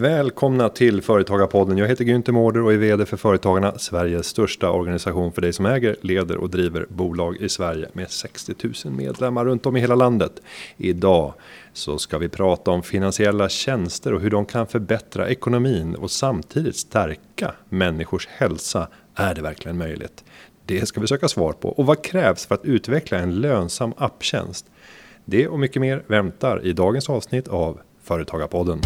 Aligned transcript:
Välkomna 0.00 0.68
till 0.68 1.02
Företagarpodden. 1.02 1.78
Jag 1.78 1.88
heter 1.88 2.04
Günther 2.04 2.32
Mårder 2.32 2.62
och 2.62 2.72
är 2.72 2.76
VD 2.76 3.06
för 3.06 3.16
Företagarna, 3.16 3.78
Sveriges 3.78 4.26
största 4.26 4.70
organisation 4.70 5.32
för 5.32 5.42
dig 5.42 5.52
som 5.52 5.66
äger, 5.66 5.96
leder 6.00 6.36
och 6.36 6.50
driver 6.50 6.86
bolag 6.88 7.36
i 7.36 7.48
Sverige 7.48 7.88
med 7.92 8.10
60 8.10 8.54
000 8.84 8.94
medlemmar 8.94 9.44
runt 9.44 9.66
om 9.66 9.76
i 9.76 9.80
hela 9.80 9.94
landet. 9.94 10.32
Idag 10.76 11.34
så 11.72 11.98
ska 11.98 12.18
vi 12.18 12.28
prata 12.28 12.70
om 12.70 12.82
finansiella 12.82 13.48
tjänster 13.48 14.14
och 14.14 14.20
hur 14.20 14.30
de 14.30 14.46
kan 14.46 14.66
förbättra 14.66 15.28
ekonomin 15.28 15.94
och 15.94 16.10
samtidigt 16.10 16.76
stärka 16.76 17.54
människors 17.68 18.26
hälsa. 18.26 18.88
Är 19.14 19.34
det 19.34 19.42
verkligen 19.42 19.78
möjligt? 19.78 20.24
Det 20.66 20.86
ska 20.86 21.00
vi 21.00 21.06
söka 21.06 21.28
svar 21.28 21.52
på. 21.52 21.68
Och 21.68 21.86
vad 21.86 22.04
krävs 22.04 22.46
för 22.46 22.54
att 22.54 22.64
utveckla 22.64 23.18
en 23.18 23.40
lönsam 23.40 23.92
apptjänst? 23.96 24.66
Det 25.24 25.48
och 25.48 25.58
mycket 25.58 25.82
mer 25.82 26.02
väntar 26.06 26.66
i 26.66 26.72
dagens 26.72 27.10
avsnitt 27.10 27.48
av 27.48 27.80
Företagarpodden. 28.02 28.80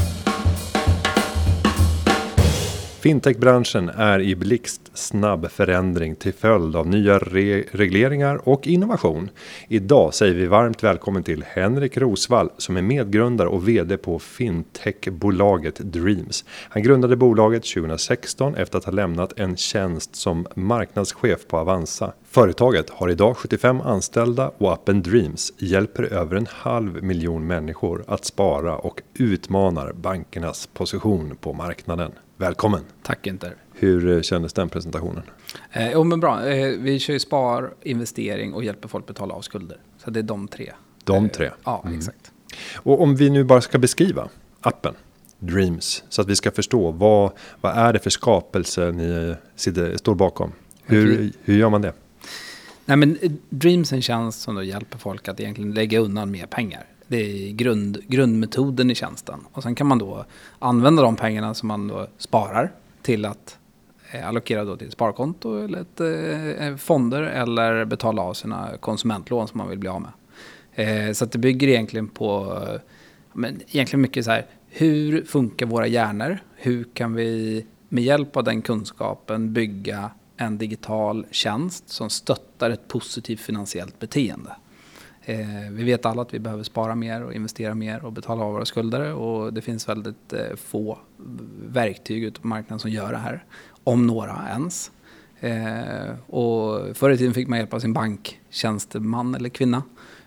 Fintechbranschen 3.00 3.88
är 3.88 4.20
i 4.20 4.36
blixtsnabb 4.36 5.50
förändring 5.50 6.16
till 6.16 6.32
följd 6.32 6.76
av 6.76 6.86
nya 6.86 7.18
re 7.18 7.64
regleringar 7.72 8.48
och 8.48 8.66
innovation. 8.66 9.30
Idag 9.68 10.14
säger 10.14 10.34
vi 10.34 10.46
varmt 10.46 10.84
välkommen 10.84 11.22
till 11.22 11.44
Henrik 11.48 11.96
Rosvall 11.96 12.50
som 12.56 12.76
är 12.76 12.82
medgrundare 12.82 13.48
och 13.48 13.68
vd 13.68 13.96
på 13.96 14.18
fintechbolaget 14.18 15.74
Dreams. 15.78 16.44
Han 16.68 16.82
grundade 16.82 17.16
bolaget 17.16 17.62
2016 17.74 18.54
efter 18.54 18.78
att 18.78 18.84
ha 18.84 18.92
lämnat 18.92 19.38
en 19.40 19.56
tjänst 19.56 20.16
som 20.16 20.46
marknadschef 20.54 21.46
på 21.48 21.58
Avanza. 21.58 22.12
Företaget 22.24 22.90
har 22.90 23.10
idag 23.10 23.36
75 23.36 23.80
anställda 23.80 24.50
och 24.58 24.72
appen 24.72 25.02
Dreams 25.02 25.52
hjälper 25.58 26.02
över 26.02 26.36
en 26.36 26.48
halv 26.50 27.02
miljon 27.04 27.46
människor 27.46 28.04
att 28.06 28.24
spara 28.24 28.76
och 28.76 29.02
utmanar 29.14 29.92
bankernas 29.92 30.66
position 30.66 31.36
på 31.40 31.52
marknaden. 31.52 32.12
Välkommen! 32.40 32.80
Tack 33.02 33.26
inte. 33.26 33.52
Hur 33.72 34.16
eh, 34.16 34.22
kändes 34.22 34.52
den 34.52 34.68
presentationen? 34.68 35.22
Eh, 35.72 35.92
jo, 35.92 36.04
men 36.04 36.20
bra. 36.20 36.48
Eh, 36.48 36.78
vi 36.78 36.98
kör 36.98 37.12
ju 37.12 37.20
spar, 37.20 37.74
investering 37.82 38.54
och 38.54 38.64
hjälper 38.64 38.88
folk 38.88 39.06
betala 39.06 39.34
av 39.34 39.40
skulder. 39.40 39.78
Så 39.98 40.10
det 40.10 40.20
är 40.20 40.22
de 40.22 40.48
tre. 40.48 40.72
De 41.04 41.28
tre? 41.28 41.46
Eh, 41.46 41.52
ja, 41.64 41.82
mm. 41.84 41.98
exakt. 41.98 42.32
Och 42.74 43.02
om 43.02 43.16
vi 43.16 43.30
nu 43.30 43.44
bara 43.44 43.60
ska 43.60 43.78
beskriva 43.78 44.28
appen 44.60 44.94
Dreams 45.38 46.04
så 46.08 46.22
att 46.22 46.28
vi 46.28 46.36
ska 46.36 46.50
förstå 46.50 46.90
vad, 46.90 47.32
vad 47.60 47.78
är 47.78 47.92
det 47.92 47.98
för 47.98 48.10
skapelse 48.10 48.92
ni 48.92 49.34
sitter, 49.56 49.96
står 49.96 50.14
bakom? 50.14 50.52
Hur, 50.84 51.12
okay. 51.12 51.32
hur 51.42 51.58
gör 51.58 51.70
man 51.70 51.82
det? 51.82 51.92
Nej, 52.84 52.96
men 52.96 53.18
eh, 53.22 53.32
Dreams 53.48 53.92
är 53.92 53.96
en 53.96 54.02
tjänst 54.02 54.40
som 54.40 54.54
då 54.54 54.62
hjälper 54.62 54.98
folk 54.98 55.28
att 55.28 55.40
egentligen 55.40 55.74
lägga 55.74 55.98
undan 55.98 56.30
mer 56.30 56.46
pengar. 56.46 56.86
Det 57.10 57.48
är 57.48 57.52
grund, 57.52 57.98
grundmetoden 58.08 58.90
i 58.90 58.94
tjänsten. 58.94 59.40
Och 59.52 59.62
sen 59.62 59.74
kan 59.74 59.86
man 59.86 59.98
då 59.98 60.24
använda 60.58 61.02
de 61.02 61.16
pengarna 61.16 61.54
som 61.54 61.68
man 61.68 61.88
då 61.88 62.06
sparar 62.18 62.72
till 63.02 63.24
att 63.24 63.58
eh, 64.12 64.28
allokera 64.28 64.64
då 64.64 64.76
till 64.76 64.90
sparkonto 64.90 65.64
eller 65.64 65.80
ett, 65.80 66.00
eh, 66.00 66.66
eh, 66.66 66.76
fonder 66.76 67.22
eller 67.22 67.84
betala 67.84 68.22
av 68.22 68.34
sina 68.34 68.68
konsumentlån 68.80 69.48
som 69.48 69.58
man 69.58 69.68
vill 69.68 69.78
bli 69.78 69.88
av 69.88 70.00
med. 70.00 70.10
Eh, 70.74 71.12
så 71.12 71.24
det 71.24 71.38
bygger 71.38 71.68
egentligen 71.68 72.08
på, 72.08 72.58
eh, 72.66 72.80
men 73.32 73.60
egentligen 73.68 74.00
mycket 74.00 74.24
så 74.24 74.30
här, 74.30 74.46
hur 74.68 75.24
funkar 75.24 75.66
våra 75.66 75.86
hjärnor? 75.86 76.38
Hur 76.56 76.84
kan 76.94 77.14
vi 77.14 77.66
med 77.88 78.04
hjälp 78.04 78.36
av 78.36 78.44
den 78.44 78.62
kunskapen 78.62 79.52
bygga 79.52 80.10
en 80.36 80.58
digital 80.58 81.26
tjänst 81.30 81.88
som 81.88 82.10
stöttar 82.10 82.70
ett 82.70 82.88
positivt 82.88 83.40
finansiellt 83.40 83.98
beteende? 83.98 84.56
Eh, 85.30 85.70
vi 85.70 85.84
vet 85.84 86.06
alla 86.06 86.22
att 86.22 86.34
vi 86.34 86.38
behöver 86.38 86.62
spara 86.62 86.94
mer 86.94 87.22
och 87.22 87.34
investera 87.34 87.74
mer 87.74 88.04
och 88.04 88.12
betala 88.12 88.44
av 88.44 88.52
våra 88.52 88.64
skulder 88.64 89.14
och 89.14 89.52
det 89.52 89.60
finns 89.60 89.88
väldigt 89.88 90.32
eh, 90.32 90.56
få 90.56 90.98
verktyg 91.66 92.24
ute 92.24 92.40
på 92.40 92.46
marknaden 92.46 92.78
som 92.78 92.90
gör 92.90 93.12
det 93.12 93.18
här, 93.18 93.44
om 93.84 94.06
några 94.06 94.48
ens. 94.50 94.90
Eh, 95.40 96.14
och 96.26 96.96
förr 96.96 97.10
i 97.10 97.18
tiden 97.18 97.34
fick 97.34 97.48
man 97.48 97.58
hjälp 97.58 97.74
av 97.74 97.78
sin 97.78 97.92
banktjänsteman 97.92 99.34
eller 99.34 99.48
kvinna 99.48 99.82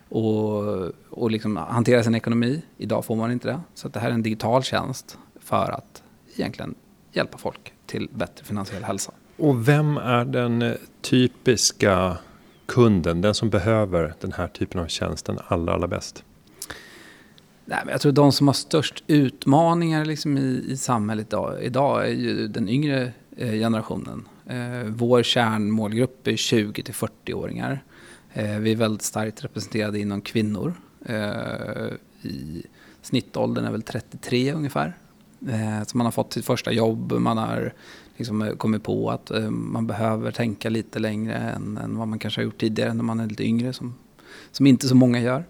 och, 0.08 0.62
och 1.10 1.30
liksom 1.30 1.56
hantera 1.56 2.02
sin 2.02 2.14
ekonomi. 2.14 2.62
Idag 2.76 3.04
får 3.04 3.16
man 3.16 3.32
inte 3.32 3.48
det. 3.48 3.60
Så 3.74 3.88
det 3.88 4.00
här 4.00 4.08
är 4.08 4.14
en 4.14 4.22
digital 4.22 4.62
tjänst 4.62 5.18
för 5.40 5.70
att 5.70 6.02
egentligen 6.36 6.74
hjälpa 7.12 7.38
folk 7.38 7.72
till 7.86 8.08
bättre 8.12 8.44
finansiell 8.44 8.84
hälsa. 8.84 9.12
Och 9.36 9.68
vem 9.68 9.96
är 9.96 10.24
den 10.24 10.62
eh, 10.62 10.74
typiska 11.00 12.18
kunden, 12.66 13.20
den 13.20 13.34
som 13.34 13.50
behöver 13.50 14.14
den 14.20 14.32
här 14.32 14.48
typen 14.48 14.80
av 14.80 14.86
tjänsten 14.86 15.38
allra, 15.48 15.74
allra 15.74 15.88
bäst? 15.88 16.24
Nej, 17.64 17.78
men 17.84 17.92
jag 17.92 18.00
tror 18.00 18.12
de 18.12 18.32
som 18.32 18.46
har 18.46 18.54
störst 18.54 19.04
utmaningar 19.06 20.04
liksom 20.04 20.38
i, 20.38 20.64
i 20.68 20.76
samhället 20.76 21.26
idag, 21.26 21.62
idag 21.62 22.06
är 22.06 22.12
ju 22.12 22.48
den 22.48 22.68
yngre 22.68 23.12
eh, 23.36 23.52
generationen. 23.52 24.28
Eh, 24.46 24.84
vår 24.88 25.22
kärnmålgrupp 25.22 26.26
är 26.26 26.32
20-40-åringar. 26.32 27.84
Eh, 28.32 28.58
vi 28.58 28.72
är 28.72 28.76
väldigt 28.76 29.02
starkt 29.02 29.44
representerade 29.44 29.98
inom 29.98 30.20
kvinnor. 30.20 30.74
Eh, 31.06 31.92
i 32.22 32.62
snittåldern 33.02 33.64
är 33.64 33.70
väl 33.70 33.82
33 33.82 34.52
ungefär. 34.52 34.94
Eh, 35.48 35.84
så 35.86 35.96
man 35.96 36.06
har 36.06 36.12
fått 36.12 36.32
sitt 36.32 36.44
första 36.44 36.72
jobb, 36.72 37.12
man 37.12 37.38
har 37.38 37.72
liksom 38.16 38.42
eh, 38.42 38.54
kommit 38.54 38.82
på 38.82 39.10
att 39.10 39.30
eh, 39.30 39.50
man 39.50 39.86
behöver 39.86 40.30
tänka 40.30 40.68
lite 40.68 40.98
längre 40.98 41.34
än, 41.34 41.78
än, 41.78 41.98
vad 41.98 42.08
man 42.08 42.18
kanske 42.18 42.40
har 42.40 42.44
gjort 42.44 42.58
tidigare 42.58 42.94
när 42.94 43.04
man 43.04 43.20
är 43.20 43.26
lite 43.26 43.44
yngre, 43.44 43.72
som, 43.72 43.94
som 44.50 44.66
inte 44.66 44.88
så 44.88 44.94
många 44.94 45.20
gör. 45.20 45.44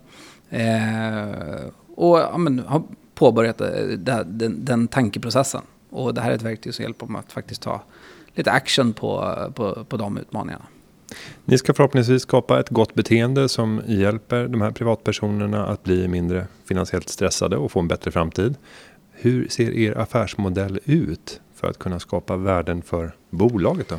Eh, 0.51 1.65
och 1.95 2.19
ja, 2.19 2.39
men, 2.39 2.59
har 2.59 2.83
påbörjat 3.15 3.59
det, 3.59 4.25
den, 4.25 4.65
den 4.65 4.89
tankeprocessen. 4.89 5.63
Och 5.91 6.15
det 6.15 6.21
här 6.21 6.31
är 6.31 6.35
ett 6.35 6.43
verktyg 6.43 6.75
som 6.75 6.83
hjälper 6.83 7.07
mig 7.07 7.19
att 7.19 7.33
faktiskt 7.33 7.63
ta 7.63 7.83
lite 8.35 8.51
action 8.51 8.93
på, 8.93 9.37
på, 9.55 9.85
på 9.85 9.97
de 9.97 10.19
utmaningarna. 10.19 10.65
Ni 11.45 11.59
ska 11.59 11.75
förhoppningsvis 11.75 12.23
skapa 12.23 12.61
ett 12.61 12.69
gott 12.69 12.95
beteende 12.95 13.49
som 13.49 13.83
hjälper 13.87 14.49
de 14.49 14.61
här 14.61 14.71
privatpersonerna 14.71 15.67
att 15.67 15.83
bli 15.83 16.09
mindre 16.09 16.47
finansiellt 16.69 17.09
stressade 17.09 17.57
och 17.57 17.73
få 17.73 17.81
en 17.81 17.89
bättre 17.89 18.11
framtid. 18.11 18.55
Hur 19.25 19.49
ser 19.49 19.73
er 19.73 19.99
affärsmodell 19.99 20.79
ut 20.85 21.41
för 21.55 21.69
att 21.69 21.79
kunna 21.79 22.01
skapa 22.01 22.37
värden 22.37 22.83
för 22.83 23.17
bolaget 23.31 23.89
då? 23.89 23.99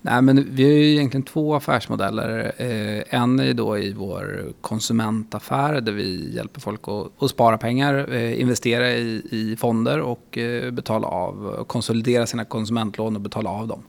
Nej, 0.00 0.22
men 0.22 0.46
vi 0.50 0.64
har 0.64 0.70
ju 0.70 0.92
egentligen 0.92 1.22
två 1.22 1.54
affärsmodeller. 1.54 2.52
Eh, 2.56 3.20
en 3.20 3.40
är 3.40 3.54
då 3.54 3.78
i 3.78 3.92
vår 3.92 4.52
konsumentaffär 4.60 5.80
där 5.80 5.92
vi 5.92 6.34
hjälper 6.34 6.60
folk 6.60 6.80
att, 6.88 7.22
att 7.22 7.30
spara 7.30 7.58
pengar, 7.58 8.12
eh, 8.12 8.40
investera 8.40 8.90
i, 8.90 9.22
i, 9.30 9.56
fonder 9.56 10.00
och 10.00 10.38
eh, 10.38 10.70
betala 10.70 11.06
av, 11.06 11.64
konsolidera 11.66 12.26
sina 12.26 12.44
konsumentlån 12.44 13.16
och 13.16 13.22
betala 13.22 13.50
av 13.50 13.68
dem. 13.68 13.82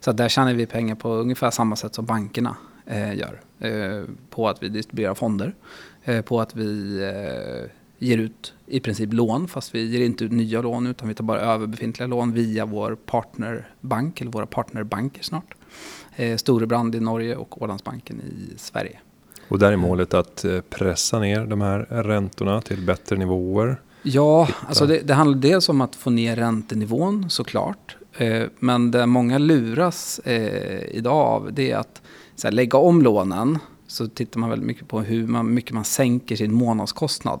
Så 0.00 0.12
där 0.12 0.28
tjänar 0.28 0.54
vi 0.54 0.66
pengar 0.66 0.94
på 0.94 1.08
ungefär 1.08 1.50
samma 1.50 1.76
sätt 1.76 1.94
som 1.94 2.04
bankerna 2.04 2.56
eh, 2.86 3.14
gör. 3.16 3.40
Eh, 3.58 4.04
på 4.30 4.48
att 4.48 4.62
vi 4.62 4.68
distribuerar 4.68 5.14
fonder, 5.14 5.54
eh, 6.04 6.20
på 6.20 6.40
att 6.40 6.56
vi 6.56 7.02
eh, 7.02 7.70
ger 7.98 8.18
ut 8.18 8.54
i 8.66 8.80
princip 8.80 9.12
lån, 9.12 9.48
fast 9.48 9.74
vi 9.74 9.86
ger 9.86 10.06
inte 10.06 10.24
ut 10.24 10.32
nya 10.32 10.62
lån 10.62 10.86
utan 10.86 11.08
vi 11.08 11.14
tar 11.14 11.24
bara 11.24 11.40
över 11.40 11.66
befintliga 11.66 12.06
lån 12.06 12.32
via 12.32 12.66
vår 12.66 12.94
partnerbank, 13.06 14.20
eller 14.20 14.30
våra 14.30 14.46
partnerbanker 14.46 15.22
snart. 15.22 15.54
Eh, 16.16 16.36
Storebrand 16.36 16.94
i 16.94 17.00
Norge 17.00 17.36
och 17.36 17.62
Ålandsbanken 17.62 18.20
i 18.20 18.58
Sverige. 18.58 18.98
Och 19.48 19.58
där 19.58 19.72
är 19.72 19.76
målet 19.76 20.14
att 20.14 20.44
eh, 20.44 20.60
pressa 20.60 21.18
ner 21.18 21.46
de 21.46 21.60
här 21.60 21.78
räntorna 21.90 22.60
till 22.60 22.82
bättre 22.82 23.16
nivåer? 23.16 23.80
Ja, 24.02 24.48
alltså 24.68 24.86
det, 24.86 24.98
det 24.98 25.14
handlar 25.14 25.38
dels 25.38 25.68
om 25.68 25.80
att 25.80 25.94
få 25.94 26.10
ner 26.10 26.36
räntenivån 26.36 27.30
såklart. 27.30 27.96
Eh, 28.16 28.42
men 28.58 28.90
det 28.90 29.06
många 29.06 29.38
luras 29.38 30.18
eh, 30.18 30.96
idag 30.96 31.16
av 31.16 31.52
det 31.52 31.70
är 31.70 31.76
att 31.76 32.02
här, 32.44 32.52
lägga 32.52 32.78
om 32.78 33.02
lånen 33.02 33.58
så 33.86 34.08
tittar 34.08 34.40
man 34.40 34.50
väldigt 34.50 34.66
mycket 34.66 34.88
på 34.88 35.00
hur 35.00 35.26
man, 35.26 35.54
mycket 35.54 35.72
man 35.72 35.84
sänker 35.84 36.36
sin 36.36 36.54
månadskostnad. 36.54 37.40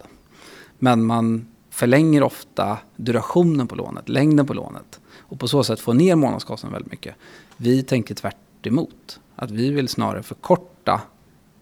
Men 0.78 1.04
man 1.04 1.46
förlänger 1.70 2.22
ofta 2.22 2.78
durationen 2.96 3.66
på 3.66 3.74
lånet, 3.74 4.08
längden 4.08 4.46
på 4.46 4.54
lånet. 4.54 5.00
Och 5.18 5.40
på 5.40 5.48
så 5.48 5.64
sätt 5.64 5.80
får 5.80 5.94
ner 5.94 6.16
månadskostnaden 6.16 6.72
väldigt 6.72 6.92
mycket. 6.92 7.14
Vi 7.56 7.82
tänker 7.82 8.14
tvärt 8.14 8.66
emot. 8.66 9.20
Att 9.36 9.50
vi 9.50 9.70
vill 9.70 9.88
snarare 9.88 10.22
förkorta 10.22 11.00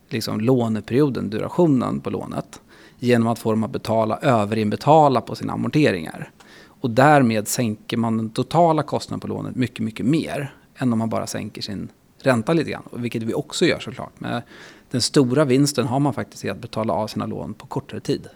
liksom, 0.09 0.41
låneperioden, 0.41 1.31
durationen 1.31 2.01
på 2.01 2.11
lånet. 2.11 2.61
Genom 2.99 3.29
att 3.29 3.39
få 3.39 3.51
dem 3.51 3.65
att 3.65 3.71
betala, 3.71 4.19
överinbetala 4.19 5.21
på 5.21 5.35
sina 5.35 5.53
amorteringar. 5.53 6.31
Och 6.67 6.91
därmed 6.91 7.49
sänker 7.49 7.97
man 7.97 8.17
den 8.17 8.31
totala 8.31 8.83
kostnaden 8.83 9.21
på 9.21 9.27
lånet 9.27 9.57
mycket, 9.57 9.85
mycket 9.85 10.07
mer. 10.07 10.55
Än 10.77 10.93
om 10.93 10.99
man 10.99 11.09
bara 11.09 11.27
sänker 11.27 11.63
sin 11.63 11.89
ränta 12.19 12.53
lite 12.53 12.71
grann. 12.71 12.83
Vilket 12.93 13.23
vi 13.23 13.35
också 13.35 13.67
gör 13.67 13.79
såklart. 13.79 14.13
Men 14.19 14.43
den 14.91 15.01
stora 15.01 15.45
vinsten 15.45 15.87
har 15.87 16.01
man 16.01 16.15
faktiskt 16.15 16.45
i 16.45 16.51
att 16.51 16.59
betala 16.59 16.93
av 16.93 17.07
sina 17.07 17.27
lån 17.27 17.55
på 17.55 17.67
kortare 17.67 18.01
tid. 18.01 18.29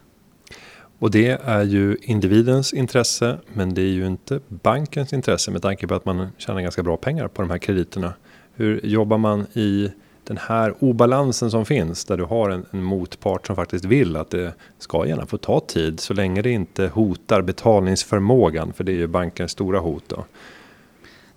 Och 0.99 1.11
det 1.11 1.41
är 1.45 1.62
ju 1.62 1.97
individens 2.03 2.73
intresse, 2.73 3.39
men 3.53 3.75
det 3.75 3.83
är 3.83 3.93
ju 3.93 4.06
inte 4.06 4.41
bankens 4.49 5.12
intresse 5.12 5.50
med 5.50 5.62
tanke 5.62 5.87
på 5.87 5.95
att 5.95 6.05
man 6.05 6.29
tjänar 6.39 6.61
ganska 6.61 6.83
bra 6.83 6.97
pengar 6.97 7.29
på 7.29 7.43
de 7.43 7.50
här 7.50 7.59
krediterna. 7.59 8.12
Hur 8.55 8.87
jobbar 8.87 9.19
man 9.19 9.47
i 9.53 9.91
den 10.25 10.37
här 10.37 10.75
obalansen 10.79 11.50
som 11.50 11.65
finns 11.65 12.05
där 12.05 12.17
du 12.17 12.25
har 12.25 12.50
en, 12.50 12.67
en, 12.71 12.83
motpart 12.83 13.47
som 13.47 13.56
faktiskt 13.56 13.85
vill 13.85 14.17
att 14.17 14.31
det 14.31 14.55
ska 14.79 15.06
gärna 15.06 15.27
få 15.27 15.37
ta 15.37 15.61
tid 15.61 16.00
så 16.00 16.15
länge 16.15 16.43
det 16.43 16.50
inte 16.50 16.87
hotar 16.87 17.43
betalningsförmågan 17.43 18.73
för 18.73 18.85
det 18.85 18.93
är 18.93 18.97
ju 18.97 19.06
bankens 19.06 19.50
stora 19.50 19.79
hot 19.79 20.05
då. 20.06 20.25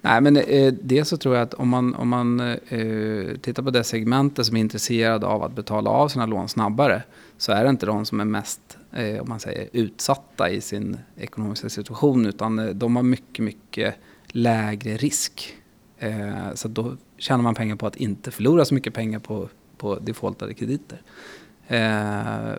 Nej, 0.01 0.21
men 0.21 0.37
eh, 0.37 0.73
det 0.81 1.05
så 1.05 1.17
tror 1.17 1.35
jag 1.35 1.43
att 1.43 1.53
om 1.53 1.69
man, 1.69 1.95
om 1.95 2.09
man 2.09 2.39
eh, 2.39 3.37
tittar 3.41 3.63
på 3.63 3.69
det 3.69 3.83
segmentet 3.83 4.45
som 4.45 4.55
är 4.55 4.61
intresserade 4.61 5.27
av 5.27 5.43
att 5.43 5.55
betala 5.55 5.89
av 5.89 6.07
sina 6.07 6.25
lån 6.25 6.49
snabbare 6.49 7.03
så 7.37 7.51
är 7.51 7.63
det 7.63 7.69
inte 7.69 7.85
de 7.85 8.05
som 8.05 8.19
är 8.19 8.25
mest 8.25 8.70
Eh, 8.93 9.21
om 9.21 9.29
man 9.29 9.39
säger, 9.39 9.69
utsatta 9.73 10.49
i 10.49 10.61
sin 10.61 10.97
ekonomiska 11.17 11.69
situation 11.69 12.25
utan 12.25 12.59
eh, 12.59 12.65
de 12.65 12.95
har 12.95 13.03
mycket, 13.03 13.45
mycket 13.45 13.95
lägre 14.27 14.97
risk. 14.97 15.55
Eh, 15.97 16.53
så 16.53 16.67
då 16.67 16.97
tjänar 17.17 17.43
man 17.43 17.55
pengar 17.55 17.75
på 17.75 17.87
att 17.87 17.95
inte 17.95 18.31
förlora 18.31 18.65
så 18.65 18.73
mycket 18.73 18.93
pengar 18.93 19.19
på, 19.19 19.49
på 19.77 19.95
defaultade 19.95 20.53
krediter. 20.53 21.01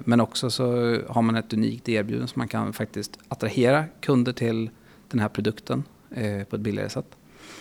Men 0.05 0.21
också 0.21 0.51
så 0.51 0.99
har 1.09 1.23
man 1.23 1.37
ett 1.37 1.53
unikt 1.53 1.89
erbjudande 1.89 2.29
så 2.29 2.39
man 2.39 2.49
kan 2.49 2.73
faktiskt 2.73 3.19
attrahera 3.29 3.85
kunder 4.01 4.33
till 4.33 4.71
den 5.09 5.21
här 5.21 5.29
produkten 5.29 5.85
på 6.49 6.57
ett 6.57 6.61
billigare 6.61 6.89
sätt. 6.89 7.07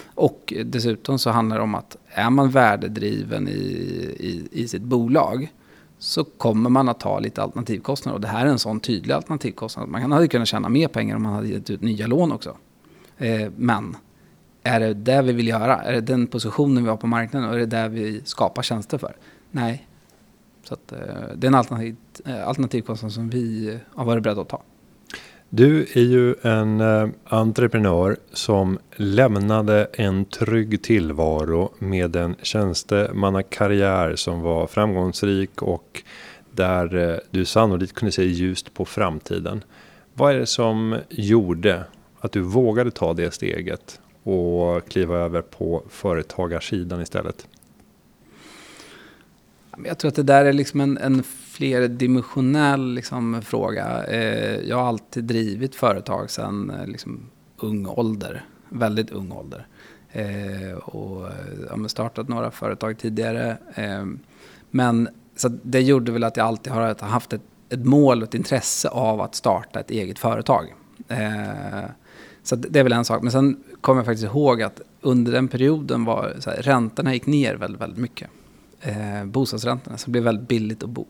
Och 0.06 0.54
dessutom 0.66 1.20
så 1.20 1.30
handlar 1.30 1.58
det 1.58 1.64
om 1.64 1.76
att 1.76 1.98
är 2.08 2.30
man 2.30 2.50
värdedriven 2.50 3.48
i, 3.48 3.52
i, 4.20 4.48
i 4.52 4.68
sitt 4.68 4.82
bolag 4.82 5.52
så 6.02 6.24
kommer 6.24 6.70
man 6.70 6.90
att 6.90 7.00
ta 7.00 7.20
lite 7.20 7.44
alternativkostnader. 7.44 8.16
Och 8.16 8.22
det 8.22 8.28
här 8.28 8.46
är 8.46 8.50
en 8.50 8.60
sån 8.60 8.80
tydlig 8.80 9.14
alternativkostnad. 9.14 9.90
Man 9.90 10.12
hade 10.12 10.28
kunnat 10.28 10.48
tjäna 10.48 10.70
mer 10.70 10.88
pengar 10.88 11.16
om 11.16 11.24
man 11.24 11.34
hade 11.34 11.48
gett 11.48 11.70
ut 11.70 11.82
nya 11.82 12.08
lån 12.08 12.32
också. 12.32 12.58
Eh, 13.18 13.52
men 13.56 13.98
är 14.64 14.80
det 14.80 14.94
det 14.94 15.22
vi 15.22 15.34
vill 15.34 15.48
göra? 15.48 15.82
Är 15.82 15.94
det 15.94 16.02
den 16.02 16.28
positionen 16.28 16.84
vi 16.84 16.90
har 16.90 16.98
på 16.98 17.08
marknaden 17.08 17.50
och 17.50 17.56
är 17.56 17.60
det 17.60 17.66
där 17.66 17.90
vi 17.90 18.22
skapar 18.24 18.62
tjänster 18.62 18.98
för? 18.98 19.16
Nej. 19.52 19.88
Så 20.64 20.74
att, 20.74 20.92
eh, 20.92 20.98
det 21.36 21.46
är 21.46 21.50
en 21.50 21.56
alternativ, 21.56 21.96
eh, 22.26 22.48
alternativkostnad 22.48 23.12
som 23.12 23.30
vi 23.30 23.80
har 23.96 24.06
varit 24.06 24.24
beredda 24.24 24.42
att 24.42 24.50
ta. 24.50 24.62
Du 25.54 25.82
är 25.82 26.02
ju 26.02 26.36
en 26.42 26.82
eh, 26.82 27.08
entreprenör 27.26 28.18
som 28.34 28.80
lämnade 28.96 29.88
en 29.94 30.26
trygg 30.26 30.84
tillvaro 30.84 31.72
med 31.80 32.16
en 32.16 32.36
tjänstemannakarriär 32.42 34.16
som 34.16 34.42
var 34.42 34.68
framgångsrik 34.68 35.62
och 35.62 36.04
där 36.52 36.96
eh, 36.96 37.18
du 37.30 37.46
sannolikt 37.46 37.94
kunde 37.94 38.12
se 38.12 38.24
ljust 38.24 38.74
på 38.74 38.86
framtiden. 38.86 39.64
Vad 40.14 40.36
är 40.36 40.40
det 40.40 40.46
som 40.46 40.98
gjorde 41.10 41.84
att 42.20 42.32
du 42.32 42.42
vågade 42.42 42.92
ta 42.92 43.14
det 43.14 43.34
steget 43.34 44.00
och 44.24 44.90
kliva 44.90 45.18
över 45.18 45.42
på 45.42 45.84
företagarsidan 45.90 47.02
istället? 47.02 47.48
Jag 49.86 49.98
tror 49.98 50.10
att 50.10 50.16
det 50.16 50.24
där 50.24 50.46
är 50.46 50.54
liksom 50.54 50.82
en, 50.82 50.98
en 50.98 51.24
flerdimensionell 51.24 52.94
liksom 52.94 53.42
fråga. 53.42 54.04
Eh, 54.04 54.60
jag 54.70 54.78
har 54.78 54.88
alltid 54.88 55.24
drivit 55.24 55.76
företag 55.76 56.30
sedan 56.30 56.70
eh, 56.70 56.88
liksom 56.88 57.30
ung 57.58 57.86
ålder, 57.86 58.46
väldigt 58.70 59.12
ung 59.12 59.32
ålder. 59.32 59.68
Eh, 60.12 60.78
och 60.78 61.30
ja, 61.70 61.88
startat 61.88 62.28
några 62.28 62.52
företag 62.52 62.98
tidigare. 62.98 63.58
men 64.70 65.10
så 65.36 65.48
det 65.48 65.82
gjorde 65.82 66.12
väl 66.12 66.24
att 66.24 66.38
jag 66.38 66.48
alltid 66.48 66.74
har 66.74 67.08
haft 67.08 67.34
ett, 67.34 67.42
ett 67.70 67.86
mål 67.86 68.22
och 68.22 68.28
ett 68.28 68.34
intresse 68.34 68.90
av 68.90 69.22
att 69.22 69.36
starta 69.36 69.80
ett 69.80 69.92
eget 69.92 70.20
företag. 70.20 70.74
Så 72.44 72.56
det 72.56 72.80
är 72.80 72.84
väl 72.84 72.94
en 72.94 73.06
sak. 73.06 73.22
Men 73.24 73.32
sen 73.32 73.64
kommer 73.82 74.00
jag 74.00 74.06
faktiskt 74.06 74.26
ihåg 74.26 74.62
att 74.62 74.82
under 75.02 75.32
den 75.32 75.48
perioden 75.48 76.06
var 76.06 76.34
så 76.40 76.50
här, 76.50 76.62
räntorna 76.62 77.14
gick 77.14 77.26
ner 77.26 77.56
väldigt, 77.56 77.82
väldigt 77.82 78.00
mycket. 78.00 78.30
Eh, 78.82 79.26
bostadsräntorna, 79.26 79.98
så 79.98 80.06
det 80.06 80.12
blev 80.12 80.24
väldigt 80.24 80.48
billigt 80.48 80.84
att 80.84 80.90
bo. 80.90 81.06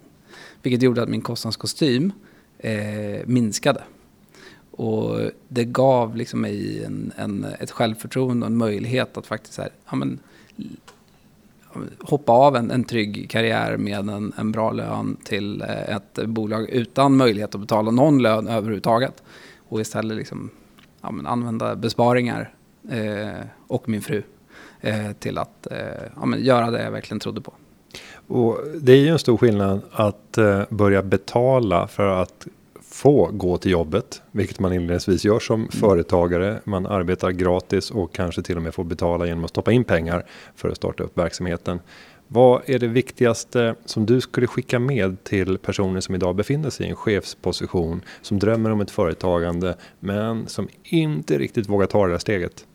Vilket 0.62 0.82
gjorde 0.82 1.04
att 1.04 1.10
min 1.10 1.22
kostnadskostym 1.22 2.12
eh, 2.58 3.26
minskade. 3.26 3.84
Och 4.72 5.20
det 5.48 5.64
gav 5.64 6.16
liksom 6.16 6.42
mig 6.42 6.84
en, 6.84 7.12
en, 7.16 7.46
ett 7.60 7.72
självförtroende 7.72 8.46
och 8.46 8.52
en 8.52 8.58
möjlighet 8.58 9.18
att 9.18 9.28
faktiskt 9.28 9.58
här, 9.58 9.70
ja, 9.90 9.96
men, 9.96 10.20
hoppa 12.00 12.32
av 12.32 12.56
en, 12.56 12.72
en 12.72 12.84
trygg 12.84 13.30
karriär 13.30 13.78
med 13.78 14.10
en, 14.10 14.34
en 14.38 14.52
bra 14.52 14.72
lön 14.72 15.18
till 15.24 15.62
eh, 15.62 15.96
ett 15.96 16.20
bolag 16.26 16.70
utan 16.70 17.18
möjlighet 17.18 17.56
att 17.56 17.62
betala 17.62 17.92
någon 17.92 18.22
lön 18.22 18.48
överhuvudtaget. 18.48 19.24
Och 19.58 19.82
istället 19.82 20.18
liksom 20.18 20.50
ja, 21.02 21.12
men 21.12 21.28
använda 21.28 21.76
besparingar 21.76 22.54
eh, 22.90 23.46
och 23.68 23.90
min 23.90 24.02
fru 24.02 24.24
eh, 24.82 25.12
till 25.12 25.38
att 25.38 25.68
eh, 25.72 25.78
ja, 26.16 26.26
men 26.26 26.44
göra 26.44 26.72
det 26.72 26.84
jag 26.84 26.92
verkligen 26.92 27.20
trodde 27.20 27.42
på. 27.42 27.54
Och 28.32 28.60
det 28.82 28.92
är 28.92 28.98
ju 28.98 29.08
en 29.08 29.20
stor 29.20 29.38
skillnad 29.38 29.82
att 29.92 30.38
eh, 30.38 30.62
börja 30.70 31.04
betala 31.04 31.88
för 31.88 32.08
att 32.08 32.48
få 32.82 33.30
gå 33.34 33.58
till 33.58 33.72
jobbet, 33.72 34.22
vilket 34.32 34.60
man 34.60 34.74
inledningsvis 34.74 35.26
gör 35.26 35.40
som 35.40 35.60
mm. 35.60 35.72
företagare. 35.72 36.60
Man 36.64 36.86
arbetar 36.86 37.32
gratis 37.32 37.92
och 37.92 38.14
kanske 38.14 38.42
till 38.42 38.58
och 38.58 38.64
med 38.64 38.74
får 38.74 38.84
betala 38.84 39.26
genom 39.26 39.44
att 39.44 39.50
stoppa 39.50 39.72
in 39.72 39.84
pengar 39.84 40.26
för 40.56 40.70
att 40.70 40.78
starta 40.78 41.04
upp 41.04 41.18
verksamheten. 41.18 41.80
Vad 42.28 42.62
är 42.66 42.80
det 42.80 42.88
viktigaste 42.88 43.76
som 43.86 44.06
du 44.06 44.22
skulle 44.22 44.48
skicka 44.48 44.80
med 44.80 45.24
till 45.24 45.58
personer 45.58 46.00
som 46.00 46.16
idag 46.16 46.36
befinner 46.36 46.70
sig 46.70 46.86
i 46.86 46.90
en 46.90 46.96
chefsposition, 46.96 48.02
som 48.22 48.40
drömmer 48.40 48.72
om 48.72 48.82
ett 48.82 48.92
företagande, 48.92 49.76
men 50.00 50.48
som 50.48 50.68
inte 50.84 51.38
riktigt 51.38 51.70
vågar 51.70 51.88
ta 51.88 52.06
det 52.06 52.12
där 52.12 52.20
steget? 52.20 52.66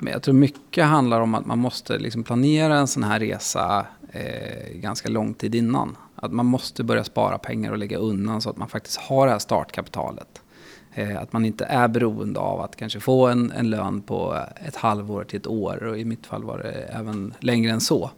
Jag 0.00 0.22
tror 0.22 0.34
mycket 0.34 0.84
handlar 0.84 1.20
om 1.20 1.34
att 1.34 1.46
man 1.46 1.58
måste 1.58 1.98
liksom 1.98 2.24
planera 2.24 2.78
en 2.78 2.86
sån 2.86 3.02
här 3.02 3.20
resa 3.20 3.86
eh, 4.12 4.72
ganska 4.74 5.08
lång 5.08 5.34
tid 5.34 5.54
innan. 5.54 5.96
Att 6.14 6.32
man 6.32 6.46
måste 6.46 6.84
börja 6.84 7.04
spara 7.04 7.38
pengar 7.38 7.70
och 7.70 7.78
lägga 7.78 7.98
undan 7.98 8.42
så 8.42 8.50
att 8.50 8.56
man 8.56 8.68
faktiskt 8.68 8.96
har 8.96 9.26
det 9.26 9.32
här 9.32 9.38
startkapitalet. 9.38 10.42
Eh, 10.94 11.22
att 11.22 11.32
man 11.32 11.44
inte 11.44 11.64
är 11.64 11.88
beroende 11.88 12.40
av 12.40 12.60
att 12.60 12.76
kanske 12.76 13.00
få 13.00 13.26
en, 13.26 13.52
en 13.52 13.70
lön 13.70 14.02
på 14.02 14.44
ett 14.66 14.76
halvår 14.76 15.24
till 15.24 15.38
ett 15.38 15.46
år. 15.46 15.82
Och 15.82 15.98
i 15.98 16.04
mitt 16.04 16.26
fall 16.26 16.44
var 16.44 16.58
det 16.58 16.70
även 16.72 17.34
längre 17.40 17.72
än 17.72 17.80
så. 17.80 18.10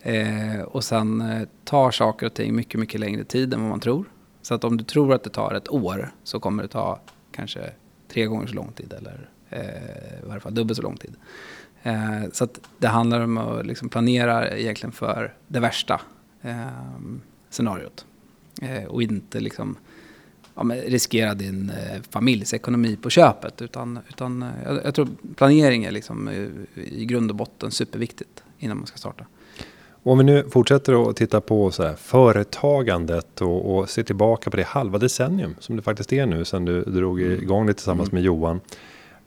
Eh, 0.00 0.60
och 0.60 0.84
sen 0.84 1.20
eh, 1.20 1.48
tar 1.64 1.90
saker 1.90 2.26
och 2.26 2.34
ting 2.34 2.54
mycket, 2.54 2.80
mycket 2.80 3.00
längre 3.00 3.24
tid 3.24 3.54
än 3.54 3.60
vad 3.60 3.70
man 3.70 3.80
tror. 3.80 4.04
Så 4.42 4.54
att 4.54 4.64
om 4.64 4.76
du 4.76 4.84
tror 4.84 5.14
att 5.14 5.24
det 5.24 5.30
tar 5.30 5.54
ett 5.54 5.68
år 5.68 6.10
så 6.24 6.40
kommer 6.40 6.62
det 6.62 6.68
ta 6.68 7.00
kanske 7.32 7.70
tre 8.08 8.26
gånger 8.26 8.46
så 8.46 8.54
lång 8.54 8.72
tid. 8.72 8.92
Eller 8.92 9.30
i 9.54 10.26
varje 10.26 10.40
fall 10.40 10.54
dubbelt 10.54 10.76
så 10.76 10.82
lång 10.82 10.96
tid. 10.96 11.14
Eh, 11.82 12.22
så 12.32 12.48
det 12.78 12.88
handlar 12.88 13.20
om 13.20 13.38
att 13.38 13.66
liksom 13.66 13.88
planera 13.88 14.58
egentligen 14.58 14.92
för 14.92 15.34
det 15.48 15.60
värsta 15.60 16.00
eh, 16.42 16.68
scenariot. 17.50 18.06
och 18.88 19.02
inte 19.02 19.40
liksom 19.40 19.76
ja, 20.54 20.62
riskera 20.86 21.34
din 21.34 21.70
eh, 21.70 22.02
familjs 22.10 22.54
ekonomi 22.54 22.96
på 22.96 23.10
köpet. 23.10 23.62
Utan, 23.62 23.98
utan 24.08 24.42
eh, 24.42 24.48
jag, 24.64 24.84
jag, 24.84 24.94
tror 24.94 25.08
planering 25.36 25.84
är 25.84 25.90
liksom, 25.90 26.28
i, 26.28 26.50
i 26.74 27.04
grund 27.04 27.30
och 27.30 27.36
botten 27.36 27.70
superviktigt 27.70 28.42
innan 28.58 28.76
man 28.76 28.86
ska 28.86 28.98
starta. 28.98 29.24
Om 30.06 30.18
vi 30.18 30.24
nu 30.24 30.50
fortsätter 30.50 31.10
att 31.10 31.16
titta 31.16 31.40
på 31.40 31.70
så 31.70 31.82
här, 31.82 31.94
företagandet 31.94 33.40
och, 33.40 33.76
och 33.76 33.90
ser 33.90 34.02
tillbaka 34.02 34.50
på 34.50 34.56
det 34.56 34.66
halva 34.66 34.98
decennium 34.98 35.54
som 35.58 35.76
det 35.76 35.82
faktiskt 35.82 36.12
är 36.12 36.26
nu 36.26 36.44
sedan 36.44 36.64
du 36.64 36.82
drog 36.82 37.22
mm. 37.22 37.42
igång 37.42 37.66
det 37.66 37.74
tillsammans 37.74 38.08
mm. 38.08 38.16
med 38.16 38.24
Johan. 38.24 38.60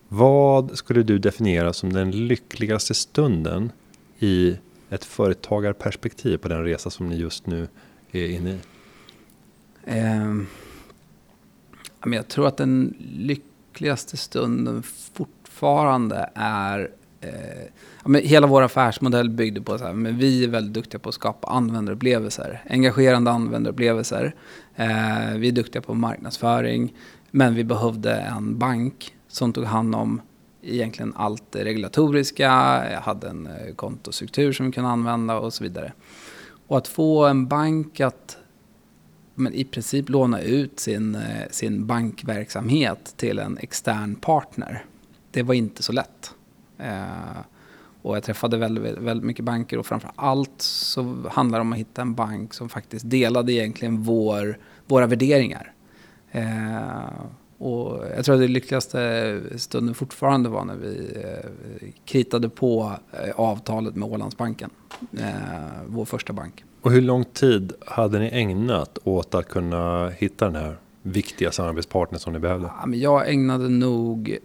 Vad 0.10 0.78
skulle 0.78 1.04
du 1.04 1.18
definiera 1.18 1.74
som 1.74 1.94
den 1.94 2.12
lyckligaste 2.12 2.94
stunden 2.94 3.72
i 4.20 4.58
ett 4.90 5.06
företagarperspektiv 5.06 6.38
på 6.38 6.48
den 6.48 6.64
resa 6.64 6.90
som 6.90 7.10
ni 7.10 7.16
just 7.16 7.48
nu 7.48 7.68
är 8.12 8.28
inne 8.30 8.50
i? 8.50 8.58
Eh, 9.86 10.36
jag 12.06 12.28
tror 12.28 12.48
att 12.48 12.58
den 12.58 12.96
lyckligaste 13.00 14.18
stunden 14.18 14.84
fortfarande 15.14 16.30
är 16.36 16.92
eh, 17.22 18.14
hela 18.24 18.48
vår 18.48 18.62
affärsmodell 18.62 19.30
byggde 19.30 19.62
på 19.62 19.74
att 19.74 19.96
vi 19.96 20.44
är 20.44 20.48
väldigt 20.48 20.74
duktiga 20.74 21.00
på 21.00 21.10
att 21.10 21.16
skapa 21.16 21.48
användarupplevelser. 21.48 22.64
Engagerande 22.70 23.32
användarupplevelser. 23.32 24.36
Eh, 24.76 25.38
vi 25.38 25.48
är 25.48 25.52
duktiga 25.52 25.82
på 25.82 25.94
marknadsföring. 25.94 26.94
Men 27.32 27.56
vi 27.56 27.64
behövde 27.64 28.14
en 28.14 28.58
bank 28.58 29.17
som 29.28 29.54
tog 29.54 29.64
hand 29.64 29.96
om 29.96 30.22
egentligen 30.62 31.14
allt 31.16 31.52
det 31.52 31.64
regulatoriska. 31.66 32.46
Jag 32.92 33.02
hade 33.02 33.28
en 33.28 33.48
eh, 33.48 33.76
kontostruktur 33.76 34.54
som 34.54 34.66
vi 34.66 34.72
kunde 34.72 34.90
använda 34.90 35.40
och 35.40 35.54
så 35.54 35.64
vidare. 35.64 35.94
Och 36.68 36.78
att 36.78 36.88
få 36.88 37.26
en 37.26 37.48
bank 37.48 38.00
att 38.00 38.38
men 39.40 39.54
i 39.54 39.64
princip 39.64 40.10
låna 40.10 40.42
ut 40.42 40.80
sin, 40.80 41.16
eh, 41.16 41.50
sin 41.52 41.86
bankverksamhet 41.86 43.14
till 43.18 43.40
en 43.40 43.58
extern 43.58 44.16
partner. 44.16 44.86
Det 45.32 45.44
var 45.44 45.54
inte 45.54 45.84
så 45.84 45.92
lätt. 45.92 46.34
Eh, 46.78 47.38
och 48.02 48.16
jag 48.16 48.24
träffade 48.24 48.58
väldigt, 48.58 48.98
väldigt 48.98 49.26
mycket 49.26 49.46
banker 49.46 49.78
och 49.80 49.86
framför 49.86 50.12
allt 50.16 50.62
så 50.62 51.16
handlar 51.32 51.60
det 51.60 51.62
om 51.62 51.74
att 51.74 51.80
hitta 51.80 52.02
en 52.02 52.14
bank 52.14 52.54
som 52.54 52.70
faktiskt 52.70 53.10
delade 53.10 53.54
egentligen 53.54 54.04
vår, 54.04 54.58
våra 54.86 55.08
värderingar. 55.08 55.74
Eh, 56.32 57.10
och 57.58 58.06
jag 58.16 58.26
tror 58.26 58.36
att 58.36 58.42
det 58.42 58.48
lyckligaste 58.48 59.42
stunden 59.56 59.96
fortfarande 59.96 60.50
var 60.50 60.66
när 60.66 60.76
vi 60.76 61.12
eh, 61.16 61.90
kritade 62.06 62.50
på 62.50 62.92
eh, 63.12 63.40
avtalet 63.40 63.96
med 63.96 64.10
Ålandsbanken, 64.10 64.70
eh, 65.18 65.26
vår 65.88 66.06
första 66.06 66.34
bank. 66.34 66.64
Och 66.82 66.92
hur 66.92 67.02
lång 67.02 67.26
tid 67.26 67.74
hade 67.86 68.20
ni 68.20 68.30
ägnat 68.34 68.98
åt 69.04 69.36
att 69.36 69.48
kunna 69.48 70.10
hitta 70.10 70.46
den 70.46 70.56
här 70.56 70.78
viktiga 71.02 71.52
samarbetspartner 71.52 72.20
som 72.20 72.34
ni 72.34 72.40
behövde? 72.40 72.68
Ja, 72.80 72.86
men 72.86 73.00
jag 73.00 73.30
ägnade 73.30 73.70
nog 73.70 74.38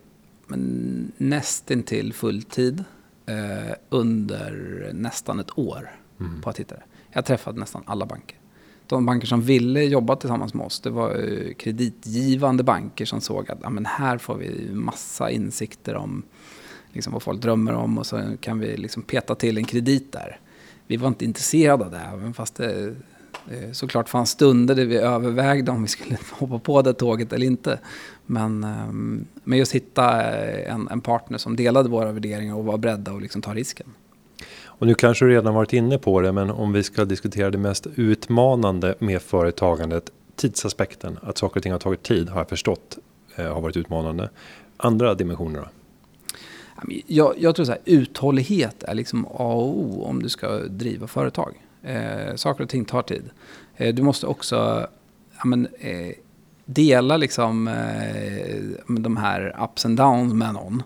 nästintill 1.17 2.13
fulltid 2.13 2.85
eh, 3.27 3.75
under 3.89 4.91
nästan 4.93 5.41
ett 5.41 5.59
år 5.59 5.91
mm. 6.21 6.41
på 6.41 6.51
att 6.51 6.61
hitta 6.61 6.75
det. 6.75 6.83
Jag 7.13 7.25
träffade 7.25 7.61
nästan 7.61 7.83
alla 7.87 8.07
banker. 8.07 8.39
De 8.93 9.07
banker 9.07 9.27
som 9.27 9.41
ville 9.41 9.85
jobba 9.85 10.17
tillsammans 10.17 10.55
med 10.55 10.67
oss, 10.67 10.81
det 10.81 10.91
var 10.91 11.11
eh, 11.11 11.55
kreditgivande 11.55 12.63
banker 12.63 13.05
som 13.05 13.21
såg 13.21 13.51
att 13.51 13.59
ja, 13.63 13.71
men 13.71 13.87
här 13.87 14.19
får 14.19 14.37
vi 14.37 14.71
massa 14.73 15.31
insikter 15.31 15.95
om 15.95 16.23
liksom, 16.93 17.13
vad 17.13 17.23
folk 17.23 17.43
drömmer 17.43 17.73
om 17.73 17.99
och 17.99 18.07
så 18.07 18.23
kan 18.41 18.59
vi 18.59 18.77
liksom 18.77 19.03
peta 19.03 19.35
till 19.35 19.59
en 19.59 19.65
kredit 19.65 20.13
där. 20.13 20.41
Vi 20.87 20.97
var 20.97 21.09
inte 21.09 21.25
intresserade 21.25 21.85
av 21.85 21.91
det, 21.91 22.01
även 22.15 22.35
fast 22.35 22.55
det 22.55 22.95
eh, 23.51 23.73
såklart 23.73 24.09
fanns 24.09 24.31
stunder 24.31 24.75
där 24.75 24.85
vi 24.85 24.97
övervägde 24.97 25.71
om 25.71 25.83
vi 25.83 25.89
skulle 25.89 26.19
hoppa 26.31 26.59
på 26.59 26.83
det 26.83 26.93
tåget 26.93 27.33
eller 27.33 27.47
inte. 27.47 27.79
Men, 28.27 28.65
ehm, 28.65 29.27
men 29.45 29.59
just 29.59 29.73
hitta 29.73 30.33
eh, 30.33 30.73
en, 30.73 30.89
en 30.89 31.01
partner 31.01 31.39
som 31.39 31.57
delade 31.57 31.89
våra 31.89 32.13
värderingar 32.13 32.55
och 32.55 32.65
var 32.65 32.79
beredda 32.79 33.13
att 33.13 33.23
liksom 33.23 33.43
ta 33.43 33.55
risken. 33.55 33.87
Och 34.83 34.89
nu 34.89 34.95
kanske 34.95 35.25
du 35.25 35.31
redan 35.31 35.55
varit 35.55 35.73
inne 35.73 35.99
på 35.99 36.21
det, 36.21 36.33
men 36.33 36.51
om 36.51 36.73
vi 36.73 36.83
ska 36.83 37.05
diskutera 37.05 37.51
det 37.51 37.59
mest 37.59 37.87
utmanande 37.95 38.95
med 38.99 39.23
företagandet, 39.23 40.11
tidsaspekten, 40.37 41.19
att 41.23 41.39
saker 41.39 41.57
och 41.57 41.63
ting 41.63 41.73
har 41.73 41.79
tagit 41.79 42.03
tid 42.03 42.29
har 42.29 42.41
jag 42.41 42.49
förstått 42.49 42.99
eh, 43.37 43.55
har 43.55 43.61
varit 43.61 43.77
utmanande. 43.77 44.31
Andra 44.77 45.15
dimensioner 45.15 45.61
då? 45.61 45.69
Jag, 47.07 47.35
jag 47.39 47.55
tror 47.55 47.67
så 47.67 47.73
här, 47.73 47.81
uthållighet 47.85 48.83
är 48.83 48.95
liksom 48.95 49.27
A 49.27 49.53
och 49.55 49.79
O 49.79 50.05
om 50.05 50.23
du 50.23 50.29
ska 50.29 50.59
driva 50.59 51.07
företag. 51.07 51.55
Eh, 51.83 52.35
saker 52.35 52.65
och 52.65 52.71
ting 52.71 52.85
tar 52.85 53.03
tid. 53.03 53.31
Eh, 53.77 53.95
du 53.95 54.03
måste 54.03 54.27
också 54.27 54.87
ja, 55.39 55.45
men, 55.45 55.69
eh, 55.79 56.13
dela 56.65 57.17
liksom, 57.17 57.69
eh, 57.69 58.95
de 59.01 59.17
här 59.17 59.65
ups 59.65 59.87
and 59.87 59.97
downs 59.97 60.35
med 60.35 60.55
någon. 60.55 60.83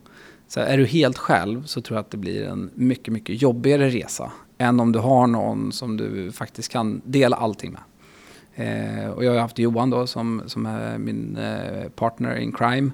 Så 0.48 0.60
är 0.60 0.78
du 0.78 0.86
helt 0.86 1.18
själv 1.18 1.64
så 1.64 1.80
tror 1.80 1.96
jag 1.96 2.00
att 2.00 2.10
det 2.10 2.16
blir 2.16 2.44
en 2.44 2.70
mycket, 2.74 3.14
mycket 3.14 3.42
jobbigare 3.42 3.88
resa 3.88 4.32
än 4.58 4.80
om 4.80 4.92
du 4.92 4.98
har 4.98 5.26
någon 5.26 5.72
som 5.72 5.96
du 5.96 6.32
faktiskt 6.32 6.72
kan 6.72 7.00
dela 7.04 7.36
allting 7.36 7.72
med. 7.72 7.82
Eh, 8.54 9.10
och 9.10 9.24
jag 9.24 9.32
har 9.32 9.38
haft 9.38 9.58
Johan 9.58 9.90
då 9.90 10.06
som, 10.06 10.42
som 10.46 10.66
är 10.66 10.98
min 10.98 11.36
eh, 11.36 11.88
partner 11.88 12.36
in 12.36 12.52
crime 12.52 12.90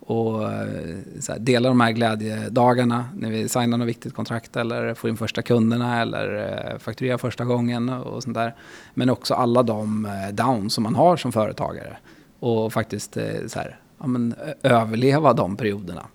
och 0.00 0.52
eh, 0.52 0.96
så 1.20 1.32
här, 1.32 1.38
dela 1.38 1.68
de 1.68 1.80
här 1.80 1.92
glädjedagarna 1.92 3.08
när 3.14 3.30
vi 3.30 3.48
signar 3.48 3.78
något 3.78 3.88
viktigt 3.88 4.14
kontrakt 4.14 4.56
eller 4.56 4.94
får 4.94 5.10
in 5.10 5.16
första 5.16 5.42
kunderna 5.42 6.02
eller 6.02 6.34
eh, 6.72 6.78
fakturerar 6.78 7.18
första 7.18 7.44
gången 7.44 7.88
och 7.88 8.22
sånt 8.22 8.34
där. 8.34 8.54
Men 8.94 9.10
också 9.10 9.34
alla 9.34 9.62
de 9.62 10.06
eh, 10.06 10.34
downs 10.34 10.74
som 10.74 10.84
man 10.84 10.94
har 10.94 11.16
som 11.16 11.32
företagare 11.32 11.96
och 12.40 12.72
faktiskt 12.72 13.16
eh, 13.16 13.46
så 13.46 13.58
här, 13.58 13.78
ja, 13.98 14.06
men, 14.06 14.34
överleva 14.62 15.32
de 15.32 15.56
perioderna 15.56 16.06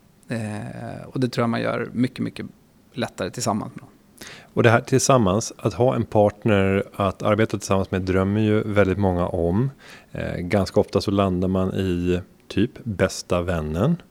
och 1.06 1.20
det 1.20 1.28
tror 1.28 1.44
jag 1.44 1.50
man 1.50 1.62
gör 1.62 1.90
mycket, 1.94 2.20
mycket 2.20 2.46
lättare 2.94 3.30
tillsammans 3.30 3.76
med 3.76 3.86
Och 4.54 4.64
det 4.64 4.70
här 4.70 4.82
tillsammans, 4.82 5.54
att 5.58 5.74
ha 5.74 5.96
en 5.96 6.06
partner 6.06 6.84
att 6.96 7.24
arbeta 7.24 7.58
tillsammans 7.58 7.92
med 7.92 8.02
drömmer 8.02 8.42
ju 8.42 8.64
väldigt 8.64 8.98
många 8.98 9.28
om. 9.28 9.70
Eh, 10.12 10.36
ganska 10.38 10.80
ofta 10.80 11.02
så 11.02 11.12
landar 11.12 11.48
man 11.48 11.74
i 11.74 12.22
typ 12.48 12.72
bästa 12.84 13.42
vännen. 13.42 14.02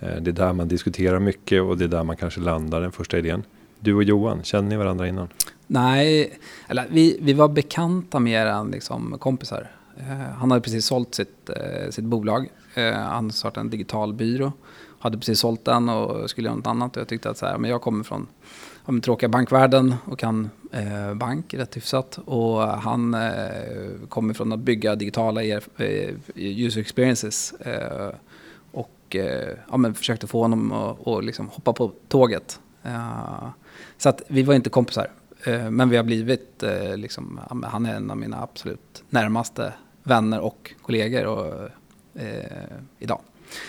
Eh, 0.00 0.16
det 0.20 0.30
är 0.30 0.32
där 0.32 0.52
man 0.52 0.68
diskuterar 0.68 1.20
mycket 1.20 1.62
och 1.62 1.78
det 1.78 1.84
är 1.84 1.88
där 1.88 2.04
man 2.04 2.16
kanske 2.16 2.40
landar 2.40 2.80
den 2.80 2.92
första 2.92 3.18
idén. 3.18 3.42
Du 3.80 3.94
och 3.94 4.02
Johan, 4.02 4.42
känner 4.42 4.68
ni 4.68 4.76
varandra 4.76 5.08
innan? 5.08 5.28
Nej, 5.66 6.38
eller 6.68 6.86
vi, 6.90 7.18
vi 7.22 7.32
var 7.32 7.48
bekanta 7.48 8.20
mer 8.20 8.46
än 8.46 8.70
liksom 8.70 9.16
kompisar. 9.18 9.70
Eh, 9.98 10.34
han 10.38 10.50
hade 10.50 10.62
precis 10.62 10.86
sålt 10.86 11.14
sitt, 11.14 11.50
eh, 11.50 11.90
sitt 11.90 12.04
bolag. 12.04 12.48
Han 12.94 13.32
startade 13.32 13.60
en 13.60 13.70
digital 13.70 14.14
byrå. 14.14 14.52
Hade 15.02 15.18
precis 15.18 15.40
sålt 15.40 15.64
den 15.64 15.88
och 15.88 16.30
skulle 16.30 16.48
göra 16.48 16.56
något 16.56 16.66
annat. 16.66 16.96
Och 16.96 17.00
jag 17.00 17.08
tyckte 17.08 17.30
att 17.30 17.38
så 17.38 17.46
här, 17.46 17.58
men 17.58 17.70
jag 17.70 17.82
kommer 17.82 18.04
från 18.04 18.26
den 18.86 19.00
tråkiga 19.00 19.28
bankvärlden 19.28 19.94
och 20.04 20.18
kan 20.18 20.50
eh, 20.72 21.14
bank 21.14 21.54
rätt 21.54 21.76
hyfsat. 21.76 22.18
Och 22.24 22.62
han 22.62 23.14
eh, 23.14 24.08
kommer 24.08 24.34
från 24.34 24.52
att 24.52 24.58
bygga 24.58 24.94
digitala 24.94 25.44
eh, 25.44 25.60
user 26.34 26.80
experiences. 26.80 27.52
Eh, 27.52 28.10
och 28.72 29.16
eh, 29.16 29.56
ja, 29.70 29.76
men 29.76 29.94
försökte 29.94 30.26
få 30.26 30.40
honom 30.42 30.72
att 30.72 30.98
och 30.98 31.22
liksom 31.22 31.48
hoppa 31.48 31.72
på 31.72 31.92
tåget. 32.08 32.60
Eh, 32.82 33.48
så 33.98 34.08
att 34.08 34.22
vi 34.28 34.42
var 34.42 34.54
inte 34.54 34.70
kompisar. 34.70 35.10
Eh, 35.44 35.70
men 35.70 35.88
vi 35.88 35.96
har 35.96 36.04
blivit, 36.04 36.62
eh, 36.62 36.96
liksom, 36.96 37.40
han 37.64 37.86
är 37.86 37.94
en 37.94 38.10
av 38.10 38.16
mina 38.16 38.42
absolut 38.42 39.04
närmaste 39.10 39.72
vänner 40.02 40.40
och 40.40 40.74
kollegor 40.82 41.26
och, 41.26 41.68
eh, 42.20 42.76
idag. 42.98 43.20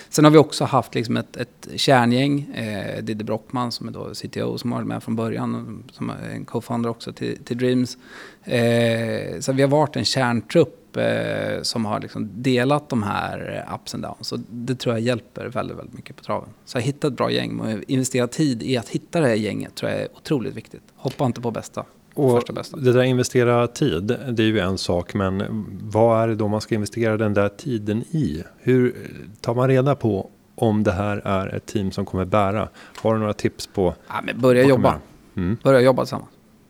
Sen 0.09 0.25
har 0.25 0.31
vi 0.31 0.37
också 0.37 0.65
haft 0.65 0.95
liksom 0.95 1.17
ett, 1.17 1.37
ett 1.37 1.67
kärngäng. 1.75 2.51
Eh, 2.53 3.03
Didde 3.03 3.23
Brockman 3.23 3.71
som 3.71 3.87
är 3.87 3.91
då 3.91 4.13
CTO 4.13 4.57
som 4.57 4.71
har 4.71 4.79
varit 4.79 4.87
med 4.87 5.03
från 5.03 5.15
början. 5.15 5.83
Som 5.91 6.09
är 6.09 6.29
en 6.29 6.45
co-founder 6.45 6.89
också 6.89 7.13
till, 7.13 7.43
till 7.43 7.57
Dreams. 7.57 7.97
Eh, 8.43 9.39
så 9.39 9.53
vi 9.53 9.61
har 9.61 9.69
varit 9.69 9.95
en 9.95 10.05
kärntrupp 10.05 10.80
eh, 10.97 11.61
som 11.61 11.85
har 11.85 11.99
liksom 11.99 12.29
delat 12.33 12.89
de 12.89 13.03
här 13.03 13.67
ups 13.75 13.95
and 13.95 14.03
downs. 14.03 14.27
Så 14.27 14.39
det 14.49 14.75
tror 14.75 14.95
jag 14.95 15.01
hjälper 15.01 15.45
väldigt, 15.45 15.77
väldigt 15.77 15.95
mycket 15.95 16.15
på 16.15 16.23
traven. 16.23 16.49
Så 16.65 16.77
att 16.77 16.83
hitta 16.83 17.07
ett 17.07 17.13
bra 17.13 17.31
gäng 17.31 17.59
och 17.59 17.83
investera 17.87 18.27
tid 18.27 18.63
i 18.63 18.77
att 18.77 18.89
hitta 18.89 19.19
det 19.19 19.27
här 19.27 19.35
gänget 19.35 19.75
tror 19.75 19.91
jag 19.91 20.01
är 20.01 20.07
otroligt 20.15 20.55
viktigt. 20.55 20.83
Hoppa 20.95 21.25
inte 21.25 21.41
på 21.41 21.51
bästa. 21.51 21.85
Och 22.13 22.43
det 22.77 22.93
där 22.93 23.03
investera 23.03 23.67
tid, 23.67 24.03
det 24.29 24.43
är 24.43 24.47
ju 24.47 24.59
en 24.59 24.77
sak, 24.77 25.13
men 25.13 25.65
vad 25.81 26.23
är 26.23 26.27
det 26.27 26.35
då 26.35 26.47
man 26.47 26.61
ska 26.61 26.75
investera 26.75 27.17
den 27.17 27.33
där 27.33 27.49
tiden 27.49 28.01
i? 28.01 28.43
Hur 28.59 29.09
tar 29.41 29.55
man 29.55 29.67
reda 29.67 29.95
på 29.95 30.29
om 30.55 30.83
det 30.83 30.91
här 30.91 31.17
är 31.17 31.55
ett 31.55 31.65
team 31.65 31.91
som 31.91 32.05
kommer 32.05 32.25
bära? 32.25 32.69
Har 33.01 33.13
du 33.13 33.19
några 33.19 33.33
tips 33.33 33.67
på? 33.67 33.95
Ja, 34.07 34.13
men 34.23 34.41
börja 34.41 34.67
jobba. 34.67 34.99
Mm. 35.35 35.57
Börja 35.63 35.81
jobba 35.81 36.03
tillsammans. 36.03 36.29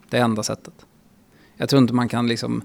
Det 0.10 0.18
är 0.18 0.22
enda 0.22 0.44
sättet. 0.44 0.74
Jag 1.58 1.70
tror 1.70 1.82
inte 1.82 1.94
man 1.94 2.10
kan 2.10 2.28
liksom 2.28 2.62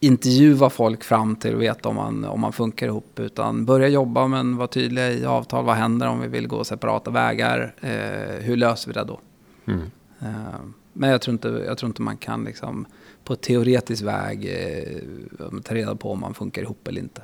intervjua 0.00 0.70
folk 0.70 1.04
fram 1.04 1.36
till 1.36 1.54
att 1.54 1.60
veta 1.60 1.88
om 1.88 1.96
man, 1.96 2.24
om 2.24 2.40
man 2.40 2.52
funkar 2.52 2.86
ihop. 2.86 3.20
Utan 3.20 3.64
börja 3.64 3.88
jobba 3.88 4.26
men 4.26 4.56
var 4.56 4.66
tydliga 4.66 5.12
i 5.12 5.26
avtal. 5.26 5.64
Vad 5.64 5.76
händer 5.76 6.08
om 6.08 6.20
vi 6.20 6.28
vill 6.28 6.46
gå 6.46 6.64
separata 6.64 7.10
vägar? 7.10 7.74
Eh, 7.80 8.44
hur 8.44 8.56
löser 8.56 8.88
vi 8.88 8.94
det 8.94 9.04
då? 9.04 9.20
Mm. 9.66 9.80
Eh, 10.20 10.60
men 10.92 11.10
jag 11.10 11.20
tror 11.20 11.32
inte, 11.32 11.48
jag 11.48 11.78
tror 11.78 11.88
inte 11.88 12.02
man 12.02 12.16
kan 12.16 12.44
liksom 12.44 12.86
på 13.24 13.36
teoretisk 13.36 14.02
väg 14.02 14.44
eh, 14.44 15.60
ta 15.62 15.74
reda 15.74 15.94
på 15.94 16.12
om 16.12 16.20
man 16.20 16.34
funkar 16.34 16.62
ihop 16.62 16.88
eller 16.88 17.00
inte. 17.00 17.22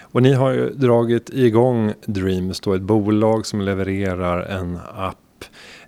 Och 0.00 0.22
ni 0.22 0.32
har 0.32 0.50
ju 0.50 0.70
dragit 0.70 1.30
igång 1.30 1.92
Dreams 2.06 2.60
då, 2.60 2.74
ett 2.74 2.82
bolag 2.82 3.46
som 3.46 3.60
levererar 3.60 4.40
en 4.42 4.78
app 4.96 5.16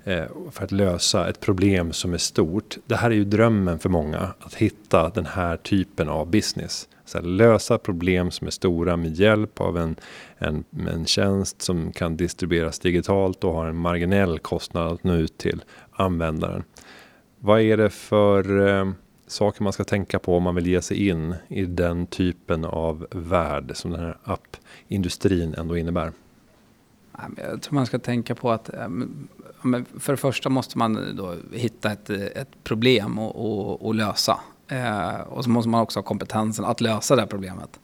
Eh, 0.05 0.25
för 0.51 0.65
att 0.65 0.73
lösa 0.73 1.29
ett 1.29 1.41
problem 1.41 1.93
som 1.93 2.15
är 2.15 2.19
stort. 2.19 2.79
Det 2.87 2.97
här 2.97 3.11
är 3.11 3.15
ju 3.15 3.25
drömmen 3.25 3.79
för 3.79 3.89
många, 3.89 4.35
att 4.41 4.55
hitta 4.55 5.09
den 5.09 5.27
här 5.27 5.57
typen 5.57 6.09
av 6.09 6.31
business. 6.31 6.89
Så 7.05 7.19
här, 7.19 7.25
lösa 7.25 7.79
problem 7.79 8.31
som 8.31 8.47
är 8.47 8.51
stora 8.51 8.97
med 8.97 9.15
hjälp 9.15 9.61
av 9.61 9.79
en, 9.79 9.97
en, 10.39 10.65
en 10.89 11.07
tjänst 11.07 11.63
som 11.63 11.93
kan 11.93 12.17
distribueras 12.17 12.79
digitalt 12.79 13.45
och 13.45 13.55
har 13.55 13.67
en 13.67 13.77
marginell 13.77 14.39
kostnad 14.39 14.93
att 14.93 15.05
nå 15.05 15.15
ut 15.15 15.39
till 15.39 15.65
användaren. 15.93 16.65
Vad 17.39 17.61
är 17.61 17.77
det 17.77 17.91
för 17.91 18.69
eh, 18.69 18.93
saker 19.27 19.63
man 19.63 19.73
ska 19.73 19.85
tänka 19.85 20.19
på 20.19 20.37
om 20.37 20.43
man 20.43 20.55
vill 20.55 20.67
ge 20.67 20.83
sig 20.83 21.09
in 21.09 21.35
i 21.49 21.65
den 21.65 22.07
typen 22.07 22.65
av 22.65 23.07
värld 23.11 23.71
som 23.75 23.91
den 23.91 24.01
här 24.01 24.19
appindustrin 24.25 25.55
ändå 25.55 25.77
innebär? 25.77 26.13
Jag 27.37 27.63
tror 27.63 27.75
man 27.75 27.87
ska 27.87 27.99
tänka 27.99 28.35
på 28.35 28.51
att 28.51 28.75
eh, 28.75 28.89
men 29.63 29.85
för 29.85 30.13
det 30.13 30.17
första 30.17 30.49
måste 30.49 30.79
man 30.79 31.17
då 31.17 31.37
hitta 31.53 31.93
ett, 31.93 32.11
ett 32.11 32.65
problem 32.65 33.19
och, 33.19 33.37
och, 33.37 33.87
och 33.87 33.95
lösa. 33.95 34.41
Eh, 34.69 35.21
och 35.21 35.45
så 35.45 35.51
måste 35.51 35.69
man 35.69 35.81
också 35.81 35.99
ha 35.99 36.05
kompetensen 36.05 36.65
att 36.65 36.81
lösa 36.81 37.17
det 37.17 37.27
problemet. 37.27 37.81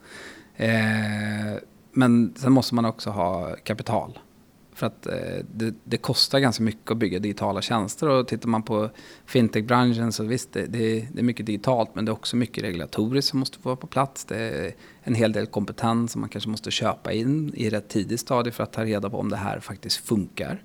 Eh, 0.57 1.61
men 1.93 2.35
sen 2.37 2.53
måste 2.53 2.75
man 2.75 2.85
också 2.85 3.11
ha 3.11 3.57
kapital. 3.65 4.19
För 4.75 4.87
att 4.87 5.07
eh, 5.07 5.45
det, 5.53 5.75
det, 5.85 5.97
kostar 5.97 6.39
ganska 6.39 6.63
mycket 6.63 6.91
att 6.91 6.97
bygga 6.97 7.19
digitala 7.19 7.63
tjänster 7.63 8.09
och 8.09 8.29
tittar 8.29 8.49
man 8.49 8.63
på 8.63 8.91
fintechbranschen 9.27 10.13
så 10.13 10.25
visst, 10.25 10.53
det, 10.53 10.67
det, 10.67 11.09
det, 11.13 11.21
är 11.21 11.23
mycket 11.23 11.47
digitalt 11.47 11.95
men 11.95 12.05
det 12.05 12.11
är 12.11 12.13
också 12.13 12.37
mycket 12.37 12.65
regulatoriskt 12.65 13.31
som 13.31 13.39
måste 13.39 13.59
vara 13.63 13.77
på 13.77 13.87
plats. 13.87 14.25
Det 14.25 14.37
är 14.37 14.75
en 15.03 15.15
hel 15.15 15.33
del 15.33 15.47
kompetens 15.47 16.13
som 16.13 16.21
man 16.21 16.31
kanske 16.31 16.51
måste 16.51 16.71
köpa 16.71 17.13
in 17.13 17.55
i 17.55 17.71
rätt 17.71 17.89
tidigt 17.89 18.21
stadie 18.21 18.53
för 18.53 18.63
att 18.63 18.73
ta 18.73 18.85
reda 18.85 19.11
på 19.11 19.19
om 19.19 19.29
det 19.29 19.37
här 19.37 19.61
faktiskt 19.61 19.97
funkar. 19.97 20.63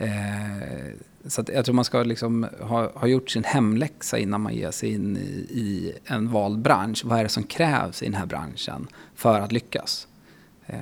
Eh, 0.00 0.92
så 1.26 1.44
jag 1.52 1.64
tror 1.64 1.74
man 1.74 1.84
ska 1.84 2.02
liksom 2.02 2.46
ha, 2.60 2.90
ha, 2.94 3.06
gjort 3.06 3.30
sin 3.30 3.44
hemläxa 3.44 4.18
innan 4.18 4.40
man 4.40 4.54
ger 4.54 4.70
sig 4.70 4.92
in 4.92 5.16
i, 5.16 5.46
i 5.50 5.92
en 6.04 6.30
vald 6.30 6.58
bransch. 6.58 7.04
Vad 7.04 7.18
är 7.18 7.22
det 7.22 7.28
som 7.28 7.42
krävs 7.42 8.02
i 8.02 8.04
den 8.04 8.14
här 8.14 8.26
branschen 8.26 8.88
för 9.14 9.40
att 9.40 9.52
lyckas? 9.52 10.08
Eh, 10.66 10.78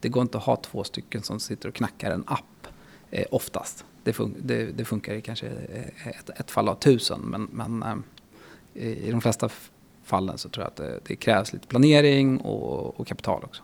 det 0.00 0.08
går 0.08 0.22
inte 0.22 0.38
att 0.38 0.44
ha 0.44 0.56
två 0.56 0.84
stycken 0.84 1.22
som 1.22 1.40
sitter 1.40 1.68
och 1.68 1.74
knackar 1.74 2.10
en 2.10 2.24
app 2.26 2.66
eh, 3.10 3.26
oftast. 3.30 3.84
Det, 4.02 4.12
fun 4.12 4.34
det, 4.42 4.64
det, 4.64 4.84
funkar 4.84 5.14
i 5.14 5.20
kanske 5.20 5.46
eh, 5.46 6.08
ett, 6.08 6.30
ett, 6.30 6.50
fall 6.50 6.68
av 6.68 6.74
tusen 6.74 7.20
men, 7.20 7.48
men 7.52 8.02
eh, 8.74 8.88
i 8.88 9.10
de 9.10 9.20
flesta 9.20 9.48
fallen 10.04 10.38
så 10.38 10.48
tror 10.48 10.62
jag 10.64 10.68
att 10.68 10.76
det, 10.76 11.00
det 11.06 11.16
krävs 11.16 11.52
lite 11.52 11.66
planering 11.66 12.40
och, 12.40 13.00
och 13.00 13.06
kapital 13.06 13.44
också. 13.44 13.62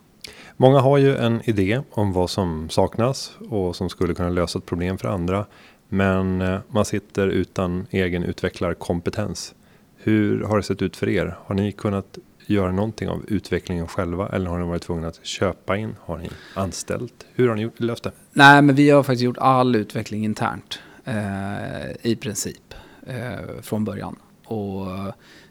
Många 0.57 0.81
har 0.81 0.99
ju 0.99 1.17
en 1.17 1.41
idé 1.45 1.81
om 1.91 2.13
vad 2.13 2.31
som 2.31 2.71
saknas 2.71 3.33
och 3.51 3.77
som 3.77 3.89
skulle 3.89 4.15
kunna 4.15 4.31
lösa 4.31 4.59
ett 4.59 4.67
problem 4.67 4.99
för 4.99 5.09
andra. 5.09 5.47
Men 5.89 6.41
eh, 6.41 6.59
man 6.69 6.85
sitter 6.85 7.29
utan 7.29 7.87
egen 7.91 8.23
utvecklarkompetens. 8.25 9.55
Hur 9.97 10.45
har 10.45 10.57
det 10.57 10.63
sett 10.63 10.83
ut 10.83 10.97
för 10.97 11.09
er? 11.09 11.37
Har 11.47 11.55
ni 11.55 11.73
kunnat 11.73 12.19
göra 12.47 12.73
någonting 12.73 13.09
av 13.09 13.25
utvecklingen 13.29 13.89
själva 13.89 14.29
eller 14.29 14.51
har 14.51 14.59
ni 14.59 14.65
varit 14.65 14.83
tvungna 14.83 15.09
att 15.09 15.25
köpa 15.25 15.77
in? 15.77 15.97
Har 16.01 16.19
ni 16.19 16.29
anställt? 16.55 17.27
Hur 17.35 17.49
har 17.49 17.57
ni 17.57 17.63
gjort, 17.63 17.81
löst 17.81 18.05
det? 18.05 18.13
Nej, 18.33 18.63
men 18.63 18.75
vi 18.75 18.91
har 18.91 19.03
faktiskt 19.03 19.23
gjort 19.23 19.39
all 19.39 19.77
utveckling 19.77 20.25
internt 20.25 20.79
eh, 21.05 21.91
i 22.03 22.17
princip 22.17 22.75
eh, 23.07 23.63
från 23.63 23.85
början. 23.85 24.17
Och 24.45 24.87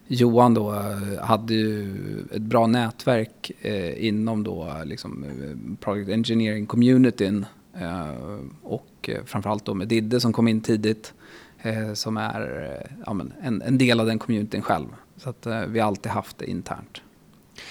Johan 0.08 0.54
då 0.54 0.74
eh, 0.74 1.26
hade 1.26 1.54
ju 1.54 1.96
ett 2.32 2.42
bra 2.42 2.68
nätverk 2.68 3.52
eh, 3.62 4.06
inom 4.06 4.44
då 4.44 4.68
eh, 4.68 4.86
liksom 4.86 5.24
eh, 5.24 5.76
Product 5.80 6.10
Engineering 6.10 6.66
communityn 6.66 7.46
eh, 7.74 8.10
och 8.62 9.10
framförallt 9.26 9.66
då 9.66 9.74
med 9.74 9.88
Didde 9.88 10.20
som 10.20 10.34
kom 10.34 10.48
in 10.48 10.62
tidigt 10.62 11.14
eh, 11.62 11.94
som 11.94 12.18
är 12.18 12.88
ja, 13.06 13.14
men 13.14 13.34
en, 13.42 13.62
en, 13.62 13.78
del 13.78 14.00
av 14.00 14.06
den 14.06 14.20
communityn 14.20 14.62
själv. 14.62 14.88
Så 15.18 15.30
att 15.30 15.48
vi 15.68 15.80
har 15.80 15.88
alltid 15.88 16.12
haft 16.12 16.38
det 16.38 16.50
internt. 16.50 17.02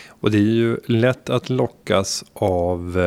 Och 0.09 0.31
det 0.31 0.39
är 0.39 0.55
ju 0.55 0.77
lätt 0.87 1.31
att 1.31 1.51
lockas 1.51 2.25
av 2.33 2.99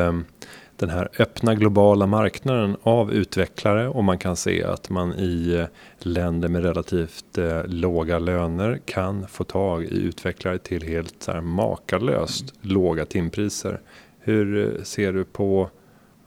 den 0.77 0.89
här 0.89 1.09
öppna 1.19 1.55
globala 1.55 2.07
marknaden 2.07 2.77
av 2.83 3.13
utvecklare 3.13 3.87
och 3.87 4.03
man 4.03 4.17
kan 4.17 4.35
se 4.35 4.63
att 4.63 4.89
man 4.89 5.13
i 5.13 5.53
eh, 5.53 5.65
länder 5.99 6.47
med 6.49 6.63
relativt 6.63 7.37
eh, 7.37 7.65
låga 7.65 8.19
löner 8.19 8.79
kan 8.85 9.27
få 9.27 9.43
tag 9.43 9.83
i 9.83 9.95
utvecklare 9.95 10.57
till 10.57 10.83
helt 10.83 11.23
så 11.23 11.31
här 11.31 11.41
makalöst 11.41 12.41
mm. 12.41 12.73
låga 12.73 13.05
timpriser. 13.05 13.81
Hur 14.19 14.75
eh, 14.77 14.83
ser 14.83 15.13
du 15.13 15.23
på 15.23 15.69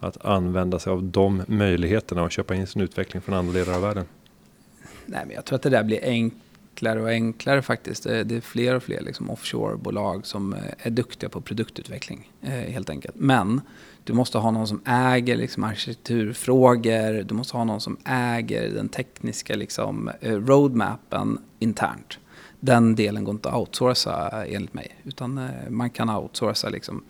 att 0.00 0.24
använda 0.24 0.78
sig 0.78 0.90
av 0.90 1.02
de 1.02 1.42
möjligheterna 1.46 2.22
och 2.22 2.30
köpa 2.30 2.54
in 2.54 2.66
sin 2.66 2.82
utveckling 2.82 3.22
från 3.22 3.34
andra 3.34 3.52
delar 3.52 3.74
av 3.74 3.82
världen? 3.82 4.04
Nej, 5.06 5.22
men 5.26 5.34
jag 5.34 5.44
tror 5.44 5.56
att 5.56 5.62
det 5.62 5.70
där 5.70 5.84
blir 5.84 6.04
enklare 6.78 7.02
och 7.02 7.08
enklare 7.08 7.62
faktiskt. 7.62 8.02
Det 8.02 8.32
är 8.32 8.40
fler 8.40 8.74
och 8.74 8.82
fler 8.82 9.00
liksom 9.00 9.30
offshorebolag 9.30 10.26
som 10.26 10.52
eh, 10.52 10.60
är 10.78 10.90
duktiga 10.90 11.30
på 11.30 11.40
produktutveckling 11.40 12.32
eh, 12.42 12.50
helt 12.50 12.90
enkelt. 12.90 13.14
Men 13.18 13.60
du 14.04 14.12
måste 14.12 14.38
ha 14.38 14.50
någon 14.50 14.68
som 14.68 14.80
äger 14.84 15.36
liksom, 15.36 15.64
arkitekturfrågor. 15.64 17.22
Du 17.22 17.34
måste 17.34 17.56
ha 17.56 17.64
någon 17.64 17.80
som 17.80 17.96
äger 18.04 18.70
den 18.70 18.88
tekniska 18.88 19.54
liksom, 19.54 20.10
eh, 20.20 20.34
roadmappen 20.34 21.38
internt. 21.58 22.18
Den 22.60 22.94
delen 22.94 23.24
går 23.24 23.34
inte 23.34 23.48
att 23.48 23.54
outsourca 23.54 24.46
enligt 24.46 24.74
mig. 24.74 24.96
Utan 25.04 25.38
eh, 25.38 25.70
man 25.70 25.90
kan 25.90 26.10
outsourca 26.10 26.68
liksom, 26.68 27.04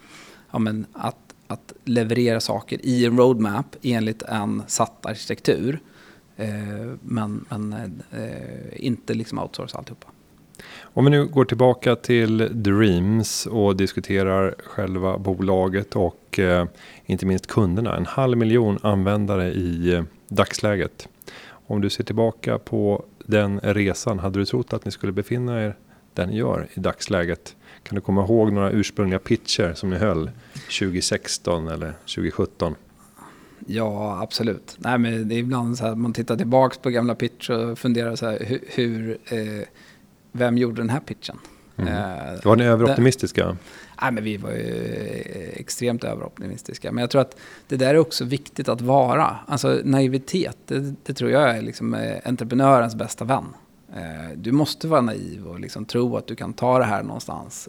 ja, 0.51 0.59
men 0.59 0.87
att, 0.93 1.35
att 1.47 1.73
leverera 1.85 2.41
saker 2.41 2.79
i 2.83 3.05
en 3.05 3.19
roadmap 3.19 3.77
enligt 3.83 4.23
en 4.23 4.63
satt 4.67 5.07
arkitektur. 5.07 5.81
Eh, 6.39 6.49
men 7.03 7.45
men 7.49 7.73
eh, 8.13 8.87
inte 8.87 9.15
liksom 9.15 9.39
outsourca 9.39 9.79
alltihopa. 9.79 10.09
Om 10.81 11.05
vi 11.05 11.11
nu 11.11 11.27
går 11.27 11.45
tillbaka 11.45 11.97
till 11.97 12.63
Dreams 12.63 13.47
och 13.47 13.77
diskuterar 13.77 14.55
själva 14.65 15.19
bolaget 15.19 15.97
och 15.97 16.39
eh, 16.39 16.67
inte 17.07 17.27
minst 17.27 17.47
kunderna. 17.47 17.97
En 17.97 18.07
halv 18.07 18.39
miljon 18.39 18.79
användare 18.83 19.49
i 19.49 19.93
eh, 19.95 20.03
dagsläget. 20.29 21.09
Om 21.49 21.81
du 21.81 21.91
ser 21.91 22.05
tillbaka 22.05 22.59
på 22.59 23.05
den 23.27 23.61
resan, 23.61 24.19
hade 24.19 24.39
du 24.39 24.45
trott 24.45 24.73
att 24.73 24.85
ni 24.85 24.91
skulle 24.91 25.13
befinna 25.13 25.63
er 25.65 25.77
där 26.15 26.27
ni 26.27 26.37
gör 26.37 26.69
i 26.75 26.81
dagsläget? 26.81 27.57
Kan 27.83 27.95
du 27.95 28.01
komma 28.01 28.25
ihåg 28.25 28.53
några 28.53 28.71
ursprungliga 28.71 29.19
pitcher 29.19 29.75
som 29.75 29.91
ni 29.91 29.97
höll 29.97 30.31
2016 30.79 31.69
eller 31.69 31.93
2017? 31.93 32.75
Ja, 33.67 34.23
absolut. 34.23 34.77
Nej, 34.79 34.99
men 34.99 35.29
det 35.29 35.35
är 35.35 35.39
ibland 35.39 35.79
så 35.79 35.85
här, 35.85 35.95
man 35.95 36.13
tittar 36.13 36.37
tillbaka 36.37 36.77
på 36.83 36.91
gamla 36.91 37.15
pitcher 37.15 37.71
och 37.71 37.79
funderar 37.79 38.17
så 38.17 38.27
här, 38.27 38.39
hur, 38.41 38.61
hur 38.67 39.19
eh, 39.25 39.67
vem 40.33 40.59
gjorde 40.59 40.83
den 40.83 40.91
här 40.91 41.01
pitchen? 41.01 41.39
Mm. 41.77 41.95
Eh, 41.95 42.45
var 42.45 42.57
ni 42.57 42.65
överoptimistiska? 42.65 43.57
nej, 44.03 44.13
men 44.13 44.25
vi 44.25 44.37
var 44.37 44.51
ju 44.51 45.53
extremt 45.53 46.05
överoptimistiska. 46.05 46.93
Men 46.93 47.01
jag 47.01 47.11
tror 47.11 47.23
att 47.23 47.37
det 47.69 47.77
där 47.77 47.95
är 47.95 47.99
också 47.99 48.25
viktigt 48.25 48.69
att 48.69 48.81
vara. 48.81 49.37
Alltså 49.47 49.81
naivitet, 49.85 50.57
det, 50.67 50.95
det 51.03 51.15
tror 51.15 51.31
jag 51.31 51.51
är 51.51 51.63
liksom 51.63 51.95
eh, 51.95 52.19
entreprenörens 52.25 52.95
bästa 52.95 53.25
vän. 53.25 53.45
Eh, 53.97 54.37
du 54.37 54.53
måste 54.53 54.89
vara 54.89 55.01
naiv 55.01 55.47
och 55.47 55.61
liksom 55.61 55.85
tro 55.85 56.17
att 56.17 56.27
du 56.27 56.37
kan 56.37 56.53
ta 56.53 56.79
det 56.79 56.85
här 56.85 57.03
någonstans. 57.03 57.69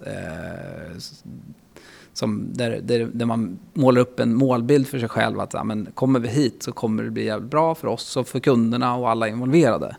Som 2.13 2.53
där, 2.53 2.79
där, 2.83 3.09
där, 3.13 3.25
man 3.25 3.59
målar 3.73 4.01
upp 4.01 4.19
en 4.19 4.33
målbild 4.33 4.87
för 4.87 4.99
sig 4.99 5.09
själv. 5.09 5.39
Att 5.39 5.53
ja, 5.53 5.63
men 5.63 5.87
kommer 5.93 6.19
vi 6.19 6.27
hit 6.27 6.63
så 6.63 6.71
kommer 6.71 7.03
det 7.03 7.11
bli 7.11 7.25
jävligt 7.25 7.51
bra 7.51 7.75
för 7.75 7.87
oss 7.87 8.17
och 8.17 8.27
för 8.27 8.39
kunderna 8.39 8.95
och 8.95 9.09
alla 9.09 9.27
involverade. 9.27 9.95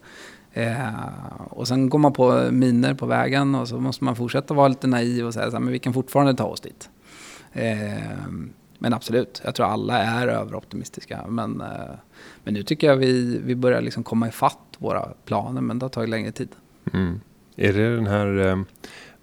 Eh, 0.53 0.89
och 1.51 1.69
sen 1.69 1.89
går 1.89 1.99
man 1.99 2.13
på 2.13 2.49
miner 2.51 2.95
på 2.95 3.07
vägen 3.07 3.55
och 3.55 3.69
så 3.69 3.81
måste 3.81 4.05
man 4.05 4.17
fortsätta 4.17 4.55
vara 4.55 4.69
lite 4.69 4.87
naiv 4.87 5.27
och 5.27 5.35
säga 5.35 5.47
att 5.47 5.63
vi 5.63 5.79
kan 5.79 5.93
fortfarande 5.93 6.35
ta 6.35 6.45
oss 6.45 6.61
dit. 6.61 6.91
Eh, 7.53 8.29
men 8.79 8.95
absolut, 8.95 9.43
jag 9.45 9.55
tror 9.55 9.67
alla 9.67 9.99
är 9.99 10.29
överoptimistiska. 10.29 11.27
Men, 11.29 11.61
eh, 11.61 11.95
men 12.45 12.55
nu 12.55 12.63
tycker 12.63 12.87
jag 12.87 12.97
vi, 12.97 13.41
vi 13.45 13.55
börjar 13.55 13.81
liksom 13.81 14.05
komma 14.05 14.29
ifatt 14.29 14.77
våra 14.79 15.09
planer, 15.25 15.61
men 15.61 15.79
det 15.79 15.85
har 15.85 15.91
tagit 15.91 16.11
längre 16.11 16.33
tid. 16.33 16.49
Mm. 16.93 17.21
Är 17.57 17.73
det 17.73 17.97
den 17.97 18.07
här 18.07 18.47
eh, 18.47 18.59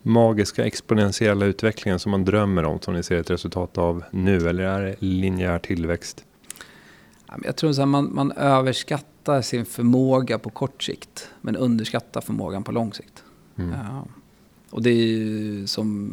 magiska 0.02 0.66
exponentiella 0.66 1.46
utvecklingen 1.46 2.00
som 2.00 2.12
man 2.12 2.26
drömmer 2.26 2.64
om, 2.64 2.82
som 2.82 2.94
ni 2.94 3.04
ser 3.04 3.16
ett 3.16 3.30
resultat 3.30 3.78
av 3.78 4.04
nu, 4.12 4.50
eller 4.50 4.64
är 4.64 4.82
det 4.82 4.96
linjär 5.00 5.60
tillväxt? 5.60 6.24
Jag 7.44 7.56
tror 7.56 7.82
att 7.82 7.88
man, 7.88 8.16
man 8.16 8.32
överskattar 8.32 9.42
sin 9.42 9.66
förmåga 9.66 10.40
på 10.40 10.50
kort 10.50 10.84
sikt 10.84 11.30
men 11.42 11.56
underskattar 11.56 12.22
förmågan 12.22 12.64
på 12.64 12.72
lång 12.72 12.94
sikt. 12.94 13.24
Mm. 13.56 13.72
Ja. 13.72 14.06
Och 14.70 14.82
det 14.82 14.90
är 14.90 15.08
ju 15.08 15.68
som 15.68 16.12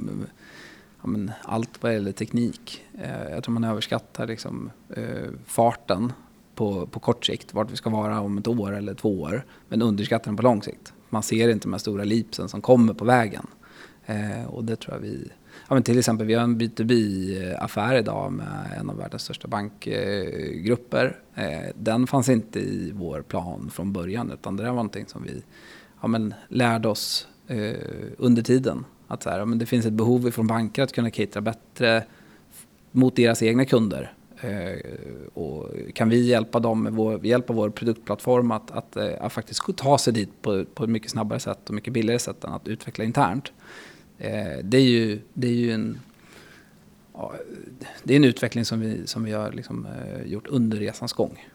ja, 1.03 1.09
men 1.09 1.33
allt 1.43 1.83
vad 1.83 1.93
gäller 1.93 2.13
teknik. 2.13 2.85
Eh, 3.03 3.31
jag 3.31 3.45
tror 3.45 3.53
man 3.53 3.65
överskattar 3.65 4.27
liksom, 4.27 4.71
eh, 4.97 5.31
farten 5.47 6.13
på, 6.55 6.87
på 6.87 7.01
kort 7.01 7.27
sikt, 7.27 7.55
vart 7.55 7.71
vi 7.71 7.77
ska 7.77 7.91
vara 7.91 8.21
om 8.21 8.39
ett 8.39 8.49
år 8.49 8.77
eller 8.77 8.95
två 8.95 9.21
år. 9.21 9.45
Men 9.69 9.83
underskattar 9.83 10.25
den 10.25 10.37
på 10.37 10.43
lång 10.43 10.63
sikt. 10.63 10.93
Man 11.11 11.23
ser 11.23 11.49
inte 11.49 11.65
de 11.65 11.73
här 11.73 11.79
stora 11.79 12.05
leapsen 12.05 12.49
som 12.49 12.61
kommer 12.61 12.95
på 12.95 13.05
vägen. 13.05 13.47
Eh, 14.07 14.45
och 14.47 14.65
det 14.65 14.77
tror 14.77 14.95
jag 14.95 15.01
vi 15.01 15.29
ja, 15.69 15.75
men 15.75 15.83
till 15.83 15.99
exempel, 15.99 16.27
vi 16.27 16.35
har 16.35 16.43
en 16.43 16.61
B2B-affär 16.61 17.95
eh, 17.95 17.99
idag 17.99 18.33
med 18.33 18.77
en 18.79 18.91
av 18.91 18.97
världens 18.97 19.23
största 19.23 19.49
bankgrupper. 19.49 21.19
Eh, 21.35 21.71
den 21.75 22.07
fanns 22.07 22.29
inte 22.29 22.61
i 22.61 22.93
vår 22.95 23.23
plan 23.23 23.71
från 23.73 23.93
början 23.93 24.31
utan 24.31 24.57
det 24.57 24.63
var 24.63 24.71
någonting 24.71 25.07
som 25.07 25.23
vi 25.23 25.43
ja, 26.03 26.09
men 26.09 26.35
lärde 26.49 26.89
oss 26.89 27.29
eh, 27.49 27.75
under 28.19 28.43
tiden. 28.43 28.85
Att 29.09 29.23
så 29.23 29.31
här, 29.31 29.39
ja, 29.39 29.45
men 29.45 29.59
det 29.59 29.67
finns 29.67 29.87
ett 29.87 29.93
behov 29.93 30.31
från 30.31 30.47
banker 30.47 30.83
att 30.83 30.93
kunna 30.93 31.11
catera 31.11 31.41
bättre 31.41 32.05
mot 32.91 33.17
deras 33.17 33.43
egna 33.43 33.65
kunder. 33.65 34.13
Eh, 34.41 34.79
och 35.35 35.69
kan 35.95 36.09
vi 36.09 36.27
hjälpa 36.27 36.61
dem 36.61 36.83
med 36.83 36.93
vår, 36.93 37.27
hjälp 37.27 37.51
av 37.51 37.57
vår 37.57 37.71
produktplattform 37.71 38.51
att, 38.51 38.71
att, 38.71 38.97
eh, 38.97 39.09
att 39.21 39.33
faktiskt 39.33 39.77
ta 39.77 39.99
sig 39.99 40.13
dit 40.13 40.43
på, 40.43 40.65
på 40.75 40.85
ett 40.85 40.91
mycket 40.91 41.11
snabbare 41.11 41.41
sätt 41.41 41.69
och 41.69 41.75
mycket 41.75 41.93
billigare 41.93 42.19
sätt 42.19 42.45
än 42.45 42.53
att 42.53 42.69
utveckla 42.69 43.05
internt 43.05 43.53
det, 44.63 44.77
är 44.77 44.81
ju, 44.81 45.21
det 45.33 45.49
är 45.49 45.53
ju 45.53 45.71
en, 45.71 46.01
ja, 47.15 47.33
det 48.03 48.15
är 48.15 48.17
en 48.17 48.25
utveckling 48.25 48.65
som 48.65 48.81
vi, 48.81 49.07
som 49.07 49.25
vi 49.25 49.33
har 49.33 49.53
liksom, 49.53 49.87
eh, 49.87 50.27
gjort 50.27 50.47
under 50.47 50.79
resans 50.79 51.13
gång. 51.13 51.49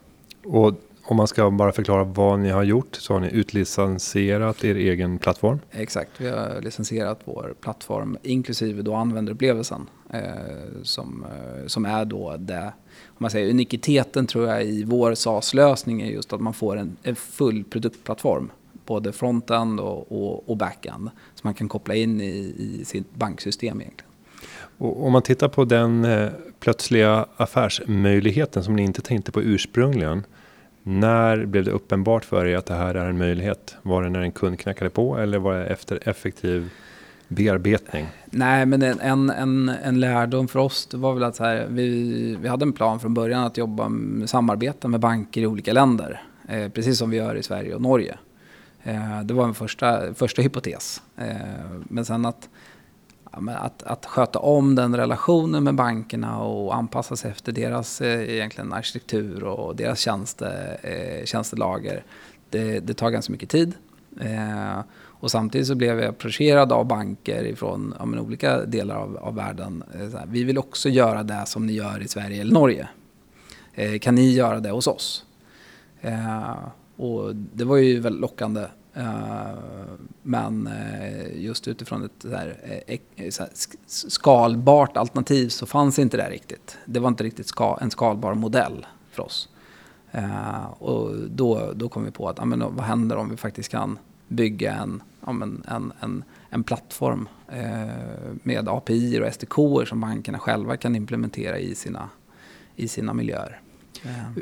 Och 0.44 0.82
om 1.04 1.18
man 1.18 1.28
ska 1.28 1.52
bara 1.52 1.72
förklara 1.72 2.04
vad 2.04 2.40
ni 2.40 2.50
har 2.50 2.64
gjort 2.64 2.96
så 2.96 3.14
har 3.14 3.20
ni 3.20 3.32
utlicensierat 3.32 4.64
er 4.64 4.76
egen 4.76 5.20
plattform? 5.20 5.60
Exakt, 5.72 6.12
vi 6.18 6.30
har 6.30 6.62
licensierat 6.62 7.20
vår 7.26 7.54
plattform 7.62 8.18
inklusive 8.24 8.82
då 8.82 8.94
användarupplevelsen 8.94 9.90
eh, 10.10 10.22
som, 10.84 11.26
eh, 11.26 11.68
som 11.68 11.86
är 11.86 12.06
då 12.06 12.36
det, 12.38 12.74
om 13.08 13.18
man 13.18 13.32
säger 13.32 13.50
unikiteten 13.50 14.28
tror 14.28 14.48
jag 14.48 14.66
i 14.66 14.84
vår 14.84 15.16
SaaS-lösning 15.16 16.02
är 16.02 16.12
just 16.12 16.34
att 16.34 16.42
man 16.42 16.54
får 16.54 16.78
en, 16.78 16.98
en 17.04 17.16
full 17.16 17.64
produktplattform 17.64 18.52
både 18.90 19.12
frontend 19.12 19.80
och, 19.80 20.12
och, 20.12 20.50
och 20.50 20.58
backend 20.58 21.10
som 21.40 21.48
man 21.48 21.54
kan 21.54 21.68
koppla 21.68 21.96
in 21.96 22.22
i, 22.22 22.56
i 22.58 22.86
sitt 22.86 23.16
banksystem 23.16 23.82
egentligen. 23.82 24.12
Och 24.78 25.06
om 25.06 25.14
man 25.14 25.22
tittar 25.22 25.48
på 25.48 25.66
den 25.66 26.06
eh, 26.06 26.30
plötsliga 26.60 27.26
affärsmöjligheten 27.38 28.64
som 28.64 28.76
ni 28.76 28.84
inte 28.84 29.02
tänkte 29.02 29.32
på 29.32 29.42
ursprungligen. 29.42 30.24
När 30.84 31.46
blev 31.46 31.64
det 31.64 31.72
uppenbart 31.72 32.26
för 32.26 32.46
er 32.46 32.58
att 32.58 32.66
det 32.66 32.74
här 32.74 32.96
är 32.96 33.10
en 33.10 33.18
möjlighet? 33.18 33.76
Var 33.82 34.04
det 34.04 34.10
när 34.10 34.20
en 34.20 34.32
kund 34.32 34.60
knackade 34.60 34.90
på 34.90 35.18
eller 35.18 35.40
var 35.40 35.54
det 35.54 35.66
efter 35.66 36.10
effektiv 36.10 36.70
bearbetning? 37.28 38.06
Nej, 38.26 38.66
men 38.66 38.82
en, 38.82 39.30
en, 39.30 39.70
en, 39.70 40.00
lärdom 40.00 40.48
för 40.48 40.60
oss 40.60 40.90
var 40.94 41.14
väl 41.14 41.24
att 41.24 41.36
så 41.36 41.44
här, 41.44 41.68
vi, 41.70 42.38
vi 42.42 42.48
hade 42.48 42.64
en 42.64 42.74
plan 42.74 43.00
från 43.00 43.14
början 43.14 43.44
att 43.44 43.58
jobba 43.58 43.90
med, 43.90 44.30
samarbeta 44.30 44.88
med 44.88 45.00
banker 45.00 45.42
i 45.42 45.48
olika 45.48 45.74
länder. 45.74 46.22
Eh, 46.48 46.70
precis 46.70 46.98
som 46.98 47.10
vi 47.10 47.18
gör 47.18 47.36
i 47.36 47.44
Sverige 47.44 47.76
och 47.76 47.82
Norge. 47.82 48.18
Eh, 48.84 49.22
det 49.24 49.34
var 49.34 49.46
en 49.48 49.54
första, 49.54 50.14
första 50.14 50.42
hypotes. 50.42 51.02
Eh, 51.18 51.36
men 51.84 52.06
sen 52.06 52.26
att, 52.26 52.50
att, 53.32 53.84
att 53.84 54.06
sköta 54.06 54.40
om 54.40 54.76
den 54.76 54.96
relationen 54.96 55.64
med 55.64 55.76
bankerna 55.76 56.40
och 56.40 56.76
anpassa 56.76 57.16
sig 57.16 57.32
efter 57.32 57.52
deras 57.52 58.02
eh, 58.02 58.30
egentligen 58.36 58.74
arkitektur 58.74 59.44
och 59.44 59.76
deras 59.76 60.00
tjänste, 60.00 60.78
tjänstelager. 61.26 62.04
Det, 62.50 62.80
det 62.80 62.94
tar 62.94 63.10
ganska 63.10 63.32
mycket 63.32 63.50
tid. 63.50 63.74
Och 65.22 65.32
samtidigt 65.32 65.68
så 65.68 65.76
blev 65.76 66.00
jag 66.00 66.10
approcherad 66.10 66.72
av 66.72 66.86
banker 66.86 67.56
från 67.56 67.94
ja, 68.00 68.22
olika 68.22 68.66
delar 68.66 68.96
av, 68.96 69.18
av 69.18 69.36
världen. 69.36 69.84
Här, 69.94 70.26
vi 70.28 70.44
vill 70.44 70.58
också 70.58 70.90
göra 70.90 71.24
det 71.24 71.44
som 71.46 71.66
ni 71.66 71.74
gör 71.74 72.02
i 72.02 72.08
Sverige 72.08 72.42
eller 72.42 72.54
Norge. 72.54 72.88
Eh, 73.74 74.00
kan 74.00 74.16
ni 74.16 74.32
göra 74.32 74.60
det 74.60 74.70
hos 74.70 74.88
oss? 74.88 75.26
Eh, 76.02 76.54
och 77.00 77.36
det 77.36 77.64
var 77.64 77.78
ju 77.78 78.00
väldigt 78.00 78.22
lockande. 78.22 78.66
Eh, 78.94 79.54
men 80.24 80.68
eh, 80.68 81.42
just 81.42 81.68
utifrån 81.68 82.06
ett 82.06 82.12
så 82.22 82.30
här, 82.30 82.58
eh, 82.88 83.46
skalbart 83.88 84.98
alternativ 84.98 85.50
så 85.50 85.66
fanns 85.66 86.00
inte 86.00 86.18
det 86.18 86.30
riktigt. 86.30 86.78
Det 86.86 87.00
var 87.00 87.08
inte 87.08 87.24
riktigt 87.24 87.52
en 87.82 87.92
skalbar 87.92 88.34
modell 88.34 88.86
för 89.12 89.24
oss. 89.24 89.50
och 90.80 91.16
då, 91.30 91.72
då 91.76 91.90
kom 91.90 92.06
vi 92.06 92.12
på 92.12 92.30
att 92.30 92.48
men, 92.48 92.60
vad 92.60 92.86
händer 92.86 93.18
om 93.18 93.30
vi 93.30 93.38
faktiskt 93.38 93.70
kan 93.70 94.00
bygga 94.28 94.74
en, 94.74 95.04
en, 95.68 95.94
en, 96.02 96.24
en 96.50 96.64
plattform 96.64 97.30
med 98.44 98.70
API 98.70 99.20
och 99.20 99.34
SDK 99.34 99.88
som 99.88 100.02
bankerna 100.02 100.40
själva 100.40 100.78
kan 100.78 100.96
implementera 100.96 101.60
i 101.60 101.76
sina, 101.76 102.10
i 102.76 102.88
sina 102.88 103.14
miljöer. 103.14 103.62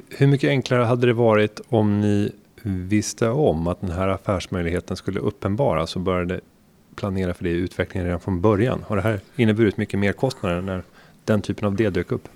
Hur 0.09 0.27
mycket 0.27 0.49
enklare 0.49 0.83
hade 0.83 1.07
det 1.07 1.13
varit 1.13 1.61
om 1.69 2.01
ni 2.01 2.31
visste 2.67 3.29
om 3.29 3.67
att 3.67 3.81
den 3.81 3.91
här 3.91 4.07
affärsmöjligheten 4.07 4.97
skulle 4.97 5.19
uppenbaras 5.19 5.95
och 5.95 6.01
började 6.01 6.39
planera 6.95 7.33
för 7.33 7.43
det 7.43 7.49
i 7.49 7.53
utvecklingen 7.53 8.05
redan 8.05 8.19
från 8.19 8.41
början? 8.41 8.83
Har 8.87 8.95
det 8.95 9.01
här 9.01 9.19
inneburit 9.35 9.77
mycket 9.77 9.99
mer 9.99 10.13
kostnader 10.13 10.61
när 10.61 10.83
den 11.25 11.41
typen 11.41 11.67
av 11.67 11.75
det 11.75 11.89
dök 11.89 12.11
upp? 12.11 12.27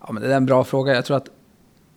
Ja, 0.00 0.12
men 0.12 0.22
det 0.22 0.32
är 0.32 0.36
en 0.36 0.46
bra 0.46 0.64
fråga. 0.64 0.94
Jag 0.94 1.04
tror 1.04 1.16
att 1.16 1.28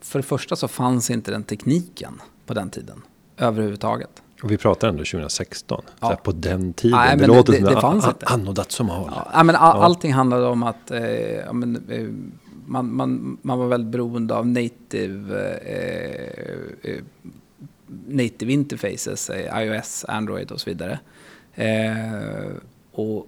för 0.01 0.19
det 0.19 0.23
första 0.23 0.55
så 0.55 0.67
fanns 0.67 1.09
inte 1.09 1.31
den 1.31 1.43
tekniken 1.43 2.21
på 2.45 2.53
den 2.53 2.69
tiden 2.69 3.01
överhuvudtaget. 3.38 4.09
Och 4.43 4.51
vi 4.51 4.57
pratar 4.57 4.88
ändå 4.88 4.99
2016, 4.99 5.83
ja. 5.99 6.15
på 6.23 6.31
den 6.31 6.73
tiden. 6.73 6.99
Nej, 6.99 7.17
det 7.17 7.27
låter 7.27 7.51
det, 7.51 7.57
som 7.57 7.67
det, 7.67 7.75
det 7.75 7.81
fanns 7.81 8.07
inte. 8.07 8.25
Anno 8.25 8.51
dazumal. 8.51 9.12
Ja, 9.33 9.43
men 9.43 9.55
all, 9.55 9.81
allting 9.81 10.13
handlade 10.13 10.45
om 10.45 10.63
att 10.63 10.91
eh, 10.91 11.01
ja, 11.36 11.53
men, 11.53 11.75
eh, 11.89 12.07
man, 12.65 12.95
man, 12.95 13.38
man 13.41 13.60
var 13.60 13.67
väldigt 13.67 13.91
beroende 13.91 14.36
av 14.36 14.47
native, 14.47 15.38
eh, 15.65 16.91
eh 16.91 17.04
native 18.08 18.54
interfaces, 18.54 19.30
eh, 19.30 19.63
iOS, 19.63 20.06
Android 20.08 20.52
och 20.52 20.62
så 20.62 20.69
vidare. 20.69 20.99
Eh, 21.56 22.52
och, 22.91 23.28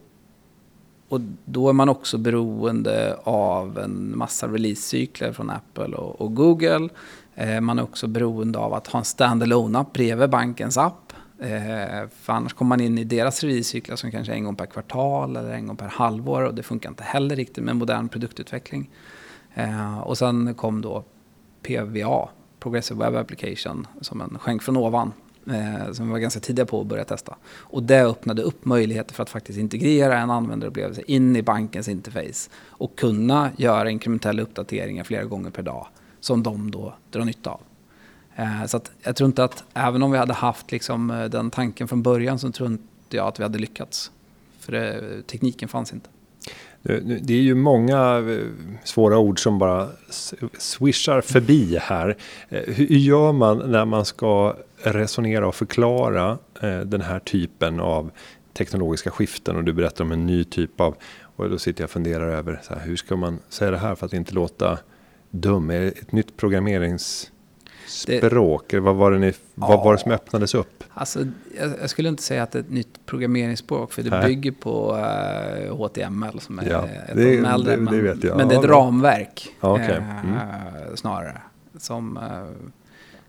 och 1.10 1.22
då 1.46 1.70
är 1.70 1.74
man 1.74 1.90
också 1.90 2.18
beroende 2.18 3.18
av 3.24 3.80
en 3.80 4.18
massa 4.18 4.48
releasecykler 4.48 5.32
från 5.32 5.50
Apple 5.50 5.96
och, 5.96 6.22
och 6.22 6.36
Google. 6.36 6.90
Eh, 7.36 7.62
man 7.62 7.80
är 7.80 7.84
också 7.84 8.08
beroende 8.08 8.60
av 8.60 8.74
att 8.74 8.88
ha 8.88 9.00
en 9.00 9.06
standalone 9.06 9.80
app 9.80 9.94
bredvid 9.94 10.30
bankens 10.30 10.78
app. 10.78 11.14
Eh, 11.40 12.08
för 12.22 12.34
annars 12.34 12.54
kommer 12.54 12.70
man 12.70 12.82
in 12.82 12.98
i 12.98 13.04
deras 13.04 13.44
releasecykler 13.44 13.96
som 13.96 14.12
kanske 14.12 14.34
är 14.34 14.36
en 14.36 14.44
gång 14.44 14.56
per 14.56 14.66
kvartal 14.66 15.36
eller 15.36 15.54
en 15.54 15.68
gång 15.68 15.78
per 15.78 15.88
halvår 15.88 16.42
och 16.42 16.56
det 16.56 16.64
funkar 16.64 16.90
inte 16.90 17.04
heller 17.04 17.36
riktigt 17.36 17.64
med 17.64 17.76
modern 17.76 18.10
produktutveckling. 18.10 18.90
Eh, 19.56 20.00
och 20.00 20.18
sen 20.18 20.54
kom 20.54 20.82
då 20.82 21.04
PVA, 21.62 22.30
Progressive 22.60 23.06
Web 23.06 23.16
Application, 23.16 23.88
som 24.02 24.22
en 24.22 24.40
skänk 24.40 24.64
från 24.64 24.78
ovan. 24.78 25.14
Eh, 25.48 25.92
som 25.92 26.06
vi 26.06 26.12
var 26.12 26.20
ganska 26.20 26.40
tidiga 26.40 26.66
på 26.66 26.82
att 26.82 26.88
börja 26.88 27.06
testa. 27.06 27.36
Och 27.48 27.84
det 27.84 28.02
öppnade 28.02 28.42
upp 28.42 28.66
möjligheter 28.66 29.16
för 29.16 29.24
att 29.24 29.30
faktiskt 29.30 29.60
integrera 29.60 30.20
en 30.20 30.32
användarupplevelse 30.32 31.02
in 31.08 31.36
i 31.36 31.42
bankens 31.42 31.88
interface. 31.88 32.50
Och 32.68 32.98
kunna 32.98 33.52
göra 33.58 33.90
inkrementella 33.90 34.42
uppdateringar 34.42 35.04
flera 35.04 35.24
gånger 35.24 35.50
per 35.50 35.64
dag. 35.64 35.88
Som 36.20 36.44
de 36.44 36.72
då 36.72 36.94
drar 37.12 37.26
nytta 37.26 37.50
av. 37.50 37.62
Eh, 38.36 38.66
så 38.66 38.78
att 38.78 38.92
jag 39.04 39.16
tror 39.16 39.28
inte 39.28 39.44
att, 39.44 39.64
även 39.74 40.04
om 40.04 40.12
vi 40.12 40.18
hade 40.18 40.34
haft 40.34 40.72
liksom 40.72 41.12
eh, 41.12 41.26
den 41.26 41.52
tanken 41.52 41.88
från 41.88 42.04
början 42.04 42.40
så 42.40 42.52
tror 42.52 42.70
inte 42.70 42.84
jag 43.10 43.28
att 43.28 43.40
vi 43.40 43.44
hade 43.44 43.60
lyckats. 43.60 44.12
För 44.60 44.72
det, 44.72 45.22
tekniken 45.28 45.70
fanns 45.70 45.94
inte. 45.94 46.10
Det 47.22 47.34
är 47.34 47.42
ju 47.42 47.56
många 47.56 48.18
eh, 48.18 48.48
svåra 48.84 49.18
ord 49.18 49.40
som 49.40 49.60
bara 49.60 49.88
swishar 50.58 51.22
förbi 51.22 51.78
här. 51.82 52.18
Eh, 52.50 52.62
hur 52.74 52.98
gör 52.98 53.32
man 53.32 53.72
när 53.72 53.86
man 53.86 54.06
ska 54.06 54.56
resonera 54.78 55.48
och 55.48 55.56
förklara 55.56 56.38
eh, 56.62 56.80
den 56.80 57.02
här 57.02 57.20
typen 57.20 57.80
av 57.80 58.12
teknologiska 58.54 59.12
skiften 59.12 59.56
och 59.56 59.64
du 59.64 59.74
berättar 59.74 60.04
om 60.04 60.12
en 60.12 60.26
ny 60.26 60.44
typ 60.44 60.82
av 60.82 60.96
och 61.36 61.50
då 61.50 61.58
sitter 61.58 61.82
jag 61.82 61.88
och 61.88 61.92
funderar 61.92 62.30
över 62.30 62.60
så 62.64 62.74
här, 62.74 62.82
hur 62.82 62.96
ska 62.96 63.16
man 63.16 63.40
säga 63.50 63.72
det 63.72 63.78
här 63.78 63.96
för 63.96 64.06
att 64.06 64.14
inte 64.14 64.34
låta 64.34 64.80
dum? 65.32 65.70
Är 65.70 65.80
det 65.80 65.88
ett 65.88 66.12
nytt 66.12 66.38
programmerings 66.38 67.32
språk? 67.88 68.64
Det, 68.70 68.80
vad, 68.80 68.96
var 68.96 69.12
det 69.12 69.20
ni, 69.20 69.28
ja, 69.28 69.34
vad 69.56 69.84
var 69.84 69.94
det 69.94 70.00
som 70.00 70.12
öppnades 70.12 70.56
upp? 70.56 70.75
Alltså, 70.98 71.26
jag, 71.82 71.90
skulle 71.90 72.10
inte 72.10 72.24
säga 72.24 72.44
att 72.44 72.52
det 72.52 72.60
är 72.60 72.64
ett 72.64 72.72
nytt 72.72 73.06
programmeringsspråk, 73.06 73.94
för 73.94 74.04
det 74.04 74.10
Nej. 74.10 74.28
bygger 74.28 74.52
på 74.52 74.96
uh, 74.96 75.68
eh, 75.68 75.76
HTML 75.76 76.40
som 76.40 76.60
är 76.60 76.70
ja, 76.70 76.86
ett 76.86 77.16
det, 77.16 77.38
av 77.38 77.44
de 77.44 77.46
äldre. 77.46 77.76
Det, 77.76 77.82
men, 77.82 78.20
det 78.20 78.36
men, 78.36 78.48
det 78.48 78.56
är 78.56 78.60
ett 78.60 78.70
ramverk 78.70 79.50
okay. 79.62 79.96
mm. 79.96 80.34
uh, 80.34 80.96
snarare. 80.96 81.42
Som, 81.78 82.18
uh, 82.18 82.24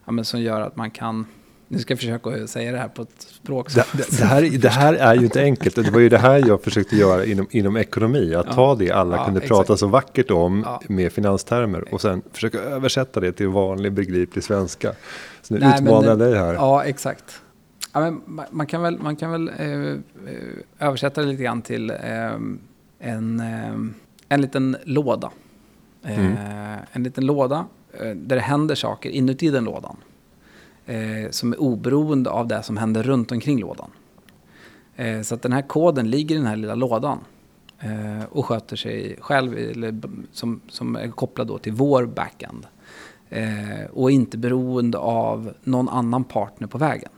ja, 0.04 0.12
men 0.12 0.24
som 0.24 0.40
gör 0.40 0.60
att 0.60 0.76
man 0.76 0.90
kan 0.90 1.26
nu 1.68 1.78
ska 1.78 1.92
jag 1.92 1.98
försöka 1.98 2.46
säga 2.46 2.72
det 2.72 2.78
här 2.78 2.88
på 2.88 3.02
ett 3.02 3.22
språk 3.42 3.70
som... 3.70 3.82
Det, 3.92 4.18
det, 4.18 4.24
här, 4.24 4.58
det 4.58 4.68
här 4.68 4.94
är 4.94 5.14
ju 5.14 5.24
inte 5.24 5.42
enkelt. 5.42 5.74
Det 5.74 5.90
var 5.90 6.00
ju 6.00 6.08
det 6.08 6.18
här 6.18 6.48
jag 6.48 6.62
försökte 6.62 6.96
göra 6.96 7.24
inom, 7.24 7.46
inom 7.50 7.76
ekonomi. 7.76 8.34
Att 8.34 8.46
ja. 8.46 8.52
ta 8.52 8.74
det 8.74 8.90
alla 8.90 9.16
ja, 9.16 9.24
kunde 9.24 9.40
exakt. 9.40 9.48
prata 9.48 9.76
så 9.76 9.86
vackert 9.86 10.30
om 10.30 10.62
ja. 10.66 10.80
med 10.88 11.12
finanstermer. 11.12 11.94
Och 11.94 12.00
sen 12.00 12.22
försöka 12.32 12.58
översätta 12.58 13.20
det 13.20 13.32
till 13.32 13.48
vanlig 13.48 13.92
begriplig 13.92 14.44
svenska. 14.44 14.92
Så 15.42 15.54
nu 15.54 15.60
Nej, 15.60 15.80
utmanar 15.80 16.08
jag 16.08 16.18
dig 16.18 16.38
här. 16.38 16.54
Ja, 16.54 16.84
exakt. 16.84 17.42
Ja, 17.92 18.00
men 18.00 18.46
man 18.50 18.66
kan 18.66 18.82
väl, 18.82 18.98
man 18.98 19.16
kan 19.16 19.30
väl 19.30 19.48
eh, 19.48 19.90
eh, 19.90 19.98
översätta 20.78 21.20
det 21.20 21.26
lite 21.26 21.42
grann 21.42 21.62
till 21.62 21.90
eh, 21.90 22.32
en, 22.98 23.40
eh, 23.40 23.74
en 24.28 24.40
liten 24.40 24.76
låda. 24.84 25.30
Mm. 26.02 26.32
Eh, 26.32 26.78
en 26.92 27.02
liten 27.02 27.26
låda 27.26 27.66
eh, 27.92 28.10
där 28.10 28.36
det 28.36 28.42
händer 28.42 28.74
saker 28.74 29.10
inuti 29.10 29.50
den 29.50 29.64
lådan 29.64 29.96
som 31.30 31.52
är 31.52 31.60
oberoende 31.60 32.30
av 32.30 32.48
det 32.48 32.62
som 32.62 32.76
händer 32.76 33.02
runt 33.02 33.32
omkring 33.32 33.60
lådan. 33.60 33.90
Så 35.24 35.34
att 35.34 35.42
den 35.42 35.52
här 35.52 35.62
koden 35.62 36.10
ligger 36.10 36.34
i 36.34 36.38
den 36.38 36.46
här 36.46 36.56
lilla 36.56 36.74
lådan 36.74 37.18
och 38.28 38.46
sköter 38.46 38.76
sig 38.76 39.16
själv, 39.20 39.58
eller 39.58 40.00
som, 40.32 40.60
som 40.68 40.96
är 40.96 41.08
kopplad 41.08 41.46
då 41.46 41.58
till 41.58 41.72
vår 41.72 42.06
backend. 42.06 42.66
Och 43.90 44.10
inte 44.10 44.38
beroende 44.38 44.98
av 44.98 45.52
någon 45.64 45.88
annan 45.88 46.24
partner 46.24 46.66
på 46.66 46.78
vägen. 46.78 47.10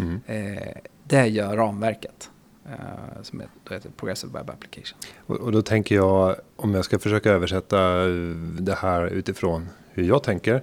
Mm. 0.00 0.20
Eh, 0.26 0.72
det 1.04 1.26
gör 1.26 1.56
ramverket 1.56 2.30
eh, 2.66 3.22
som 3.22 3.42
heter 3.70 3.90
Progressive 3.96 4.32
Web 4.32 4.50
Application. 4.50 4.98
Och, 5.26 5.36
och, 5.36 5.52
då 5.52 5.62
tänker 5.62 5.94
jag, 5.94 6.36
om 6.56 6.74
jag 6.74 6.84
ska 6.84 6.98
försöka 6.98 7.30
översätta 7.30 8.06
det 8.60 8.74
här 8.74 9.06
utifrån 9.06 9.68
hur 9.92 10.04
jag 10.04 10.22
tänker. 10.22 10.62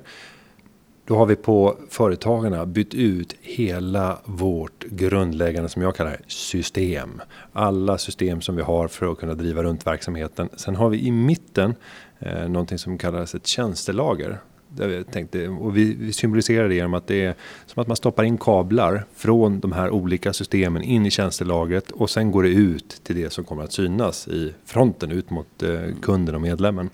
Då 1.08 1.16
har 1.16 1.26
vi 1.26 1.36
på 1.36 1.78
Företagarna 1.90 2.66
bytt 2.66 2.94
ut 2.94 3.36
hela 3.42 4.20
vårt 4.26 4.84
grundläggande 4.84 5.70
som 5.70 5.82
jag 5.82 5.96
kallar 5.96 6.12
det, 6.12 6.32
system. 6.32 7.22
Alla 7.54 7.98
system 7.98 8.42
som 8.42 8.56
vi 8.56 8.62
har 8.62 8.88
för 8.88 9.12
att 9.12 9.18
kunna 9.18 9.34
driva 9.34 9.64
runt 9.64 9.88
verksamheten. 9.88 10.50
Sen 10.56 10.76
har 10.76 10.90
vi 10.90 11.00
i 11.00 11.12
mitten 11.12 11.76
eh, 12.20 12.50
någonting 12.50 12.78
som 12.78 12.98
kallas 12.98 13.36
ett 13.36 13.48
tjänstelager. 13.48 14.40
Där 14.70 15.04
tänkte, 15.04 15.48
och 15.48 15.78
vi, 15.78 15.96
vi 16.00 16.14
symboliserar 16.14 16.70
det 16.70 16.76
genom 16.76 16.94
att 16.94 17.08
det 17.08 17.26
är 17.26 17.36
som 17.66 17.82
att 17.82 17.88
man 17.88 17.98
stoppar 17.98 18.24
in 18.24 18.38
kablar 18.38 19.06
från 19.16 19.60
de 19.60 19.72
här 19.72 19.90
olika 19.90 20.34
systemen 20.34 20.84
in 20.84 21.06
i 21.06 21.12
tjänstelagret 21.12 21.92
och 21.92 22.10
sen 22.10 22.32
går 22.32 22.44
det 22.44 22.50
ut 22.50 23.02
till 23.04 23.16
det 23.16 23.34
som 23.34 23.44
kommer 23.44 23.64
att 23.64 23.72
synas 23.72 24.28
i 24.28 24.54
fronten 24.66 25.12
ut 25.12 25.30
mot 25.30 25.64
eh, 25.64 25.80
kunden 26.02 26.36
och 26.36 26.42
medlemmen. 26.42 26.90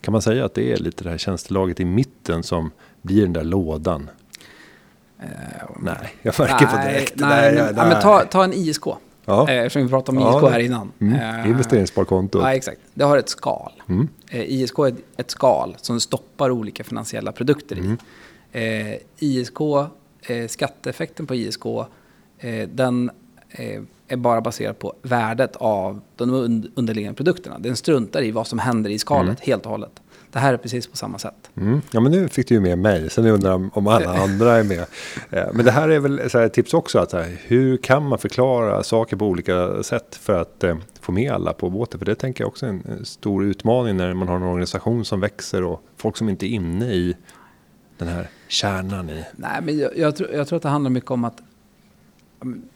Kan 0.00 0.12
man 0.12 0.22
säga 0.22 0.44
att 0.44 0.54
det 0.54 0.72
är 0.72 0.76
lite 0.76 1.04
det 1.04 1.10
här 1.10 1.18
tjänstelaget 1.18 1.80
i 1.80 1.84
mitten 1.84 2.42
som 2.42 2.70
blir 3.02 3.22
den 3.22 3.32
där 3.32 3.44
lådan? 3.44 4.10
Uh, 5.20 5.26
nej, 5.80 6.14
jag 6.22 6.34
märker 6.38 6.66
på 6.66 6.76
direkt. 6.76 7.12
Nej, 7.16 7.28
nej, 7.28 7.54
nej, 7.54 7.72
nej. 7.76 7.88
men 7.88 8.02
ta, 8.02 8.24
ta 8.24 8.44
en 8.44 8.52
ISK. 8.52 8.84
Ja. 9.24 9.48
Eh, 9.48 9.58
eftersom 9.58 9.82
vi 9.82 9.88
pratade 9.88 10.18
om 10.18 10.36
ISK 10.36 10.52
här 10.52 10.58
innan. 10.58 10.92
Mm. 10.98 11.40
Eh, 11.40 11.50
Investeringssparkonto. 11.50 12.40
Ja, 12.40 12.54
exakt. 12.54 12.80
Det 12.94 13.04
har 13.04 13.18
ett 13.18 13.28
skal. 13.28 13.72
Mm. 13.88 14.08
Eh, 14.30 14.40
ISK 14.40 14.78
är 14.78 14.94
ett 15.16 15.30
skal 15.30 15.76
som 15.80 16.00
stoppar 16.00 16.50
olika 16.50 16.84
finansiella 16.84 17.32
produkter 17.32 17.76
mm. 17.76 17.98
i. 18.52 18.90
Eh, 18.90 18.98
ISK, 19.18 19.58
skatteeffekten 20.48 21.26
på 21.26 21.34
ISK, 21.34 21.62
den 22.68 23.10
är 24.08 24.16
bara 24.16 24.40
baserad 24.40 24.78
på 24.78 24.94
värdet 25.02 25.56
av 25.56 26.00
de 26.16 26.30
underliggande 26.74 27.16
produkterna. 27.16 27.58
Den 27.58 27.76
struntar 27.76 28.22
i 28.22 28.30
vad 28.30 28.46
som 28.46 28.58
händer 28.58 28.90
i 28.90 28.98
skalet 28.98 29.28
mm. 29.28 29.36
helt 29.42 29.64
och 29.64 29.70
hållet. 29.70 30.02
Det 30.32 30.38
här 30.38 30.52
är 30.52 30.56
precis 30.56 30.86
på 30.86 30.96
samma 30.96 31.18
sätt. 31.18 31.50
Mm. 31.56 31.82
Ja, 31.90 32.00
men 32.00 32.12
nu 32.12 32.28
fick 32.28 32.48
du 32.48 32.54
ju 32.54 32.60
med 32.60 32.78
mig. 32.78 33.10
Sen 33.10 33.26
undrar 33.26 33.50
jag 33.50 33.70
om 33.72 33.86
alla 33.86 34.14
andra 34.22 34.56
är 34.56 34.64
med. 34.64 34.84
Eh, 35.30 35.52
men 35.52 35.64
det 35.64 35.70
här 35.70 35.88
är 35.88 35.98
väl 35.98 36.30
så 36.30 36.38
här, 36.38 36.46
ett 36.46 36.52
tips 36.52 36.74
också. 36.74 36.98
Att 36.98 37.12
här, 37.12 37.36
hur 37.46 37.76
kan 37.76 38.08
man 38.08 38.18
förklara 38.18 38.82
saker 38.82 39.16
på 39.16 39.26
olika 39.26 39.82
sätt 39.82 40.14
för 40.14 40.40
att 40.40 40.64
eh, 40.64 40.76
få 41.00 41.12
med 41.12 41.32
alla 41.32 41.52
på 41.52 41.70
båten? 41.70 41.98
För 41.98 42.06
det 42.06 42.14
tänker 42.14 42.44
jag 42.44 42.48
också 42.48 42.66
är 42.66 42.70
en 42.70 43.04
stor 43.04 43.44
utmaning 43.44 43.96
när 43.96 44.14
man 44.14 44.28
har 44.28 44.36
en 44.36 44.42
organisation 44.42 45.04
som 45.04 45.20
växer 45.20 45.64
och 45.64 45.82
folk 45.96 46.16
som 46.16 46.28
inte 46.28 46.46
är 46.46 46.50
inne 46.50 46.92
i 46.92 47.16
den 47.98 48.08
här 48.08 48.28
kärnan 48.48 49.10
i. 49.10 49.24
Nej, 49.36 49.62
men 49.62 49.78
jag, 49.78 49.98
jag, 49.98 50.16
tror, 50.16 50.30
jag 50.30 50.48
tror 50.48 50.56
att 50.56 50.62
det 50.62 50.68
handlar 50.68 50.90
mycket 50.90 51.10
om 51.10 51.24
att 51.24 51.42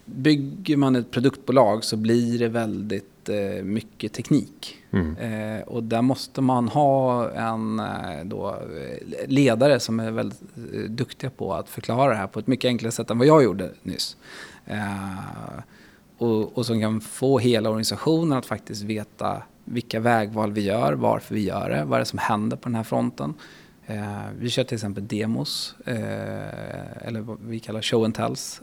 bygger 0.05 0.77
man 0.77 0.97
ett 0.97 1.11
produktbolag 1.11 1.85
så 1.85 1.97
blir 1.97 2.39
det 2.39 2.49
väldigt 2.49 3.16
mycket 3.63 4.13
teknik. 4.13 4.77
Mm. 4.91 5.17
Eh, 5.17 5.63
och 5.63 5.83
där 5.83 6.03
måste 6.03 6.41
man 6.41 6.69
ha 6.69 7.31
en 7.31 7.81
eh, 7.81 8.25
då, 8.25 8.49
eh, 8.51 9.29
ledare 9.29 9.81
som 9.81 10.01
är 10.01 10.11
väldigt 10.11 10.43
eh, 10.57 10.81
duktiga 10.81 11.31
på 11.31 11.55
att 11.55 11.69
förklara 11.69 12.11
det 12.11 12.17
här 12.17 12.27
på 12.27 12.39
ett 12.39 12.47
mycket 12.47 12.69
enklare 12.69 12.93
sätt 12.93 13.11
än 13.11 13.19
vad 13.19 13.27
jag 13.27 13.45
gjorde 13.45 13.71
nyss. 13.83 14.17
Eh, 14.67 15.61
och, 16.19 16.59
och 16.59 16.67
som 16.67 16.81
kan 16.81 17.01
få 17.01 17.39
hela 17.39 17.69
organisationen 17.69 18.39
att 18.39 18.47
faktiskt 18.47 18.83
veta 18.83 19.43
vilka 19.65 20.01
vägval 20.01 20.53
vi 20.53 20.61
gör, 20.61 20.93
varför 20.93 21.35
vi 21.35 21.45
gör 21.45 21.71
det, 21.71 21.85
vad 21.85 21.97
är 21.97 21.99
det 21.99 22.05
som 22.05 22.19
händer 22.19 22.57
på 22.57 22.69
den 22.69 22.75
här 22.75 22.83
fronten. 22.83 23.35
vi 24.39 24.51
kör 24.51 24.65
till 24.65 24.75
exempel 24.75 25.07
demos, 25.07 25.75
eller 25.85 27.21
vad 27.21 27.39
vi 27.41 27.61
kallar 27.61 27.83
show 27.83 28.05
and 28.05 28.15
tells 28.15 28.63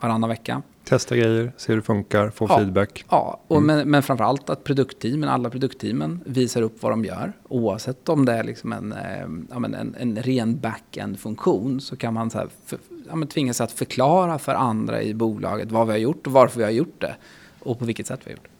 varannan 0.00 0.28
vecka. 0.30 0.62
Testa 0.84 1.16
grejer, 1.16 1.52
se 1.56 1.72
hur 1.72 1.76
det 1.76 1.82
funkar, 1.82 2.30
få 2.30 2.46
ja, 2.48 2.58
feedback. 2.58 3.04
Ja, 3.10 3.40
och 3.48 3.56
mm. 3.56 3.66
men, 3.66 3.90
men 3.90 4.02
framförallt 4.02 4.50
att 4.50 4.64
produktteamen, 4.64 5.28
alla 5.28 5.50
produktteamen 5.50 6.20
visar 6.26 6.62
upp 6.62 6.82
vad 6.82 6.92
de 6.92 7.04
gör. 7.04 7.32
Oavsett 7.48 8.08
om 8.08 8.24
det 8.24 8.32
är 8.32 8.44
liksom 8.44 8.72
en, 8.72 8.92
eh, 8.92 9.22
en, 9.64 9.94
en 9.98 10.16
ren 10.16 10.60
back-end-funktion 10.60 11.80
så 11.80 11.96
kan 11.96 12.14
man 12.14 12.30
så 12.30 12.38
här 12.38 12.48
för, 12.66 12.78
ja, 13.10 13.26
tvingas 13.26 13.60
att 13.60 13.72
förklara 13.72 14.38
för 14.38 14.54
andra 14.54 15.02
i 15.02 15.14
bolaget 15.14 15.70
vad 15.70 15.86
vi 15.86 15.92
har 15.92 15.98
gjort 15.98 16.26
och 16.26 16.32
varför 16.32 16.58
vi 16.58 16.64
har 16.64 16.70
gjort 16.70 17.00
det. 17.00 17.16
Och 17.60 17.78
på 17.78 17.84
vilket 17.84 18.06
sätt 18.06 18.20
vi 18.24 18.30
har 18.30 18.36
gjort 18.36 18.44
det. 18.44 18.50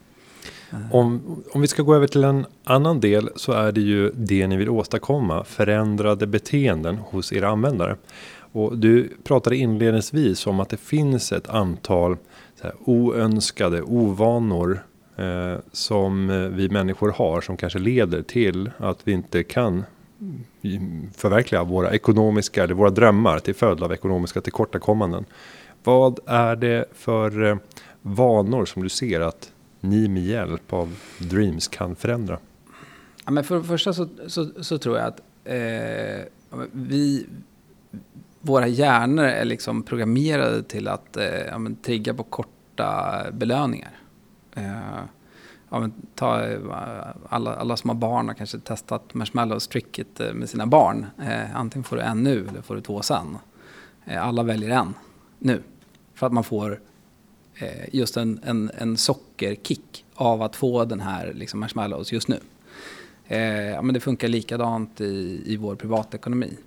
Om, 0.91 1.21
om 1.51 1.61
vi 1.61 1.67
ska 1.67 1.83
gå 1.83 1.95
över 1.95 2.07
till 2.07 2.23
en 2.23 2.45
annan 2.63 2.99
del 2.99 3.29
så 3.35 3.51
är 3.51 3.71
det 3.71 3.81
ju 3.81 4.11
det 4.15 4.47
ni 4.47 4.57
vill 4.57 4.69
åstadkomma, 4.69 5.43
förändrade 5.43 6.27
beteenden 6.27 6.97
hos 6.97 7.33
era 7.33 7.49
användare. 7.49 7.95
Och 8.51 8.77
du 8.77 9.09
pratade 9.23 9.55
inledningsvis 9.55 10.47
om 10.47 10.59
att 10.59 10.69
det 10.69 10.77
finns 10.77 11.31
ett 11.31 11.49
antal 11.49 12.17
här, 12.61 12.73
oönskade 12.79 13.81
ovanor 13.81 14.83
eh, 15.15 15.55
som 15.71 16.27
vi 16.55 16.69
människor 16.69 17.11
har 17.11 17.41
som 17.41 17.57
kanske 17.57 17.79
leder 17.79 18.21
till 18.21 18.71
att 18.77 18.99
vi 19.03 19.11
inte 19.11 19.43
kan 19.43 19.83
förverkliga 21.15 21.63
våra 21.63 21.93
ekonomiska 21.93 22.63
eller 22.63 22.73
våra 22.73 22.89
drömmar 22.89 23.39
till 23.39 23.55
följd 23.55 23.83
av 23.83 23.93
ekonomiska 23.93 24.41
tillkortakommanden. 24.41 25.25
Vad 25.83 26.19
är 26.25 26.55
det 26.55 26.85
för 26.93 27.43
eh, 27.43 27.57
vanor 28.01 28.65
som 28.65 28.83
du 28.83 28.89
ser 28.89 29.21
att 29.21 29.51
ni 29.79 30.07
med 30.07 30.23
hjälp 30.23 30.73
av 30.73 30.95
Dreams 31.17 31.67
kan 31.67 31.95
förändra? 31.95 32.37
Ja, 33.25 33.31
men 33.31 33.43
för 33.43 33.57
det 33.57 33.63
första 33.63 33.93
så, 33.93 34.07
så, 34.27 34.63
så 34.63 34.77
tror 34.77 34.97
jag 34.97 35.07
att 35.07 35.19
eh, 35.43 36.25
vi, 36.71 37.25
våra 38.49 38.67
hjärnor 38.67 39.25
är 39.25 39.45
liksom 39.45 39.83
programmerade 39.83 40.63
till 40.63 40.87
att 40.87 41.17
eh, 41.17 41.25
ja, 41.25 41.57
men, 41.57 41.75
trigga 41.75 42.13
på 42.13 42.23
korta 42.23 43.25
belöningar. 43.31 43.91
Eh, 44.55 44.99
ja, 45.69 45.79
men, 45.79 45.93
ta, 46.15 46.45
eh, 46.45 46.59
alla, 47.29 47.55
alla 47.55 47.77
som 47.77 47.89
har 47.89 47.95
barn 47.95 48.27
har 48.27 48.35
kanske 48.35 48.59
testat 48.59 49.13
marshmallows-tricket 49.13 50.19
eh, 50.19 50.33
med 50.33 50.49
sina 50.49 50.65
barn. 50.65 51.05
Eh, 51.21 51.55
antingen 51.55 51.83
får 51.83 51.95
du 51.95 52.01
en 52.01 52.23
nu 52.23 52.47
eller 52.47 52.61
får 52.61 52.75
du 52.75 52.81
två 52.81 53.01
sen. 53.01 53.37
Eh, 54.05 54.27
alla 54.27 54.43
väljer 54.43 54.69
en 54.69 54.93
nu. 55.39 55.61
För 56.13 56.27
att 56.27 56.33
man 56.33 56.43
får 56.43 56.81
eh, 57.55 57.95
just 57.95 58.17
en, 58.17 58.39
en, 58.43 58.71
en 58.77 58.97
sockerkick 58.97 60.05
av 60.15 60.41
att 60.41 60.55
få 60.55 60.85
den 60.85 60.99
här 60.99 61.33
liksom, 61.33 61.59
marshmallows 61.59 62.11
just 62.11 62.27
nu. 62.27 62.39
ja, 63.73 63.81
men 63.81 63.93
det 63.93 63.99
funkar 63.99 64.27
likadant 64.27 65.01
i, 65.01 65.41
i 65.45 65.57
vår 65.57 65.75
privatekonomi 65.75 66.57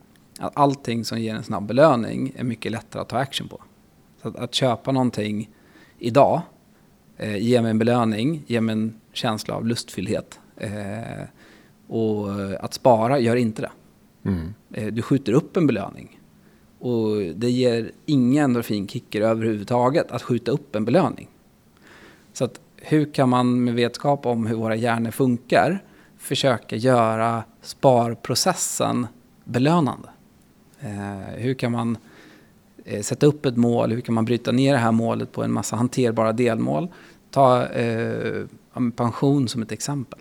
att 0.42 0.52
allting 0.56 1.04
som 1.04 1.20
ger 1.20 1.34
en 1.34 1.42
snabb 1.42 1.66
belöning 1.66 2.32
är 2.36 2.44
mycket 2.44 2.72
lättare 2.72 3.02
att 3.02 3.08
ta 3.08 3.18
action 3.18 3.48
på. 3.48 3.62
Så 4.22 4.28
att, 4.28 4.36
att 4.36 4.54
köpa 4.54 4.92
någonting 4.92 5.50
idag 5.98 6.40
eh, 7.16 7.36
ger 7.36 7.62
mig 7.62 7.70
en 7.70 7.78
belöning, 7.78 8.42
ger 8.46 8.60
mig 8.60 8.72
en 8.72 9.00
känsla 9.12 9.54
av 9.54 9.66
lustfylldhet. 9.66 10.40
Eh, 10.56 11.22
och 11.88 12.30
att 12.60 12.74
spara 12.74 13.18
gör 13.18 13.36
inte 13.36 13.62
det. 13.62 13.70
Mm. 14.24 14.54
Eh, 14.72 14.86
du 14.86 15.02
skjuter 15.02 15.32
upp 15.32 15.56
en 15.56 15.66
belöning. 15.66 16.20
Och 16.78 17.16
det 17.16 17.50
ger 17.50 17.90
ingen 18.06 18.44
endorfinkicker 18.44 19.20
överhuvudtaget 19.20 20.10
att 20.10 20.22
skjuta 20.22 20.50
upp 20.50 20.76
en 20.76 20.84
belöning. 20.84 21.28
Så 22.32 22.44
att 22.44 22.60
hur 22.76 23.12
kan 23.12 23.28
man 23.28 23.64
med 23.64 23.74
vetskap 23.74 24.26
om 24.26 24.46
hur 24.46 24.56
våra 24.56 24.76
hjärnor 24.76 25.10
funkar 25.10 25.84
försöka 26.18 26.76
göra 26.76 27.44
sparprocessen 27.62 29.06
belönande? 29.44 30.11
Eh, 30.82 31.34
hur 31.36 31.54
kan 31.54 31.72
man 31.72 31.98
eh, 32.84 33.02
sätta 33.02 33.26
upp 33.26 33.46
ett 33.46 33.56
mål? 33.56 33.92
Hur 33.92 34.00
kan 34.00 34.14
man 34.14 34.24
bryta 34.24 34.52
ner 34.52 34.72
det 34.72 34.78
här 34.78 34.92
målet 34.92 35.32
på 35.32 35.42
en 35.42 35.52
massa 35.52 35.76
hanterbara 35.76 36.32
delmål? 36.32 36.88
Ta 37.30 37.66
eh, 37.66 38.44
pension 38.96 39.48
som 39.48 39.62
ett 39.62 39.72
exempel. 39.72 40.20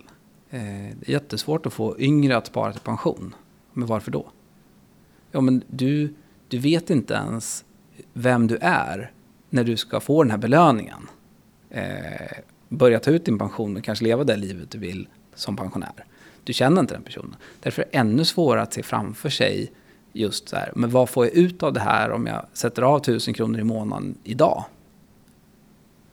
Eh, 0.50 0.60
det 0.60 1.08
är 1.08 1.10
jättesvårt 1.10 1.66
att 1.66 1.72
få 1.72 1.98
yngre 1.98 2.36
att 2.36 2.46
spara 2.46 2.72
till 2.72 2.80
pension. 2.80 3.34
Men 3.72 3.86
varför 3.86 4.10
då? 4.10 4.30
Ja, 5.30 5.40
men 5.40 5.62
du, 5.66 6.14
du 6.48 6.58
vet 6.58 6.90
inte 6.90 7.14
ens 7.14 7.64
vem 8.12 8.46
du 8.46 8.58
är 8.60 9.12
när 9.50 9.64
du 9.64 9.76
ska 9.76 10.00
få 10.00 10.22
den 10.22 10.30
här 10.30 10.38
belöningen. 10.38 11.08
Eh, 11.70 12.38
börja 12.68 12.98
ta 12.98 13.10
ut 13.10 13.24
din 13.24 13.38
pension 13.38 13.76
och 13.76 13.84
kanske 13.84 14.04
leva 14.04 14.24
det 14.24 14.36
livet 14.36 14.70
du 14.70 14.78
vill 14.78 15.08
som 15.34 15.56
pensionär. 15.56 16.04
Du 16.44 16.52
känner 16.52 16.80
inte 16.80 16.94
den 16.94 17.02
personen. 17.02 17.36
Därför 17.60 17.82
är 17.82 17.86
det 17.90 17.98
ännu 17.98 18.24
svårare 18.24 18.62
att 18.62 18.72
se 18.72 18.82
framför 18.82 19.28
sig 19.28 19.72
just 20.12 20.48
så 20.48 20.56
här, 20.56 20.72
men 20.74 20.90
vad 20.90 21.08
får 21.08 21.24
jag 21.24 21.34
ut 21.34 21.62
av 21.62 21.72
det 21.72 21.80
här 21.80 22.10
om 22.10 22.26
jag 22.26 22.46
sätter 22.52 22.82
av 22.82 22.98
tusen 22.98 23.34
kronor 23.34 23.60
i 23.60 23.64
månaden 23.64 24.18
idag? 24.24 24.64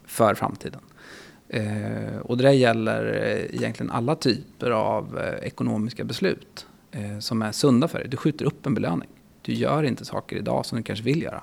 För 0.05 0.35
framtiden. 0.35 0.81
Eh, 1.47 2.17
och 2.21 2.37
det 2.37 2.43
där 2.43 2.51
gäller 2.51 3.05
eh, 3.05 3.55
egentligen 3.55 3.91
alla 3.91 4.15
typer 4.15 4.71
av 4.71 5.19
eh, 5.19 5.47
ekonomiska 5.47 6.03
beslut 6.03 6.67
eh, 6.91 7.19
som 7.19 7.41
är 7.41 7.51
sunda 7.51 7.87
för 7.87 7.99
dig. 7.99 8.07
Du 8.07 8.17
skjuter 8.17 8.45
upp 8.45 8.65
en 8.65 8.73
belöning. 8.73 9.09
Du 9.41 9.53
gör 9.53 9.83
inte 9.83 10.05
saker 10.05 10.35
idag 10.35 10.65
som 10.65 10.77
du 10.77 10.83
kanske 10.83 11.05
vill 11.05 11.21
göra. 11.21 11.41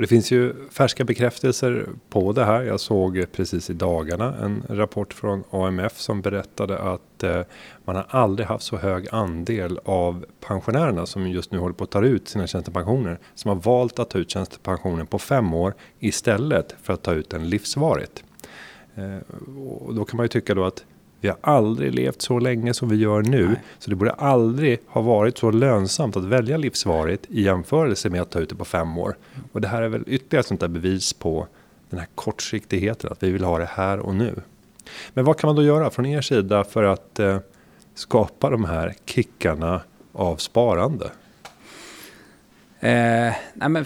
Och 0.00 0.02
det 0.02 0.08
finns 0.08 0.30
ju 0.30 0.54
färska 0.70 1.04
bekräftelser 1.04 1.88
på 2.08 2.32
det 2.32 2.44
här. 2.44 2.62
Jag 2.62 2.80
såg 2.80 3.26
precis 3.32 3.70
i 3.70 3.72
dagarna 3.72 4.34
en 4.42 4.64
rapport 4.68 5.14
från 5.14 5.44
AMF 5.50 6.00
som 6.00 6.22
berättade 6.22 6.78
att 6.78 7.22
eh, 7.22 7.42
man 7.84 7.96
har 7.96 8.06
aldrig 8.08 8.48
haft 8.48 8.64
så 8.64 8.76
hög 8.76 9.08
andel 9.12 9.80
av 9.84 10.24
pensionärerna 10.40 11.06
som 11.06 11.28
just 11.28 11.52
nu 11.52 11.58
håller 11.58 11.74
på 11.74 11.84
att 11.84 11.90
ta 11.90 12.04
ut 12.04 12.28
sina 12.28 12.46
tjänstepensioner 12.46 13.18
som 13.34 13.48
har 13.48 13.56
valt 13.56 13.98
att 13.98 14.10
ta 14.10 14.18
ut 14.18 14.30
tjänstepensionen 14.30 15.06
på 15.06 15.18
fem 15.18 15.54
år 15.54 15.74
istället 15.98 16.74
för 16.82 16.92
att 16.92 17.02
ta 17.02 17.12
ut 17.12 17.30
den 17.30 17.48
livsvarigt. 17.48 18.24
Eh, 18.94 19.36
och 19.68 19.94
då 19.94 20.04
kan 20.04 20.16
man 20.16 20.24
ju 20.24 20.28
tycka 20.28 20.54
då 20.54 20.64
att 20.64 20.84
vi 21.20 21.28
har 21.28 21.36
aldrig 21.40 21.94
levt 21.94 22.22
så 22.22 22.38
länge 22.38 22.74
som 22.74 22.88
vi 22.88 22.96
gör 22.96 23.22
nu. 23.22 23.46
Nej. 23.46 23.62
Så 23.78 23.90
det 23.90 23.96
borde 23.96 24.12
aldrig 24.12 24.78
ha 24.86 25.00
varit 25.00 25.38
så 25.38 25.50
lönsamt 25.50 26.16
att 26.16 26.24
välja 26.24 26.56
livsvarigt 26.56 27.26
i 27.28 27.42
jämförelse 27.42 28.10
med 28.10 28.22
att 28.22 28.30
ta 28.30 28.38
ut 28.38 28.48
det 28.48 28.54
på 28.54 28.64
fem 28.64 28.98
år. 28.98 29.16
Och 29.52 29.60
det 29.60 29.68
här 29.68 29.82
är 29.82 29.88
väl 29.88 30.04
ytterligare 30.06 30.40
ett 30.40 30.46
sånt 30.46 30.60
där 30.60 30.68
bevis 30.68 31.12
på 31.12 31.46
den 31.90 31.98
här 31.98 32.08
kortsiktigheten. 32.14 33.12
Att 33.12 33.22
vi 33.22 33.30
vill 33.30 33.44
ha 33.44 33.58
det 33.58 33.70
här 33.72 33.98
och 33.98 34.14
nu. 34.14 34.34
Men 35.14 35.24
vad 35.24 35.38
kan 35.38 35.48
man 35.48 35.56
då 35.56 35.62
göra 35.62 35.90
från 35.90 36.06
er 36.06 36.20
sida 36.20 36.64
för 36.64 36.84
att 36.84 37.18
eh, 37.18 37.38
skapa 37.94 38.50
de 38.50 38.64
här 38.64 38.94
kickarna 39.04 39.80
av 40.12 40.36
sparande? 40.36 41.10
Eh, 42.80 43.34
nej 43.54 43.68
men 43.68 43.84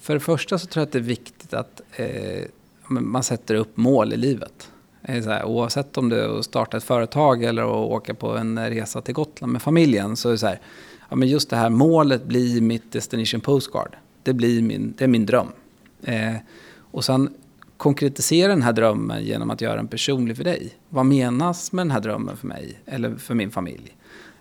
för 0.00 0.14
det 0.14 0.20
första 0.20 0.58
så 0.58 0.66
tror 0.66 0.80
jag 0.80 0.86
att 0.86 0.92
det 0.92 0.98
är 0.98 1.02
viktigt 1.02 1.54
att 1.54 1.80
eh, 1.92 2.44
man 2.88 3.22
sätter 3.22 3.54
upp 3.54 3.76
mål 3.76 4.12
i 4.12 4.16
livet. 4.16 4.69
Eh, 5.02 5.22
så 5.22 5.30
här, 5.30 5.44
oavsett 5.44 5.98
om 5.98 6.08
det 6.08 6.24
är 6.24 6.38
att 6.38 6.44
starta 6.44 6.76
ett 6.76 6.84
företag 6.84 7.44
eller 7.44 7.62
att 7.62 7.90
åka 7.90 8.14
på 8.14 8.36
en 8.36 8.70
resa 8.70 9.00
till 9.00 9.14
Gotland 9.14 9.52
med 9.52 9.62
familjen. 9.62 10.16
Så 10.16 10.28
är 10.28 10.32
det 10.32 10.38
så 10.38 10.46
här, 10.46 10.60
ja, 11.08 11.16
men 11.16 11.28
just 11.28 11.50
det 11.50 11.56
här 11.56 11.70
målet 11.70 12.24
blir 12.24 12.60
mitt 12.60 12.92
destination 12.92 13.40
postcard. 13.40 13.96
Det, 14.22 14.32
blir 14.32 14.62
min, 14.62 14.94
det 14.98 15.04
är 15.04 15.08
min 15.08 15.26
dröm. 15.26 15.48
Eh, 16.02 16.34
och 16.90 17.04
sen 17.04 17.34
konkretisera 17.76 18.48
den 18.48 18.62
här 18.62 18.72
drömmen 18.72 19.24
genom 19.24 19.50
att 19.50 19.60
göra 19.60 19.76
den 19.76 19.88
personlig 19.88 20.36
för 20.36 20.44
dig. 20.44 20.72
Vad 20.88 21.06
menas 21.06 21.72
med 21.72 21.86
den 21.86 21.90
här 21.90 22.00
drömmen 22.00 22.36
för 22.36 22.46
mig 22.46 22.80
eller 22.86 23.14
för 23.16 23.34
min 23.34 23.50
familj? 23.50 23.96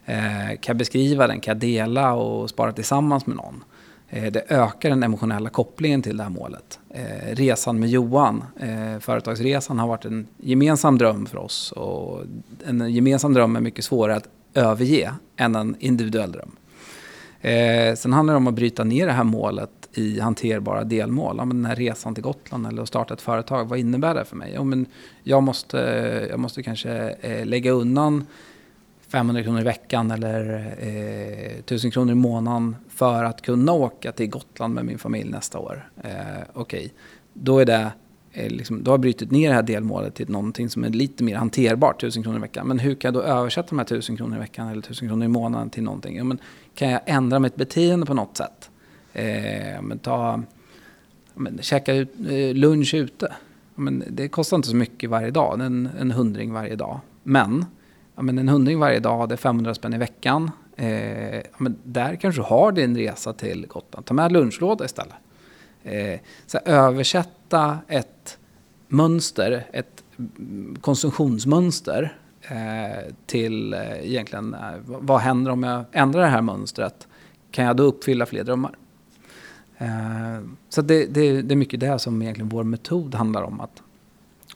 Eh, 0.05 0.47
kan 0.47 0.73
jag 0.73 0.77
beskriva 0.77 1.27
den? 1.27 1.39
Kan 1.39 1.51
jag 1.51 1.61
dela 1.61 2.13
och 2.13 2.49
spara 2.49 2.71
tillsammans 2.71 3.25
med 3.25 3.35
någon? 3.35 3.63
Eh, 4.09 4.31
det 4.31 4.43
ökar 4.47 4.89
den 4.89 5.03
emotionella 5.03 5.49
kopplingen 5.49 6.01
till 6.01 6.17
det 6.17 6.23
här 6.23 6.29
målet. 6.29 6.79
Eh, 6.89 7.35
resan 7.35 7.79
med 7.79 7.89
Johan, 7.89 8.43
eh, 8.59 8.99
företagsresan, 8.99 9.79
har 9.79 9.87
varit 9.87 10.05
en 10.05 10.27
gemensam 10.37 10.97
dröm 10.97 11.25
för 11.25 11.37
oss. 11.37 11.71
Och 11.71 12.23
en 12.65 12.93
gemensam 12.93 13.33
dröm 13.33 13.55
är 13.55 13.61
mycket 13.61 13.85
svårare 13.85 14.17
att 14.17 14.29
överge 14.53 15.13
än 15.37 15.55
en 15.55 15.75
individuell 15.79 16.31
dröm. 16.31 16.51
sen 17.95 18.13
handlar 18.13 18.33
det 18.33 18.37
om 18.37 18.47
att 18.47 18.53
bryta 18.53 18.83
ner 18.83 19.05
det 19.05 19.11
här 19.11 19.23
målet 19.23 19.69
i 19.93 20.19
hanterbara 20.19 20.83
delmål. 20.83 21.35
Ja, 21.37 21.45
men 21.45 21.57
den 21.57 21.65
här 21.65 21.75
resan 21.75 22.15
till 22.15 22.23
Gotland 22.23 22.67
eller 22.67 22.81
att 22.81 22.87
starta 22.87 23.13
ett 23.13 23.21
företag, 23.21 23.65
vad 23.65 23.79
innebär 23.79 24.15
det 24.15 24.25
för 24.25 24.35
mig? 24.35 24.51
Ja, 24.55 24.63
men 24.63 24.85
jag, 25.23 25.43
måste, 25.43 25.77
jag 26.29 26.39
måste 26.39 26.63
kanske 26.63 27.15
lägga 27.45 27.71
undan 27.71 28.25
500 29.11 29.43
kronor 29.43 29.61
i 29.61 29.63
veckan 29.63 30.11
eller 30.11 30.73
eh, 30.79 31.59
1000 31.59 31.91
kronor 31.91 32.11
i 32.11 32.15
månaden 32.15 32.75
för 32.89 33.23
att 33.23 33.41
kunna 33.41 33.71
åka 33.71 34.11
till 34.11 34.29
Gotland 34.29 34.73
med 34.73 34.85
min 34.85 34.99
familj 34.99 35.29
nästa 35.29 35.59
år. 35.59 35.89
Eh, 36.03 36.11
Okej, 36.53 36.79
okay. 36.79 36.89
då 37.33 37.59
är 37.59 37.65
det 37.65 37.91
eh, 38.31 38.49
Liksom, 38.49 38.83
då 38.83 38.91
har 38.91 38.93
jag 38.93 39.01
brutit 39.01 39.31
ner 39.31 39.49
det 39.49 39.55
här 39.55 39.63
delmålet 39.63 40.15
till 40.15 40.29
någonting 40.29 40.69
som 40.69 40.83
är 40.83 40.89
lite 40.89 41.23
mer 41.23 41.35
hanterbart, 41.35 42.03
1000 42.03 42.23
kronor 42.23 42.37
i 42.37 42.41
veckan. 42.41 42.67
Men 42.67 42.79
hur 42.79 42.95
kan 42.95 43.13
jag 43.13 43.23
då 43.23 43.27
översätta 43.27 43.69
de 43.69 43.79
här 43.79 43.85
1000 43.85 44.17
kronor 44.17 44.37
i 44.37 44.39
veckan 44.39 44.67
eller 44.67 44.79
1000 44.79 45.07
kronor 45.07 45.25
i 45.25 45.27
månaden 45.27 45.69
till 45.69 45.83
någonting? 45.83 46.17
Ja, 46.17 46.23
men 46.23 46.37
kan 46.75 46.89
jag 46.89 47.01
ändra 47.05 47.39
mitt 47.39 47.55
beteende 47.55 48.05
på 48.05 48.13
något 48.13 48.37
sätt? 48.37 48.69
Eh, 49.13 49.81
men 49.81 49.99
ta, 49.99 50.43
men, 51.33 51.59
käka 51.61 51.93
ut, 51.93 52.13
eh, 52.29 52.55
lunch 52.55 52.93
ute. 52.93 53.33
Men 53.75 54.03
det 54.09 54.27
kostar 54.27 54.57
inte 54.57 54.69
så 54.69 54.75
mycket 54.75 55.09
varje 55.09 55.31
dag, 55.31 55.61
en, 55.61 55.89
en 55.99 56.11
hundring 56.11 56.53
varje 56.53 56.75
dag. 56.75 56.99
Men 57.23 57.65
ja, 58.19 58.23
men 58.23 58.37
en 58.37 58.49
hundring 58.49 58.79
varje 58.79 58.99
dag, 58.99 59.29
det 59.29 59.35
är 59.35 59.37
500 59.37 59.73
spänn 59.73 59.93
i 59.93 59.97
veckan. 59.97 60.51
Eh, 60.75 61.35
ja, 61.35 61.57
men 61.57 61.77
där 61.83 62.15
kanske 62.15 62.41
du 62.41 62.45
har 62.45 62.71
din 62.71 62.97
resa 62.97 63.33
till 63.33 63.67
Gotland. 63.67 64.05
Ta 64.05 64.13
med 64.13 64.31
lunchlåda 64.31 64.85
istället. 64.85 65.13
Eh, 65.83 66.19
så 66.45 66.57
översätta 66.65 67.77
ett 67.87 68.37
mönster, 68.87 69.67
ett 69.73 70.03
konsumtionsmönster 70.81 72.17
eh, 72.41 73.13
till 73.25 73.73
eh, 73.73 74.07
egentligen 74.09 74.53
eh, 74.53 74.59
vad 74.85 75.19
händer 75.19 75.51
om 75.51 75.63
jag 75.63 75.83
ändrar 75.91 76.21
det 76.21 76.27
här 76.27 76.41
mönstret? 76.41 77.07
Kan 77.51 77.65
jag 77.65 77.75
då 77.75 77.83
uppfylla 77.83 78.25
fler 78.25 78.43
drömmar? 78.43 78.75
Eh, 79.77 80.39
så 80.69 80.81
det, 80.81 81.05
det, 81.05 81.41
det, 81.41 81.53
är 81.53 81.57
mycket 81.57 81.79
det 81.79 81.99
som 81.99 82.21
egentligen 82.21 82.49
vår 82.49 82.63
metod 82.63 83.15
handlar 83.15 83.43
om. 83.43 83.61
att 83.61 83.81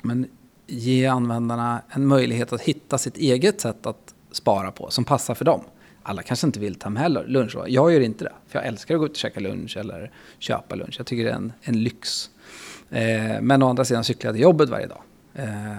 men 0.01 0.27
ge 0.67 1.05
användarna 1.05 1.81
en 1.89 2.07
möjlighet 2.07 2.53
att 2.53 2.61
hitta 2.61 2.97
sitt 2.97 3.17
eget 3.17 3.61
sätt 3.61 3.85
att 3.85 4.13
spara 4.31 4.71
på 4.71 4.89
som 4.89 5.05
passar 5.05 5.35
för 5.35 5.45
dem. 5.45 5.61
Alla 6.03 6.21
kanske 6.21 6.47
inte 6.47 6.59
vill 6.59 6.75
ta 6.75 6.89
med 6.89 7.11
lunch. 7.27 7.55
Jag 7.67 7.93
gör 7.93 7.99
inte 7.99 8.23
det. 8.23 8.33
För 8.47 8.59
jag 8.59 8.67
älskar 8.67 8.95
att 8.95 8.99
gå 8.99 9.05
ut 9.05 9.11
och 9.11 9.17
käka 9.17 9.39
lunch 9.39 9.77
eller 9.77 10.11
köpa 10.39 10.75
lunch. 10.75 10.95
Jag 10.97 11.07
tycker 11.07 11.23
det 11.23 11.29
är 11.29 11.35
en, 11.35 11.53
en 11.61 11.83
lyx. 11.83 12.29
Eh, 12.89 13.41
men 13.41 13.63
å 13.63 13.69
andra 13.69 13.85
sidan 13.85 14.03
cyklar 14.03 14.29
jag 14.29 14.35
till 14.35 14.43
jobbet 14.43 14.69
varje 14.69 14.87
dag. 14.87 15.01
Eh, 15.33 15.77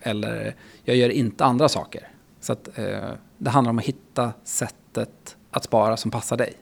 eller 0.00 0.54
jag 0.84 0.96
gör 0.96 1.08
inte 1.08 1.44
andra 1.44 1.68
saker. 1.68 2.08
Så 2.40 2.52
att, 2.52 2.78
eh, 2.78 3.10
det 3.38 3.50
handlar 3.50 3.70
om 3.70 3.78
att 3.78 3.84
hitta 3.84 4.32
sättet 4.44 5.36
att 5.50 5.64
spara 5.64 5.96
som 5.96 6.10
passar 6.10 6.36
dig. 6.36 6.52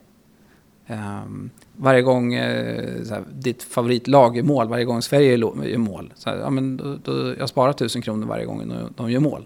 Ehm, 0.86 1.50
varje 1.76 2.02
gång 2.02 2.34
eh, 2.34 3.02
såhär, 3.04 3.24
ditt 3.32 3.62
favoritlag 3.62 4.36
gör 4.36 4.42
mål, 4.42 4.68
varje 4.68 4.84
gång 4.84 5.02
Sverige 5.02 5.36
gör 5.36 5.78
mål. 5.78 6.12
Såhär, 6.16 6.36
ja, 6.36 6.50
men 6.50 6.76
då, 6.76 6.98
då, 7.04 7.34
jag 7.38 7.48
sparar 7.48 7.72
tusen 7.72 8.02
kronor 8.02 8.26
varje 8.26 8.44
gång 8.44 8.72
de 8.96 9.10
gör 9.10 9.20
mål. 9.20 9.44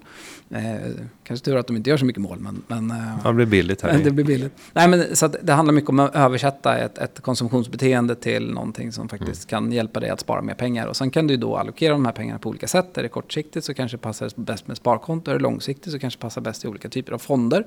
Eh, 0.50 0.90
kanske 1.24 1.44
tur 1.44 1.56
att 1.56 1.66
de 1.66 1.76
inte 1.76 1.90
gör 1.90 1.96
så 1.96 2.04
mycket 2.04 2.22
mål, 2.22 2.38
men... 2.38 2.62
men 2.66 2.90
eh, 2.90 3.26
det 3.26 3.32
blir 3.32 3.46
billigt 3.46 3.82
här. 3.82 3.98
Det 4.04 4.10
blir 4.10 4.24
billigt. 4.24 4.52
Nej, 4.72 4.88
men, 4.88 5.16
så 5.16 5.28
det 5.42 5.52
handlar 5.52 5.72
mycket 5.74 5.90
om 5.90 6.00
att 6.00 6.16
översätta 6.16 6.78
ett, 6.78 6.98
ett 6.98 7.20
konsumtionsbeteende 7.20 8.14
till 8.14 8.52
någonting 8.52 8.92
som 8.92 9.08
faktiskt 9.08 9.52
mm. 9.52 9.64
kan 9.64 9.72
hjälpa 9.72 10.00
dig 10.00 10.10
att 10.10 10.20
spara 10.20 10.42
mer 10.42 10.54
pengar. 10.54 10.86
Och 10.86 10.96
sen 10.96 11.10
kan 11.10 11.26
du 11.26 11.36
då 11.36 11.56
allokera 11.56 11.92
de 11.92 12.04
här 12.04 12.12
pengarna 12.12 12.38
på 12.38 12.48
olika 12.48 12.68
sätt. 12.68 12.98
Är 12.98 13.02
det 13.02 13.08
kortsiktigt 13.08 13.64
så 13.64 13.74
kanske 13.74 13.96
det 13.96 14.00
passar 14.00 14.30
bäst 14.36 14.66
med 14.66 14.76
sparkonto. 14.76 15.30
Är 15.30 15.34
det 15.34 15.42
långsiktigt 15.42 15.92
så 15.92 15.98
kanske 15.98 16.18
det 16.18 16.22
passar 16.22 16.40
bäst 16.40 16.64
i 16.64 16.68
olika 16.68 16.88
typer 16.88 17.12
av 17.12 17.18
fonder. 17.18 17.66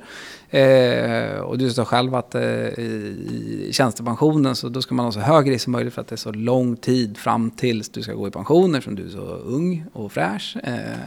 Eh, 0.50 1.40
och 1.40 1.58
du 1.58 1.70
sa 1.70 1.86
själv 1.86 2.16
att 2.16 2.36
eh, 2.36 2.42
i 2.44 3.70
tjänstepensionen 3.72 4.49
så 4.56 4.70
då 4.70 4.82
ska 4.82 4.96
man 4.96 5.06
ha 5.06 5.12
så 5.12 5.20
hög 5.20 5.52
risk 5.52 5.64
som 5.64 5.72
möjligt 5.72 5.94
för 5.94 6.02
att 6.02 6.08
det 6.08 6.16
är 6.16 6.18
så 6.18 6.32
lång 6.32 6.76
tid 6.76 7.18
fram 7.18 7.52
tills 7.52 7.90
du 7.90 8.02
ska 8.02 8.14
gå 8.14 8.28
i 8.28 8.32
pension 8.32 8.76
eftersom 8.76 8.96
du 8.96 9.06
är 9.06 9.10
så 9.10 9.26
ung 9.26 9.86
och 9.94 10.12
fräsch. 10.12 10.58
Eh, 10.64 10.98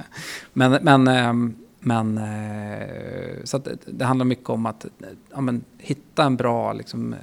men, 0.53 0.79
men 0.83 1.09
ehm, 1.09 1.55
men 1.85 2.19
eh, 2.19 3.45
så 3.45 3.59
det, 3.59 3.77
det, 3.87 4.05
handlar 4.05 4.25
mycket 4.25 4.51
om 4.51 4.67
att 4.67 4.87
ja, 5.33 5.41
men, 5.41 5.65
hitta 5.79 6.25
en 6.25 6.37
bra 6.37 6.73
liksom, 6.73 7.15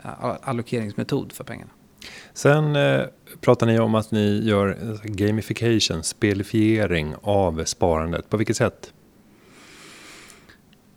allokeringsmetod 0.41 1.31
för 1.31 1.43
pengarna. 1.43 1.71
Sen 2.33 2.75
eh, 2.75 3.01
pratar 3.41 3.67
ni 3.67 3.79
om 3.79 3.95
att 3.95 4.11
ni 4.11 4.41
gör 4.43 4.97
gamification, 5.03 6.03
spelifiering 6.03 7.15
av 7.21 7.63
sparandet. 7.63 8.29
På 8.29 8.37
vilket 8.37 8.57
sätt? 8.57 8.93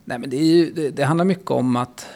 Nej, 0.04 0.18
men 0.18 0.30
det, 0.30 0.36
ju, 0.36 0.70
det, 0.70 0.90
det 0.90 1.04
handlar 1.04 1.24
mycket 1.24 1.50
om 1.50 1.76
att 1.76 2.06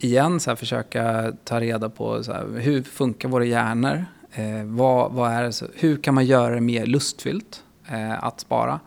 igen 0.00 0.40
så 0.40 0.50
här, 0.50 0.56
försöka 0.56 1.32
ta 1.44 1.60
reda 1.60 1.90
på 1.90 2.24
så 2.24 2.32
här, 2.32 2.46
hur 2.58 2.82
funkar 2.82 3.28
våra 3.28 3.44
hjärnor? 3.44 4.04
Eh, 4.32 4.64
vad, 4.64 5.12
vad 5.12 5.32
är 5.32 5.42
det, 5.42 5.62
hur 5.74 5.96
kan 5.96 6.14
man 6.14 6.26
göra 6.26 6.54
det 6.54 6.60
mer 6.60 6.86
lustfyllt 6.86 7.64
eh, 7.88 8.24
att 8.24 8.40
spara? 8.40 8.80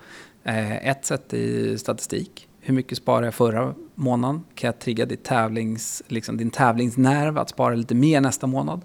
Eh, 0.43 0.88
ett 0.88 1.06
sätt 1.06 1.34
är 1.34 1.78
statistik. 1.78 2.47
Hur 2.60 2.73
mycket 2.73 2.97
sparade 2.97 3.28
jag 3.28 3.34
förra 3.34 3.73
månaden? 3.95 4.43
Kan 4.56 4.67
jag 4.67 4.80
trigga 4.80 5.06
ditt 5.06 5.23
tävlings, 5.23 6.04
liksom 6.08 6.38
din 6.38 6.52
tävlingsnerv 6.52 7.38
att 7.38 7.49
spara 7.49 7.76
lite 7.76 7.95
mer 7.95 8.21
nästa 8.21 8.47
månad? 8.47 8.82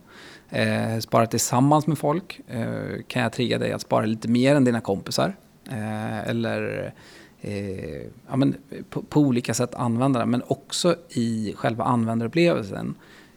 Eh, 0.50 0.98
spara 0.98 1.26
tillsammans 1.26 1.86
med 1.86 1.98
folk. 1.98 2.40
Eh, 2.48 3.02
kan 3.06 3.22
jag 3.22 3.32
trigga 3.32 3.58
dig 3.58 3.72
att 3.72 3.80
spara 3.80 4.06
lite 4.06 4.28
mer 4.28 4.54
än 4.54 4.64
dina 4.64 4.80
kompisar? 4.80 5.36
Eh, 5.70 6.28
eller 6.28 6.92
eh, 7.40 8.02
ja, 8.28 8.36
men 8.36 8.54
eh, 8.70 8.82
på, 8.90 9.02
på, 9.02 9.20
olika 9.20 9.54
sätt 9.54 9.74
använda 9.74 10.18
den 10.18 10.30
Men 10.30 10.42
också 10.46 10.96
i 11.08 11.54
själva 11.56 11.84
användarupplevelsen. 11.84 12.94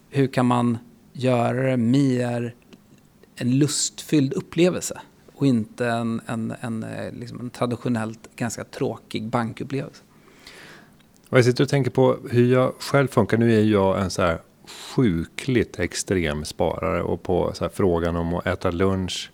Hur 0.09 0.27
kan 0.27 0.45
man 0.45 0.77
göra 1.13 1.69
det 1.69 1.77
mer 1.77 2.55
en 3.35 3.59
lustfylld 3.59 4.33
upplevelse? 4.33 5.01
och 5.41 5.47
inte 5.47 5.87
en, 5.87 6.21
en, 6.25 6.53
en, 6.61 6.83
eh, 6.83 7.13
liksom 7.13 7.39
en 7.39 7.49
traditionellt 7.49 8.35
ganska 8.35 8.63
tråkig 8.63 9.27
bankupplevelse. 9.27 10.03
Och 11.29 11.37
jag 11.37 11.45
sitter 11.45 11.63
och 11.63 11.69
tänker 11.69 11.91
på 11.91 12.17
hur 12.29 12.53
jag 12.53 12.73
själv 12.79 13.07
funkar. 13.07 13.37
Nu 13.37 13.53
är 13.53 13.63
jag 13.63 14.01
en 14.01 14.09
så 14.09 14.21
här 14.21 14.41
sjukligt 14.95 15.79
extrem 15.79 16.45
sparare 16.45 17.03
och 17.03 17.23
på 17.23 17.51
så 17.53 17.69
frågan 17.69 18.15
om 18.15 18.33
att 18.33 18.47
äta 18.47 18.71
lunch 18.71 19.31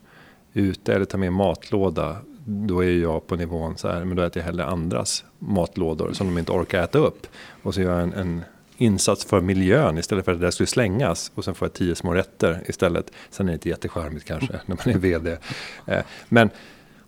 ute 0.54 0.94
eller 0.94 1.06
ta 1.06 1.18
med 1.18 1.34
matlåda. 1.34 2.18
Då 2.50 2.84
är 2.84 2.90
jag 2.90 3.28
på 3.28 3.36
nivån 3.36 3.78
så 3.78 3.88
här, 3.88 4.06
men 4.06 4.18
då 4.18 4.24
äter 4.24 4.40
jag 4.40 4.46
hellre 4.46 4.66
andras 4.66 5.26
matlådor 5.40 6.14
som 6.14 6.28
de 6.28 6.38
inte 6.38 6.52
orkar 6.52 6.84
äta 6.84 7.00
upp. 7.00 7.28
Och 7.64 7.74
så 7.74 7.82
gör 7.82 7.94
jag 7.94 8.04
en, 8.04 8.14
en 8.14 8.44
insats 8.78 9.26
för 9.26 9.42
miljön 9.42 9.98
istället 9.98 10.26
för 10.26 10.32
att 10.32 10.40
det 10.40 10.46
där 10.46 10.52
skulle 10.52 10.68
slängas. 10.68 11.32
Och 11.36 11.46
sen 11.46 11.56
får 11.56 11.66
jag 11.66 11.74
tio 11.74 11.96
små 11.96 12.14
rätter 12.14 12.64
istället. 12.68 13.12
Sen 13.30 13.48
är 13.48 13.52
det 13.52 13.54
inte 13.54 13.70
jättecharmigt 13.70 14.26
kanske 14.26 14.54
när 14.66 14.76
man 14.86 14.96
är 14.96 15.00
vd. 15.00 15.38
Eh, 15.86 16.04
men 16.30 16.50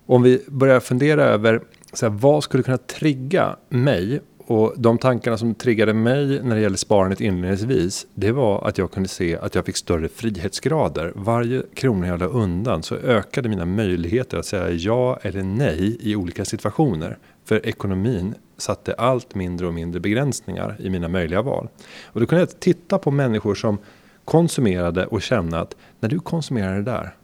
om 0.05 0.23
vi 0.23 0.43
börjar 0.47 0.79
fundera 0.79 1.23
över 1.23 1.61
så 1.93 2.05
här, 2.05 2.13
vad 2.13 2.43
skulle 2.43 2.63
kunna 2.63 2.77
trigga 2.77 3.55
mig 3.69 4.21
och 4.49 4.73
de 4.77 4.97
tankarna 4.97 5.37
som 5.37 5.55
triggade 5.55 5.93
mig 5.93 6.43
när 6.43 6.55
det 6.55 6.61
gäller 6.61 6.77
sparandet 6.77 7.21
inledningsvis, 7.21 8.07
det 8.13 8.31
var 8.31 8.67
att 8.67 8.77
jag 8.77 8.91
kunde 8.91 9.09
se 9.09 9.37
att 9.37 9.55
jag 9.55 9.65
fick 9.65 9.75
större 9.75 10.09
frihetsgrader. 10.09 11.13
Varje 11.15 11.63
krona 11.73 12.07
jag 12.07 12.19
la 12.19 12.25
undan 12.25 12.83
så 12.83 12.95
ökade 12.95 13.49
mina 13.49 13.65
möjligheter 13.65 14.37
att 14.37 14.45
säga 14.45 14.69
ja 14.69 15.19
eller 15.21 15.43
nej 15.43 15.97
i 15.99 16.15
olika 16.15 16.45
situationer. 16.45 17.17
För 17.45 17.65
ekonomin 17.65 18.35
satte 18.57 18.93
allt 18.93 19.35
mindre 19.35 19.67
och 19.67 19.73
mindre 19.73 19.99
begränsningar 19.99 20.75
i 20.79 20.89
mina 20.89 21.07
möjliga 21.07 21.41
val. 21.41 21.67
Och 22.05 22.19
då 22.19 22.25
kunde 22.25 22.41
jag 22.41 22.59
titta 22.59 22.97
på 22.97 23.11
människor 23.11 23.55
som 23.55 23.77
konsumerade 24.25 25.05
och 25.05 25.21
känna 25.21 25.59
att 25.59 25.75
när 25.99 26.09
du 26.09 26.19
konsumerar 26.19 26.75
det 26.75 26.83
där, 26.83 27.15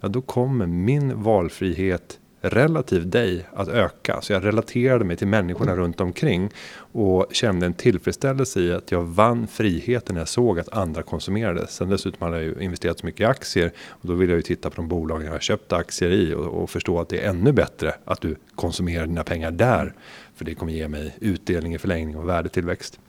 ja 0.00 0.08
då 0.08 0.20
kommer 0.20 0.66
min 0.66 1.22
valfrihet 1.22 2.18
relativt 2.50 3.12
dig 3.12 3.46
att 3.54 3.68
öka. 3.68 4.20
Så 4.20 4.32
jag 4.32 4.44
relaterade 4.44 5.04
mig 5.04 5.16
till 5.16 5.26
människorna 5.26 5.72
mm. 5.72 5.84
runt 5.84 6.00
omkring 6.00 6.50
och 6.92 7.26
kände 7.32 7.66
en 7.66 7.74
tillfredsställelse 7.74 8.60
i 8.60 8.72
att 8.72 8.92
jag 8.92 9.02
vann 9.02 9.46
friheten 9.46 10.14
när 10.14 10.20
jag 10.20 10.28
såg 10.28 10.58
att 10.58 10.68
andra 10.72 11.02
konsumerade. 11.02 11.66
Sen 11.66 11.88
dessutom 11.88 12.22
hade 12.22 12.36
jag 12.36 12.44
ju 12.44 12.64
investerat 12.64 12.98
så 12.98 13.06
mycket 13.06 13.20
i 13.20 13.24
aktier 13.24 13.72
och 13.88 14.08
då 14.08 14.14
vill 14.14 14.28
jag 14.28 14.36
ju 14.36 14.42
titta 14.42 14.70
på 14.70 14.76
de 14.76 14.88
bolag 14.88 15.24
jag 15.24 15.30
har 15.30 15.38
köpt 15.38 15.72
aktier 15.72 16.10
i 16.10 16.34
och, 16.34 16.62
och 16.62 16.70
förstå 16.70 17.00
att 17.00 17.08
det 17.08 17.20
är 17.20 17.30
ännu 17.30 17.52
bättre 17.52 17.94
att 18.04 18.20
du 18.20 18.36
konsumerar 18.54 19.06
dina 19.06 19.24
pengar 19.24 19.50
där. 19.50 19.94
För 20.34 20.44
det 20.44 20.54
kommer 20.54 20.72
ge 20.72 20.88
mig 20.88 21.16
utdelning 21.20 21.74
i 21.74 21.78
förlängning 21.78 22.16
och 22.16 22.28
värdetillväxt. 22.28 23.00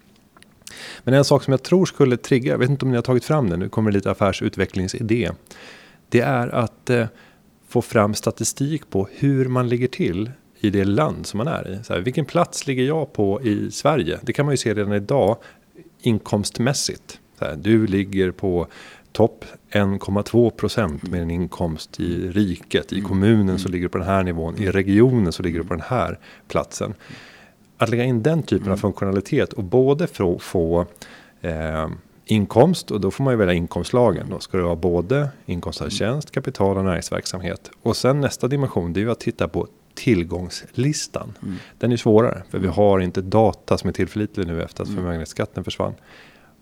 Men 1.03 1.13
en 1.13 1.25
sak 1.25 1.43
som 1.43 1.51
jag 1.51 1.63
tror 1.63 1.85
skulle 1.85 2.17
trigga, 2.17 2.51
jag 2.51 2.57
vet 2.57 2.69
inte 2.69 2.85
om 2.85 2.91
ni 2.91 2.97
har 2.97 3.01
tagit 3.01 3.25
fram 3.25 3.49
det, 3.49 3.57
nu 3.57 3.69
kommer 3.69 3.91
det 3.91 3.97
lite 3.97 4.11
affärsutvecklingsidé. 4.11 5.31
Det 6.09 6.19
är 6.19 6.47
att 6.47 6.89
eh, 6.89 7.05
få 7.77 7.81
fram 7.81 8.13
statistik 8.13 8.89
på 8.89 9.07
hur 9.11 9.47
man 9.47 9.69
ligger 9.69 9.87
till 9.87 10.31
i 10.59 10.69
det 10.69 10.85
land 10.85 11.25
som 11.25 11.37
man 11.37 11.47
är 11.47 11.67
i. 11.69 11.83
Så 11.83 11.93
här, 11.93 11.99
vilken 11.99 12.25
plats 12.25 12.67
ligger 12.67 12.83
jag 12.83 13.13
på 13.13 13.41
i 13.41 13.71
Sverige? 13.71 14.19
Det 14.21 14.33
kan 14.33 14.45
man 14.45 14.53
ju 14.53 14.57
se 14.57 14.73
redan 14.73 14.93
idag 14.93 15.37
inkomstmässigt. 16.01 17.19
Så 17.39 17.45
här, 17.45 17.55
du 17.55 17.87
ligger 17.87 18.31
på 18.31 18.67
topp 19.11 19.45
1,2 19.71 20.49
procent 20.49 21.03
med 21.03 21.21
en 21.21 21.31
inkomst 21.31 21.99
i 21.99 22.31
riket. 22.31 22.93
I 22.93 23.01
kommunen 23.01 23.59
så 23.59 23.69
ligger 23.69 23.85
du 23.85 23.89
på 23.89 23.97
den 23.97 24.07
här 24.07 24.23
nivån. 24.23 24.57
I 24.57 24.71
regionen 24.71 25.31
så 25.31 25.43
ligger 25.43 25.59
du 25.59 25.65
på 25.65 25.73
den 25.73 25.83
här 25.87 26.19
platsen. 26.47 26.93
Att 27.77 27.89
lägga 27.89 28.03
in 28.03 28.23
den 28.23 28.43
typen 28.43 28.71
av 28.71 28.77
funktionalitet 28.77 29.53
och 29.53 29.63
både 29.63 30.07
få, 30.07 30.39
få 30.39 30.85
eh, 31.41 31.87
inkomst 32.27 32.91
och 32.91 33.01
då 33.01 33.11
får 33.11 33.23
man 33.23 33.33
ju 33.33 33.37
välja 33.37 33.53
inkomstlagen. 33.53 34.29
Då 34.29 34.39
ska 34.39 34.57
det 34.57 34.63
vara 34.63 34.75
både 34.75 35.29
inkomst 35.45 35.81
av 35.81 35.89
tjänst, 35.89 36.31
kapital 36.31 36.77
och 36.77 36.85
näringsverksamhet. 36.85 37.71
Och 37.81 37.97
sen 37.97 38.21
nästa 38.21 38.47
dimension 38.47 38.93
det 38.93 38.99
är 38.99 39.01
ju 39.01 39.11
att 39.11 39.19
titta 39.19 39.47
på 39.47 39.67
tillgångslistan. 39.93 41.33
Mm. 41.41 41.55
Den 41.77 41.91
är 41.91 41.97
svårare 41.97 42.43
för 42.49 42.59
vi 42.59 42.67
har 42.67 42.99
inte 42.99 43.21
data 43.21 43.77
som 43.77 43.89
är 43.89 43.93
tillförlitlig 43.93 44.47
nu 44.47 44.63
efter 44.63 44.83
att 44.83 44.87
mm. 44.87 44.97
förmögenhetsskatten 44.97 45.63
försvann. 45.63 45.93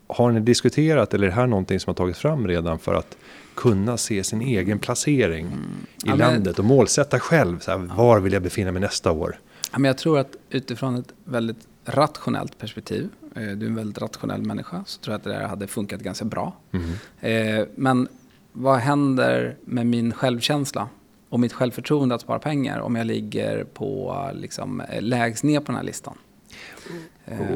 Har 0.08 0.32
ni 0.32 0.40
diskuterat 0.40 1.14
eller 1.14 1.28
är 1.28 1.32
det 1.32 1.36
här 1.36 1.48
någonting 1.48 1.80
som 1.80 1.92
har 1.92 1.96
tagits 1.96 2.20
fram 2.20 2.48
redan 2.48 2.80
för 2.80 2.94
att 2.94 3.18
kunna 3.56 3.98
se 3.98 4.24
sin 4.24 4.42
egen 4.42 4.80
placering 4.80 5.46
mm. 5.46 5.60
i 6.06 6.10
ja, 6.10 6.16
landet 6.16 6.60
och 6.60 6.66
målsätta 6.66 7.20
själv. 7.20 7.60
Så 7.60 7.72
här, 7.72 7.78
var 7.78 8.20
vill 8.20 8.34
jag 8.34 8.42
befinna 8.42 8.72
mig 8.72 8.82
nästa 8.82 9.12
år? 9.12 9.40
Ja, 9.72 9.80
men 9.80 9.90
jag 9.90 9.98
tror 9.98 10.20
att 10.20 10.36
utifrån 10.50 10.96
ett 10.96 11.14
väldigt 11.24 11.68
rationellt 11.86 12.58
perspektiv, 12.58 13.10
eh, 13.36 13.42
du 13.42 13.66
är 13.66 13.70
en 13.70 13.76
väldigt 13.76 14.02
rationell 14.02 14.42
människa, 14.42 14.84
så 14.86 15.02
tror 15.02 15.14
jag 15.14 15.18
att 15.18 15.24
det 15.24 15.30
där 15.30 15.48
hade 15.48 15.68
funkat 15.68 16.02
ganska 16.02 16.26
bra. 16.26 16.54
Mm. 16.72 17.60
Eh, 17.60 17.68
men 17.76 18.08
vad 18.52 18.80
händer 18.80 19.58
med 19.66 19.88
min 19.88 20.14
självkänsla 20.14 20.90
och 21.30 21.40
mitt 21.40 21.54
självförtroende 21.54 22.16
att 22.16 22.22
spara 22.22 22.40
pengar 22.40 22.80
om 22.80 22.96
jag 22.96 23.08
ligger 23.08 23.64
på 23.64 24.22
liksom, 24.34 24.82
lägst 25.00 25.44
ner 25.44 25.60
på 25.60 25.66
den 25.66 25.76
här 25.76 25.84
listan? 25.84 26.18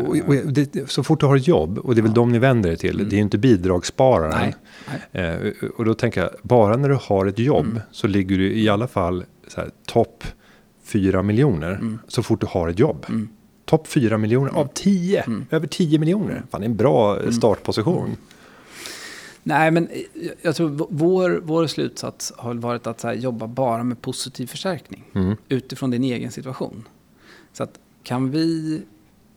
Och, 0.06 0.18
och 0.28 0.54
det, 0.54 0.90
så 0.90 1.04
fort 1.04 1.20
du 1.20 1.26
har 1.26 1.36
ett 1.36 1.48
jobb, 1.48 1.78
och 1.78 1.96
det 1.96 2.02
är 2.02 2.04
väl 2.04 2.12
ja. 2.12 2.16
de 2.16 2.32
ni 2.32 2.40
vänder 2.40 2.72
er 2.72 2.76
till, 2.76 2.96
mm. 2.96 3.10
det 3.10 3.16
är 3.16 3.18
ju 3.18 3.24
inte 3.24 3.38
bidragsspararen. 3.38 4.32
Nej. 4.32 4.56
Nej. 5.12 5.26
Eh, 5.26 5.70
och 5.78 5.86
då 5.86 5.94
tänker 5.94 6.22
jag, 6.22 6.30
bara 6.42 6.78
när 6.78 6.90
du 6.90 6.98
har 7.02 7.26
ett 7.26 7.40
jobb 7.40 7.66
mm. 7.66 7.82
så 7.92 8.08
ligger 8.08 8.38
du 8.38 8.54
i 8.54 8.70
alla 8.70 8.88
fall 8.88 9.26
topp 9.86 10.24
4 10.84 11.24
miljoner 11.24 11.72
mm. 11.72 12.00
så 12.08 12.24
fort 12.24 12.42
du 12.42 12.48
har 12.50 12.68
ett 12.68 12.80
jobb. 12.80 13.06
Mm. 13.10 13.30
Topp 13.70 13.88
4 13.88 14.18
miljoner 14.18 14.52
av 14.52 14.70
10, 14.74 15.22
mm. 15.22 15.46
över 15.52 15.68
10 15.68 16.00
miljoner. 16.00 16.44
Fan, 16.50 16.62
det 16.62 16.66
är 16.66 16.70
en 16.70 16.76
bra 16.76 17.20
mm. 17.20 17.34
startposition. 17.34 18.18
Nej, 19.44 19.72
men 19.72 19.88
jag 20.42 20.56
tror 20.56 20.88
vår, 20.90 21.42
vår 21.44 21.68
slutsats 21.68 22.34
har 22.38 22.54
varit 22.54 22.88
att 22.88 23.04
här, 23.04 23.14
jobba 23.14 23.48
bara 23.48 23.84
med 23.84 24.02
positiv 24.02 24.48
förstärkning 24.48 25.04
mm. 25.14 25.36
utifrån 25.50 25.92
din 25.92 26.04
egen 26.04 26.32
situation. 26.32 26.88
Så 27.54 27.64
att 27.64 27.80
kan 28.04 28.32
vi 28.32 28.82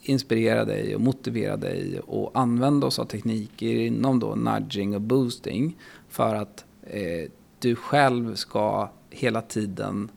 inspirera 0.00 0.64
dig 0.64 0.94
och 0.94 1.00
motivera 1.00 1.56
dig 1.56 2.00
och 2.00 2.30
använda 2.34 2.86
oss 2.86 2.98
av 2.98 3.04
tekniker 3.04 3.74
inom 3.74 4.18
då 4.20 4.34
nudging 4.34 4.94
och 4.94 5.00
boosting 5.00 5.76
för 6.08 6.34
att 6.34 6.64
eh, 6.82 7.30
du 7.58 7.76
själv 7.76 8.34
ska 8.34 8.90
hela 9.10 9.42
tiden 9.42 10.08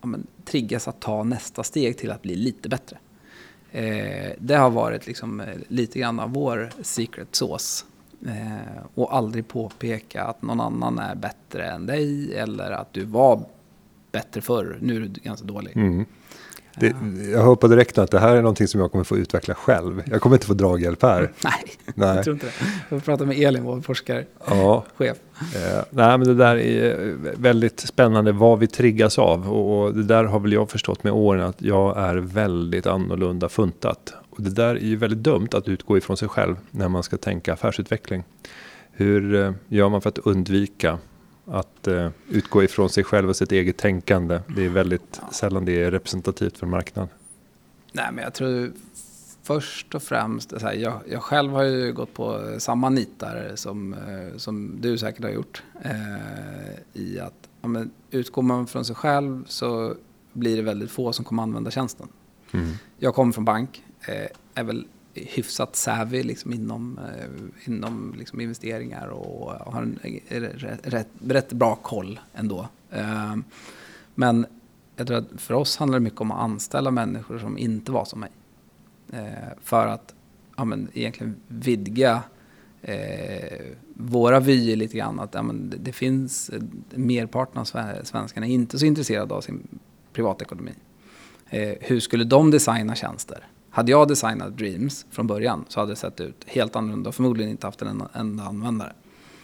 ja, 0.00 0.06
men, 0.06 0.26
triggas 0.44 0.88
att 0.88 1.00
ta 1.00 1.22
nästa 1.22 1.62
steg 1.62 1.98
till 1.98 2.10
att 2.10 2.22
bli 2.22 2.36
lite 2.36 2.68
bättre. 2.68 2.98
Eh, 3.72 4.32
det 4.38 4.54
har 4.54 4.70
varit 4.70 5.06
liksom, 5.06 5.40
eh, 5.40 5.46
lite 5.68 5.98
grann 5.98 6.20
av 6.20 6.32
vår 6.32 6.70
secret 6.82 7.34
sauce. 7.34 7.84
Eh, 8.26 8.84
och 8.94 9.16
aldrig 9.16 9.48
påpeka 9.48 10.24
att 10.24 10.42
någon 10.42 10.60
annan 10.60 10.98
är 10.98 11.14
bättre 11.14 11.70
än 11.70 11.86
dig 11.86 12.34
eller 12.34 12.70
att 12.70 12.92
du 12.92 13.04
var 13.04 13.44
bättre 14.12 14.40
förr, 14.40 14.78
nu 14.80 14.96
är 14.96 15.00
du 15.00 15.20
ganska 15.20 15.46
dålig. 15.46 15.76
Mm. 15.76 16.04
Det, 16.80 16.96
jag 17.32 17.42
hör 17.42 17.54
på 17.54 17.68
direkt 17.68 17.98
att 17.98 18.10
det 18.10 18.18
här 18.18 18.36
är 18.36 18.42
någonting 18.42 18.68
som 18.68 18.80
jag 18.80 18.92
kommer 18.92 19.04
få 19.04 19.16
utveckla 19.16 19.54
själv. 19.54 20.02
Jag 20.06 20.20
kommer 20.20 20.36
inte 20.36 20.46
få 20.46 20.54
draghjälp 20.54 21.02
här. 21.02 21.32
Nej, 21.44 21.52
nej. 21.94 22.16
jag 22.16 22.24
tror 22.24 22.34
inte 22.34 22.46
det. 22.46 22.52
Jag 22.88 23.02
får 23.02 23.04
prata 23.04 23.24
med 23.24 23.38
Elin, 23.38 23.64
vår 23.64 23.80
forskarchef. 23.80 24.26
Ja. 24.46 24.84
Eh, 25.04 25.14
nej, 25.90 26.18
men 26.18 26.20
det 26.20 26.34
där 26.34 26.56
är 26.56 27.14
väldigt 27.36 27.80
spännande 27.80 28.32
vad 28.32 28.58
vi 28.58 28.66
triggas 28.66 29.18
av. 29.18 29.52
Och, 29.52 29.84
och, 29.84 29.94
det 29.94 30.02
där 30.02 30.24
har 30.24 30.40
väl 30.40 30.52
jag 30.52 30.70
förstått 30.70 31.04
med 31.04 31.12
åren 31.12 31.42
att 31.42 31.62
jag 31.62 31.98
är 31.98 32.16
väldigt 32.16 32.86
annorlunda 32.86 33.48
funtat. 33.48 34.14
Och 34.30 34.42
det 34.42 34.50
där 34.50 34.74
är 34.74 34.80
ju 34.80 34.96
väldigt 34.96 35.22
dumt 35.22 35.48
att 35.52 35.68
utgå 35.68 35.98
ifrån 35.98 36.16
sig 36.16 36.28
själv 36.28 36.56
när 36.70 36.88
man 36.88 37.02
ska 37.02 37.16
tänka 37.16 37.52
affärsutveckling. 37.52 38.24
Hur 38.92 39.34
eh, 39.34 39.52
gör 39.68 39.88
man 39.88 40.02
för 40.02 40.08
att 40.08 40.18
undvika 40.18 40.98
att 41.46 41.88
uh, 41.88 42.08
utgå 42.28 42.62
ifrån 42.62 42.90
sig 42.90 43.04
själv 43.04 43.28
och 43.28 43.36
sitt 43.36 43.52
eget 43.52 43.76
tänkande. 43.76 44.40
Det 44.46 44.64
är 44.64 44.68
väldigt 44.68 45.20
sällan 45.30 45.64
det 45.64 45.82
är 45.82 45.90
representativt 45.90 46.58
för 46.58 46.66
marknaden. 46.66 47.08
Nej, 47.92 48.08
men 48.12 48.24
jag 48.24 48.34
tror 48.34 48.72
först 49.42 49.94
och 49.94 50.02
främst, 50.02 50.62
här, 50.62 50.72
jag, 50.72 51.00
jag, 51.10 51.22
själv 51.22 51.52
har 51.52 51.62
ju 51.62 51.92
gått 51.92 52.14
på 52.14 52.54
samma 52.58 52.88
nitar 52.90 53.52
som, 53.54 53.94
uh, 53.94 54.36
som 54.36 54.80
du 54.80 54.98
säkert 54.98 55.24
har 55.24 55.30
gjort. 55.30 55.62
Uh, 55.84 57.02
I 57.02 57.18
att 57.20 57.48
ja, 57.60 57.68
men, 57.68 57.90
utgår 58.10 58.42
man 58.42 58.66
från 58.66 58.84
sig 58.84 58.96
själv 58.96 59.44
så 59.46 59.94
blir 60.32 60.56
det 60.56 60.62
väldigt 60.62 60.90
få 60.90 61.12
som 61.12 61.24
kommer 61.24 61.42
använda 61.42 61.70
tjänsten. 61.70 62.08
Mm. 62.52 62.72
Jag 62.98 63.14
kommer 63.14 63.32
från 63.32 63.44
bank, 63.44 63.82
är 64.54 64.64
väl 64.64 64.86
hyfsat 65.24 65.76
savvy 65.76 66.22
liksom 66.22 66.52
inom, 66.52 66.98
eh, 66.98 67.68
inom 67.72 68.14
liksom 68.18 68.40
investeringar 68.40 69.06
och 69.06 69.50
har 69.50 69.82
en 69.82 69.98
eh, 70.02 70.42
rätt, 70.82 71.08
rätt 71.28 71.52
bra 71.52 71.74
koll 71.74 72.20
ändå. 72.34 72.68
Eh, 72.90 73.36
men 74.14 74.46
jag 74.96 75.06
tror 75.06 75.18
att 75.18 75.28
för 75.36 75.54
oss 75.54 75.76
handlar 75.76 75.98
det 75.98 76.04
mycket 76.04 76.20
om 76.20 76.30
att 76.30 76.40
anställa 76.40 76.90
människor 76.90 77.38
som 77.38 77.58
inte 77.58 77.92
var 77.92 78.04
som 78.04 78.20
mig. 78.20 78.30
För 79.62 79.86
att 79.86 80.14
ja, 80.56 80.64
men, 80.64 80.88
egentligen 80.94 81.36
vidga 81.48 82.22
eh, 82.82 83.66
våra 83.94 84.40
vyer 84.40 84.76
lite 84.76 84.96
grann. 84.96 85.20
Att 85.20 85.34
ja, 85.34 85.42
men, 85.42 85.70
det, 85.70 85.76
det 85.76 85.92
finns, 85.92 86.50
merparten 86.94 87.58
av 87.58 87.64
svenskarna 88.04 88.46
är 88.46 88.50
inte 88.50 88.78
så 88.78 88.86
intresserade 88.86 89.34
av 89.34 89.40
sin 89.40 89.78
privatekonomi. 90.12 90.72
Eh, 91.50 91.74
hur 91.80 92.00
skulle 92.00 92.24
de 92.24 92.50
designa 92.50 92.94
tjänster? 92.94 93.46
Hade 93.76 93.90
jag 93.90 94.08
designat 94.08 94.58
Dreams 94.58 95.06
från 95.10 95.26
början 95.26 95.64
så 95.68 95.80
hade 95.80 95.92
det 95.92 95.96
sett 95.96 96.20
ut 96.20 96.44
helt 96.46 96.76
annorlunda 96.76 97.08
och 97.08 97.14
förmodligen 97.14 97.50
inte 97.50 97.66
haft 97.66 97.82
en 97.82 98.02
enda 98.12 98.42
användare. 98.44 98.92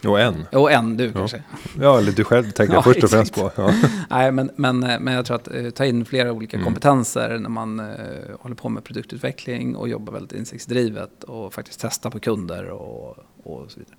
Och 0.05 0.21
en. 0.21 0.47
Och 0.53 0.73
en, 0.73 0.97
du 0.97 1.05
ja. 1.05 1.13
kanske. 1.13 1.43
Ja, 1.81 1.99
eller 1.99 2.13
du 2.13 2.25
själv 2.25 2.51
tänker 2.51 2.75
jag 2.75 2.85
först 2.85 3.05
och 3.05 3.11
främst 3.11 3.35
på. 3.35 3.51
Ja. 3.57 3.75
Nej, 4.11 4.33
men, 4.33 4.51
men, 4.57 4.79
men 4.79 5.15
jag 5.15 5.27
tror 5.27 5.37
att 5.37 5.55
uh, 5.55 5.71
ta 5.71 5.85
in 5.85 6.05
flera 6.05 6.33
olika 6.33 6.57
mm. 6.57 6.65
kompetenser 6.65 7.39
när 7.39 7.49
man 7.49 7.81
uh, 7.81 7.87
håller 8.41 8.57
på 8.57 8.69
med 8.69 8.85
produktutveckling 8.85 9.77
och 9.77 9.89
jobbar 9.89 10.13
väldigt 10.13 10.39
insiktsdrivet 10.39 11.25
och 11.25 11.55
faktiskt 11.55 11.81
testa 11.81 12.11
på 12.11 12.21
kunder 12.21 12.71
och, 12.71 13.17
och 13.43 13.71
så 13.71 13.79
vidare. 13.79 13.97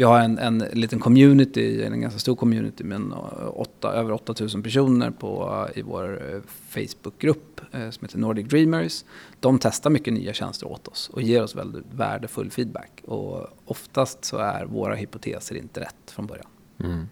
Vi 0.00 0.04
har 0.04 0.20
en, 0.20 0.38
en 0.38 0.58
liten 0.58 0.98
community, 1.00 1.82
en 1.82 2.00
ganska 2.00 2.18
stor 2.18 2.36
community 2.36 2.84
med 2.84 3.00
eh, 3.00 3.50
åtta, 3.54 3.92
över 3.92 4.12
8000 4.12 4.62
personer 4.62 5.10
på, 5.10 5.64
eh, 5.74 5.78
i 5.78 5.82
vår 5.82 6.34
eh, 6.34 6.40
Facebookgrupp 6.68 7.60
eh, 7.72 7.90
som 7.90 8.04
heter 8.04 8.18
Nordic 8.18 8.46
Dreamers. 8.48 9.04
De 9.40 9.58
testar 9.58 9.90
mycket 9.90 10.12
nya 10.12 10.32
tjänster 10.32 10.66
åt 10.66 10.88
oss 10.88 11.08
och 11.08 11.22
ger 11.22 11.42
oss 11.42 11.56
väldigt 11.56 11.84
värdefull 11.94 12.50
feedback. 12.50 13.02
Och 13.04 13.46
oftast 13.64 14.24
så 14.24 14.36
är 14.36 14.64
våra 14.64 14.94
hypoteser 14.94 15.56
inte 15.56 15.80
rätt 15.80 16.10
från 16.10 16.26
början. 16.26 16.48
Mm. 16.84 17.08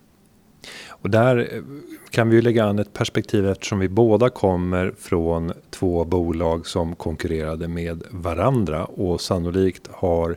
Och 0.89 1.11
där 1.11 1.63
kan 2.11 2.29
vi 2.29 2.37
ju 2.37 2.43
lägga 2.43 2.65
an 2.65 2.79
ett 2.79 2.93
perspektiv 2.93 3.47
eftersom 3.47 3.79
vi 3.79 3.89
båda 3.89 4.31
kommer 4.31 4.95
från 4.99 5.53
två 5.71 6.05
bolag 6.05 6.67
som 6.67 6.95
konkurrerade 6.95 7.69
med 7.69 8.03
varandra 8.11 8.85
och 8.85 9.21
sannolikt 9.21 9.89
har 9.93 10.37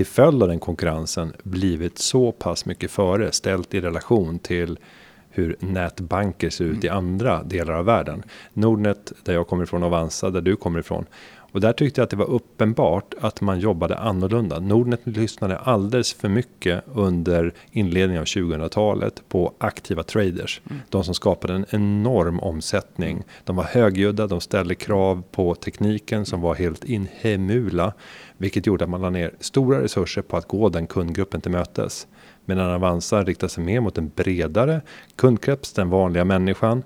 till 0.00 0.06
följd 0.06 0.42
av 0.42 0.48
den 0.48 0.58
konkurrensen 0.58 1.32
blivit 1.42 1.98
så 1.98 2.32
pass 2.32 2.66
mycket 2.66 2.90
före 2.90 3.32
ställt 3.32 3.74
i 3.74 3.80
relation 3.80 4.38
till 4.38 4.78
hur 5.30 5.56
nätbanker 5.58 6.50
ser 6.50 6.64
ut 6.64 6.84
i 6.84 6.88
andra 6.88 7.42
delar 7.42 7.74
av 7.74 7.84
världen. 7.84 8.22
Nordnet 8.52 9.12
där 9.24 9.32
jag 9.32 9.46
kommer 9.46 9.62
ifrån, 9.62 9.82
Avanza 9.82 10.30
där 10.30 10.40
du 10.40 10.56
kommer 10.56 10.80
ifrån. 10.80 11.06
Och 11.52 11.60
där 11.60 11.72
tyckte 11.72 12.00
jag 12.00 12.04
att 12.04 12.10
det 12.10 12.16
var 12.16 12.30
uppenbart 12.30 13.14
att 13.20 13.40
man 13.40 13.60
jobbade 13.60 13.96
annorlunda. 13.98 14.60
Nordnet 14.60 15.00
lyssnade 15.04 15.58
alldeles 15.58 16.12
för 16.14 16.28
mycket 16.28 16.84
under 16.94 17.54
inledningen 17.70 18.20
av 18.20 18.26
2000-talet 18.26 19.22
på 19.28 19.54
aktiva 19.58 20.02
traders. 20.02 20.60
Mm. 20.70 20.82
De 20.88 21.04
som 21.04 21.14
skapade 21.14 21.54
en 21.54 21.66
enorm 21.70 22.40
omsättning. 22.40 23.22
De 23.44 23.56
var 23.56 23.64
högljudda, 23.64 24.26
de 24.26 24.40
ställde 24.40 24.74
krav 24.74 25.22
på 25.30 25.54
tekniken 25.54 26.26
som 26.26 26.40
var 26.40 26.54
helt 26.54 26.84
inhemula. 26.84 27.92
Vilket 28.36 28.66
gjorde 28.66 28.84
att 28.84 28.90
man 28.90 29.02
la 29.02 29.10
ner 29.10 29.34
stora 29.40 29.82
resurser 29.82 30.22
på 30.22 30.36
att 30.36 30.48
gå 30.48 30.68
den 30.68 30.86
kundgruppen 30.86 31.40
till 31.40 31.50
mötes. 31.50 32.06
Medan 32.44 32.70
Avanza 32.70 33.22
riktar 33.22 33.48
sig 33.48 33.64
mer 33.64 33.80
mot 33.80 33.98
en 33.98 34.08
bredare 34.16 34.80
kundkrets, 35.16 35.72
den 35.72 35.90
vanliga 35.90 36.24
människan. 36.24 36.82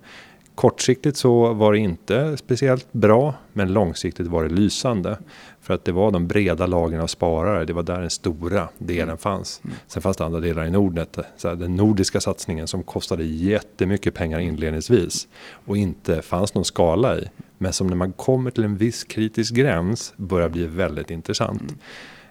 Kortsiktigt 0.54 1.16
så 1.16 1.52
var 1.52 1.72
det 1.72 1.78
inte 1.78 2.36
speciellt 2.36 2.92
bra, 2.92 3.34
men 3.52 3.72
långsiktigt 3.72 4.26
var 4.26 4.42
det 4.42 4.48
lysande. 4.48 5.18
För 5.60 5.74
att 5.74 5.84
det 5.84 5.92
var 5.92 6.10
de 6.10 6.26
breda 6.26 6.66
lagren 6.66 7.00
av 7.00 7.06
sparare, 7.06 7.64
det 7.64 7.72
var 7.72 7.82
där 7.82 8.00
den 8.00 8.10
stora 8.10 8.68
delen 8.78 9.08
mm. 9.08 9.18
fanns. 9.18 9.60
Mm. 9.64 9.76
Sen 9.86 10.02
fanns 10.02 10.16
det 10.16 10.24
andra 10.24 10.40
delar 10.40 10.64
i 10.64 10.70
Nordnet, 10.70 11.18
så 11.36 11.48
här, 11.48 11.54
den 11.54 11.76
nordiska 11.76 12.20
satsningen 12.20 12.66
som 12.66 12.82
kostade 12.82 13.24
jättemycket 13.24 14.14
pengar 14.14 14.38
inledningsvis. 14.38 15.28
Och 15.66 15.76
inte 15.76 16.22
fanns 16.22 16.54
någon 16.54 16.64
skala 16.64 17.18
i. 17.18 17.28
Men 17.58 17.72
som 17.72 17.86
när 17.86 17.96
man 17.96 18.12
kommer 18.12 18.50
till 18.50 18.64
en 18.64 18.76
viss 18.76 19.04
kritisk 19.04 19.54
gräns 19.54 20.14
börjar 20.16 20.48
bli 20.48 20.66
väldigt 20.66 21.10
intressant. 21.10 21.74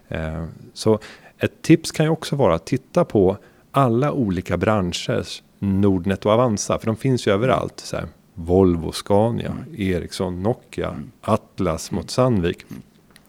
Mm. 0.08 0.36
Eh, 0.36 0.46
så 0.74 1.00
Ett 1.38 1.62
tips 1.62 1.92
kan 1.92 2.06
ju 2.06 2.10
också 2.10 2.36
vara 2.36 2.56
att 2.56 2.66
titta 2.66 3.06
på 3.06 3.38
alla 3.72 4.12
olika 4.12 4.58
branschers 4.58 5.44
Nordnet 5.64 6.26
och 6.26 6.32
Avanza, 6.32 6.80
för 6.80 6.86
de 6.86 6.96
finns 6.96 7.28
ju 7.28 7.32
överallt. 7.32 7.80
Så 7.80 7.96
här, 7.96 8.08
Volvo, 8.34 8.92
Scania, 8.92 9.52
mm. 9.52 9.76
Ericsson, 9.78 10.44
Nokia, 10.44 10.90
mm. 10.90 11.12
Atlas 11.22 11.92
mot 11.92 12.12
Sandvik. 12.12 12.66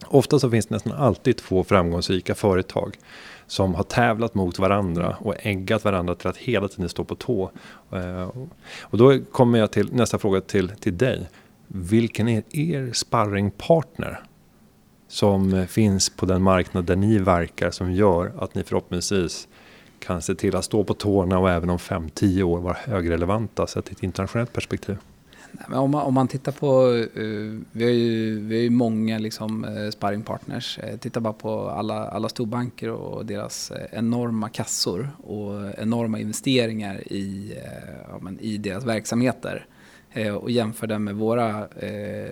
Ofta 0.06 0.38
så 0.38 0.50
finns 0.50 0.66
det 0.66 0.74
nästan 0.74 0.92
alltid 0.92 1.36
två 1.36 1.64
framgångsrika 1.64 2.34
företag 2.34 2.96
som 3.46 3.74
har 3.74 3.82
tävlat 3.82 4.34
mot 4.34 4.58
varandra 4.58 5.16
och 5.20 5.34
äggat 5.38 5.84
varandra 5.84 6.14
till 6.14 6.28
att 6.28 6.36
hela 6.36 6.68
tiden 6.68 6.88
stå 6.88 7.04
på 7.04 7.14
tå. 7.14 7.50
Eh, 7.92 8.30
och 8.80 8.98
då 8.98 9.18
kommer 9.32 9.58
jag 9.58 9.70
till 9.70 9.92
nästa 9.92 10.18
fråga 10.18 10.40
till, 10.40 10.68
till 10.68 10.98
dig. 10.98 11.28
Vilken 11.66 12.28
är 12.28 12.42
er 12.50 12.92
sparringpartner 12.92 14.20
som 15.08 15.54
eh, 15.54 15.66
finns 15.66 16.10
på 16.10 16.26
den 16.26 16.42
marknad 16.42 16.84
där 16.84 16.96
ni 16.96 17.18
verkar 17.18 17.70
som 17.70 17.92
gör 17.92 18.32
att 18.38 18.54
ni 18.54 18.62
förhoppningsvis 18.62 19.48
kan 20.06 20.22
se 20.22 20.34
till 20.34 20.56
att 20.56 20.64
stå 20.64 20.84
på 20.84 20.94
tårna 20.94 21.38
och 21.38 21.50
även 21.50 21.70
om 21.70 21.78
5-10 21.78 22.42
år 22.42 22.60
vara 22.60 22.76
högrelevanta 22.84 23.66
sett 23.66 23.88
i 23.88 23.92
ett 23.92 24.02
internationellt 24.02 24.52
perspektiv? 24.52 24.96
Om 25.68 25.90
man, 25.90 26.02
om 26.02 26.14
man 26.14 26.28
tittar 26.28 26.52
på, 26.52 26.86
uh, 27.20 27.60
vi 27.72 27.84
har 27.84 27.90
ju, 27.90 28.40
vi 28.40 28.54
har 28.54 28.62
ju 28.62 28.70
många 28.70 29.18
liksom, 29.18 29.64
eh, 29.64 29.82
uh, 29.82 29.90
sparringpartners. 29.90 30.78
Uh, 30.78 30.84
eh, 30.84 30.96
titta 30.96 31.20
bara 31.20 31.32
på 31.32 31.68
alla, 31.68 32.08
alla 32.08 32.28
storbanker 32.28 32.90
och 32.90 33.26
deras 33.26 33.72
enorma 33.92 34.48
kassor 34.48 35.10
och 35.22 35.78
enorma 35.78 36.18
investeringar 36.18 37.12
i, 37.12 37.54
ja, 38.08 38.18
men, 38.20 38.40
i 38.40 38.58
deras 38.58 38.84
verksamheter. 38.84 39.66
och 40.40 40.50
jämför 40.50 40.86
den 40.86 41.04
med 41.04 41.14
våra 41.14 41.68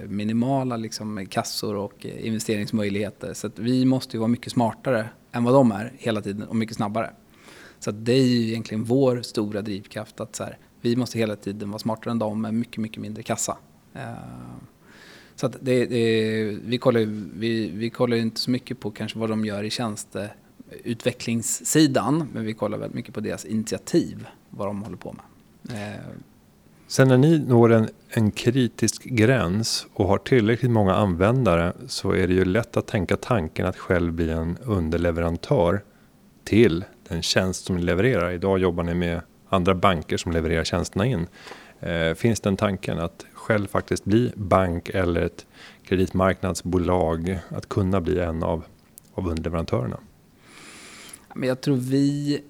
minimala 0.06 0.76
liksom, 0.76 1.26
kassor 1.26 1.76
och 1.76 2.06
investeringsmöjligheter. 2.06 3.34
Så 3.34 3.50
vi 3.56 3.84
måste 3.84 4.16
ju 4.16 4.18
vara 4.18 4.28
mycket 4.28 4.52
smartare 4.52 5.08
än 5.32 5.44
vad 5.44 5.54
de 5.54 5.72
är 5.72 5.92
hela 5.98 6.20
tiden 6.20 6.42
och 6.48 6.56
mycket 6.56 6.76
snabbare. 6.76 7.10
Så 7.82 7.90
det 7.90 8.12
är 8.12 8.26
ju 8.26 8.48
egentligen 8.48 8.84
vår 8.84 9.22
stora 9.22 9.62
drivkraft 9.62 10.20
att 10.20 10.36
så 10.36 10.44
här, 10.44 10.58
vi 10.80 10.96
måste 10.96 11.18
hela 11.18 11.36
tiden 11.36 11.70
vara 11.70 11.78
smartare 11.78 12.10
än 12.10 12.18
dem 12.18 12.40
med 12.40 12.54
mycket, 12.54 12.78
mycket 12.78 13.02
mindre 13.02 13.22
kassa. 13.22 13.56
Eh, 13.94 14.02
så 15.34 15.46
att 15.46 15.56
det, 15.60 15.86
det, 15.86 16.44
vi, 16.64 16.78
kollar, 16.78 17.00
vi, 17.38 17.70
vi 17.70 17.90
kollar 17.90 18.16
inte 18.16 18.40
så 18.40 18.50
mycket 18.50 18.80
på 18.80 18.90
kanske 18.90 19.18
vad 19.18 19.30
de 19.30 19.44
gör 19.44 19.62
i 19.62 19.70
tjänsteutvecklingssidan, 19.70 22.28
men 22.32 22.44
vi 22.44 22.54
kollar 22.54 22.78
väldigt 22.78 22.94
mycket 22.94 23.14
på 23.14 23.20
deras 23.20 23.44
initiativ, 23.44 24.26
vad 24.50 24.68
de 24.68 24.82
håller 24.82 24.96
på 24.96 25.12
med. 25.12 25.24
Eh, 25.92 25.98
Sen 26.86 27.08
när 27.08 27.18
ni 27.18 27.38
når 27.38 27.72
en, 27.72 27.88
en 28.08 28.30
kritisk 28.30 29.04
gräns 29.04 29.86
och 29.92 30.08
har 30.08 30.18
tillräckligt 30.18 30.70
många 30.70 30.94
användare 30.94 31.72
så 31.86 32.12
är 32.12 32.28
det 32.28 32.34
ju 32.34 32.44
lätt 32.44 32.76
att 32.76 32.86
tänka 32.86 33.16
tanken 33.16 33.66
att 33.66 33.76
själv 33.76 34.12
bli 34.12 34.30
en 34.30 34.58
underleverantör 34.62 35.82
till 36.44 36.84
en 37.12 37.22
tjänst 37.22 37.64
som 37.64 37.76
ni 37.76 37.82
levererar. 37.82 38.30
Idag 38.30 38.58
jobbar 38.58 38.84
ni 38.84 38.94
med 38.94 39.20
andra 39.48 39.74
banker 39.74 40.16
som 40.16 40.32
levererar 40.32 40.64
tjänsterna 40.64 41.06
in. 41.06 41.26
Eh, 41.80 42.14
finns 42.14 42.40
den 42.40 42.56
tanken 42.56 42.98
att 42.98 43.26
själv 43.32 43.66
faktiskt 43.66 44.04
bli 44.04 44.32
bank 44.36 44.88
eller 44.88 45.22
ett 45.22 45.46
kreditmarknadsbolag, 45.84 47.38
att 47.48 47.68
kunna 47.68 48.00
bli 48.00 48.20
en 48.20 48.42
av, 48.42 48.64
av 49.14 49.28
underleverantörerna? 49.28 49.98
Men 51.34 51.48
jag 51.48 51.60
tror 51.60 51.76
vi 51.76 52.42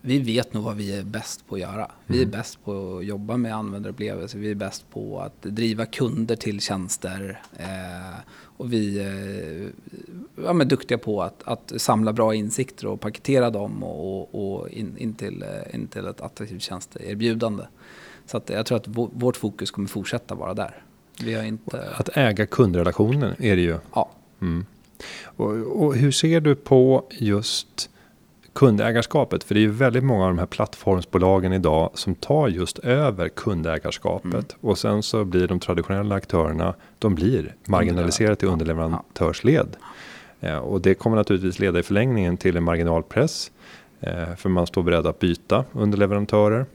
vi 0.00 0.18
vet 0.18 0.54
nog 0.54 0.64
vad 0.64 0.76
vi 0.76 0.98
är 0.98 1.02
bäst 1.02 1.48
på 1.48 1.54
att 1.54 1.60
göra. 1.60 1.90
Vi 2.06 2.18
är 2.18 2.22
mm. 2.22 2.30
bäst 2.30 2.64
på 2.64 2.98
att 2.98 3.04
jobba 3.04 3.36
med 3.36 3.54
användarupplevelser. 3.54 4.38
Vi 4.38 4.50
är 4.50 4.54
bäst 4.54 4.90
på 4.90 5.20
att 5.20 5.42
driva 5.42 5.86
kunder 5.86 6.36
till 6.36 6.60
tjänster. 6.60 7.42
Eh, 7.56 8.18
och 8.40 8.72
vi 8.72 9.00
är 9.00 9.70
ja, 10.44 10.52
men 10.52 10.68
duktiga 10.68 10.98
på 10.98 11.22
att, 11.22 11.42
att 11.44 11.72
samla 11.76 12.12
bra 12.12 12.34
insikter 12.34 12.86
och 12.86 13.00
paketera 13.00 13.50
dem 13.50 13.82
och, 13.82 14.58
och 14.58 14.68
in, 14.68 14.96
in, 14.98 15.14
till, 15.14 15.44
in 15.74 15.86
till 15.86 16.06
ett 16.06 16.20
attraktivt 16.20 16.62
tjänsteerbjudande. 16.62 17.64
Så 18.26 18.36
att 18.36 18.50
jag 18.50 18.66
tror 18.66 18.78
att 18.78 18.88
vårt 19.12 19.36
fokus 19.36 19.70
kommer 19.70 19.88
fortsätta 19.88 20.34
vara 20.34 20.54
där. 20.54 20.82
Vi 21.20 21.34
har 21.34 21.44
inte... 21.44 21.90
Att 21.96 22.16
äga 22.16 22.46
kundrelationen 22.46 23.34
är 23.38 23.56
det 23.56 23.62
ju. 23.62 23.78
Ja. 23.94 24.10
Mm. 24.40 24.66
Och, 25.24 25.82
och 25.82 25.96
hur 25.96 26.10
ser 26.10 26.40
du 26.40 26.54
på 26.54 27.04
just 27.10 27.90
kundägarskapet. 28.58 29.44
För 29.44 29.54
det 29.54 29.60
är 29.60 29.62
ju 29.62 29.70
väldigt 29.70 30.04
många 30.04 30.24
av 30.24 30.30
de 30.30 30.38
här 30.38 30.46
plattformsbolagen 30.46 31.52
idag 31.52 31.90
som 31.94 32.14
tar 32.14 32.48
just 32.48 32.78
över 32.78 33.28
kundägarskapet. 33.28 34.32
Mm. 34.32 34.44
Och 34.60 34.78
sen 34.78 35.02
så 35.02 35.24
blir 35.24 35.48
de 35.48 35.60
traditionella 35.60 36.14
aktörerna, 36.14 36.74
de 36.98 37.14
blir 37.14 37.54
marginaliserade 37.66 38.36
till 38.36 38.48
underleverantörsled. 38.48 39.76
Ja. 40.40 40.48
Eh, 40.48 40.58
och 40.58 40.80
det 40.80 40.94
kommer 40.94 41.16
naturligtvis 41.16 41.58
leda 41.58 41.78
i 41.78 41.82
förlängningen 41.82 42.36
till 42.36 42.56
en 42.56 42.64
marginalpress. 42.64 43.50
Eh, 44.00 44.34
för 44.36 44.48
man 44.48 44.66
står 44.66 44.82
beredd 44.82 45.06
att 45.06 45.18
byta 45.18 45.64
underleverantörer. 45.72 46.66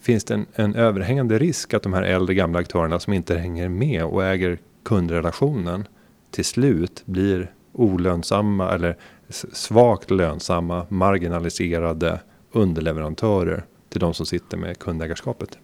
Finns 0.00 0.24
det 0.24 0.34
en, 0.34 0.46
en 0.54 0.74
överhängande 0.74 1.38
risk 1.38 1.74
att 1.74 1.82
de 1.82 1.92
här 1.92 2.02
äldre 2.02 2.34
gamla 2.34 2.58
aktörerna 2.58 3.00
som 3.00 3.12
inte 3.12 3.38
hänger 3.38 3.68
med 3.68 4.04
och 4.04 4.24
äger 4.24 4.58
kundrelationen 4.82 5.88
till 6.30 6.44
slut 6.44 7.02
blir 7.04 7.50
olönsamma 7.72 8.74
eller 8.74 8.96
svagt 9.28 10.10
lönsamma, 10.10 10.86
marginaliserade 10.88 12.20
underleverantörer 12.52 13.64
till 13.88 14.00
de 14.00 14.14
som 14.14 14.26
sitter 14.26 14.56
med 14.56 14.78
kundägarskapet? 14.78 15.58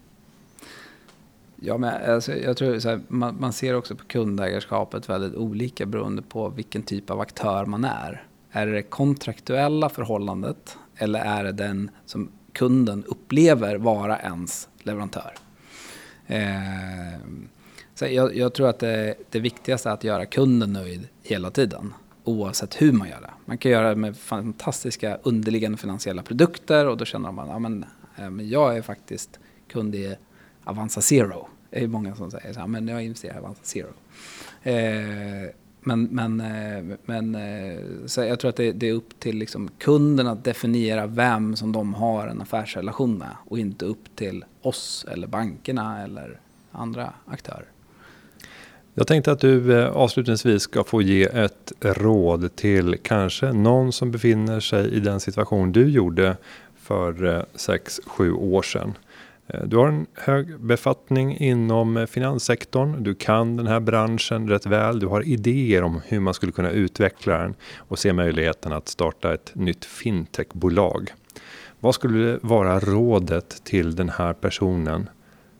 Ja, 1.56 1.78
men 1.78 2.12
alltså, 2.12 2.34
jag 2.36 2.56
tror 2.56 2.78
så 2.78 2.88
här, 2.88 3.00
man, 3.08 3.40
man, 3.40 3.52
ser 3.52 3.74
också 3.74 3.96
på 3.96 4.04
kundägarskapet 4.04 5.08
väldigt 5.08 5.34
olika 5.34 5.86
beroende 5.86 6.22
på 6.22 6.48
vilken 6.48 6.82
typ 6.82 7.10
av 7.10 7.20
aktör 7.20 7.64
man 7.64 7.84
är. 7.84 8.24
Är 8.50 8.66
det 8.66 8.72
det 8.72 8.82
kontraktuella 8.82 9.88
förhållandet 9.88 10.78
eller 10.96 11.20
är 11.20 11.44
det 11.44 11.52
den 11.52 11.90
som 12.06 12.28
kunden 12.52 13.04
upplever 13.04 13.76
vara 13.76 14.18
ens 14.18 14.68
leverantör? 14.82 15.34
Eh, 16.26 17.20
så 17.94 18.06
jag, 18.06 18.36
jag, 18.36 18.54
tror 18.54 18.68
att 18.68 18.78
det, 18.78 19.14
det 19.30 19.40
viktigaste 19.40 19.88
är 19.88 19.92
att 19.92 20.04
göra 20.04 20.26
kunden 20.26 20.72
nöjd 20.72 21.08
hela 21.22 21.50
tiden 21.50 21.94
oavsett 22.24 22.82
hur 22.82 22.92
man 22.92 23.08
gör 23.08 23.20
det. 23.20 23.30
Man 23.44 23.58
kan 23.58 23.70
göra 23.70 23.88
det 23.88 23.96
med 23.96 24.16
fantastiska 24.16 25.18
underliggande 25.22 25.78
finansiella 25.78 26.22
produkter 26.22 26.86
och 26.86 26.96
då 26.96 27.04
känner 27.04 27.32
man 27.32 27.50
att 27.50 27.82
ja, 28.16 28.24
eh, 28.24 28.30
men 28.30 28.48
jag 28.48 28.76
är 28.76 28.82
faktiskt 28.82 29.38
kund 29.68 29.94
i 29.94 30.16
Avanza 30.64 31.00
Zero. 31.00 31.48
Det 31.70 31.84
är 31.84 31.88
många 31.88 32.14
som 32.14 32.30
säger 32.30 32.52
så 32.52 32.60
här, 32.60 32.66
men 32.66 32.88
jag 32.88 33.04
investerar 33.04 33.34
i 33.34 33.38
Avanza 33.38 33.62
Zero. 33.64 33.88
Eh, 34.62 35.50
men 35.80 36.02
men, 36.04 36.40
eh, 36.40 36.96
men 37.04 37.34
eh, 37.34 37.80
så 38.06 38.20
jag 38.20 38.40
tror 38.40 38.48
att 38.48 38.56
det, 38.56 38.72
det 38.72 38.88
är 38.88 38.92
upp 38.92 39.20
till 39.20 39.36
liksom 39.36 39.70
kunden 39.78 40.26
att 40.26 40.44
definiera 40.44 41.06
vem 41.06 41.56
som 41.56 41.72
de 41.72 41.94
har 41.94 42.26
en 42.26 42.42
affärsrelation 42.42 43.18
med 43.18 43.36
och 43.48 43.58
inte 43.58 43.84
upp 43.84 44.16
till 44.16 44.44
oss 44.62 45.06
eller 45.12 45.26
bankerna 45.26 46.02
eller 46.04 46.40
andra 46.72 47.12
aktörer. 47.26 47.71
Jag 48.94 49.06
tänkte 49.06 49.32
att 49.32 49.40
du 49.40 49.78
eh, 49.78 49.90
avslutningsvis 49.90 50.62
ska 50.62 50.84
få 50.84 51.02
ge 51.02 51.24
ett 51.24 51.72
råd 51.80 52.56
till 52.56 52.96
kanske 53.02 53.52
någon 53.52 53.92
som 53.92 54.10
befinner 54.10 54.60
sig 54.60 54.94
i 54.94 55.00
den 55.00 55.20
situation 55.20 55.72
du 55.72 55.90
gjorde 55.90 56.36
för 56.76 57.24
eh, 57.24 57.42
6-7 57.54 58.32
år 58.32 58.62
sedan. 58.62 58.94
Eh, 59.46 59.64
du 59.64 59.76
har 59.76 59.88
en 59.88 60.06
hög 60.14 60.60
befattning 60.60 61.36
inom 61.38 62.06
finanssektorn. 62.10 63.02
Du 63.02 63.14
kan 63.14 63.56
den 63.56 63.66
här 63.66 63.80
branschen 63.80 64.48
rätt 64.48 64.66
väl. 64.66 65.00
Du 65.00 65.06
har 65.06 65.28
idéer 65.28 65.82
om 65.82 66.00
hur 66.06 66.20
man 66.20 66.34
skulle 66.34 66.52
kunna 66.52 66.70
utveckla 66.70 67.38
den 67.38 67.54
och 67.76 67.98
se 67.98 68.12
möjligheten 68.12 68.72
att 68.72 68.88
starta 68.88 69.34
ett 69.34 69.50
nytt 69.54 69.84
fintechbolag. 69.84 71.12
Vad 71.80 71.94
skulle 71.94 72.38
vara 72.42 72.80
rådet 72.80 73.64
till 73.64 73.96
den 73.96 74.08
här 74.08 74.32
personen 74.32 75.08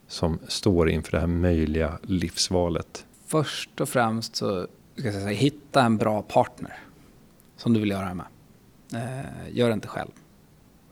som 0.09 0.39
står 0.49 0.91
inför 0.91 1.12
det 1.12 1.20
här 1.20 1.26
möjliga 1.26 1.99
livsvalet? 2.03 3.05
Först 3.33 3.80
och 3.80 3.89
främst 3.89 4.37
så 4.37 4.66
ska 4.97 5.05
jag 5.05 5.14
säga, 5.14 5.28
hitta 5.28 5.83
en 5.83 5.97
bra 5.97 6.22
partner 6.22 6.78
som 7.57 7.72
du 7.72 7.80
vill 7.80 7.91
göra 7.91 8.09
det 8.09 8.14
med. 8.14 8.26
Eh, 8.95 9.57
gör 9.57 9.68
det 9.68 9.74
inte 9.74 9.89
själv. 9.89 10.11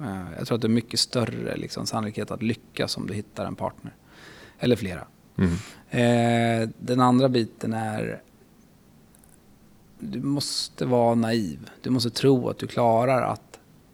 Eh, 0.00 0.24
jag 0.38 0.46
tror 0.46 0.54
att 0.54 0.62
det 0.62 0.66
är 0.66 0.68
mycket 0.68 1.00
större 1.00 1.56
liksom, 1.56 1.86
sannolikhet 1.86 2.30
att 2.30 2.42
lyckas 2.42 2.96
om 2.96 3.06
du 3.06 3.14
hittar 3.14 3.46
en 3.46 3.54
partner. 3.54 3.92
Eller 4.58 4.76
flera. 4.76 5.06
Mm. 5.36 5.52
Eh, 5.90 6.68
den 6.78 7.00
andra 7.00 7.28
biten 7.28 7.72
är 7.72 8.22
du 9.98 10.20
måste 10.20 10.84
vara 10.84 11.14
naiv. 11.14 11.70
Du 11.82 11.90
måste 11.90 12.10
tro 12.10 12.48
att 12.48 12.58
du 12.58 12.66
klarar 12.66 13.22
att 13.22 13.49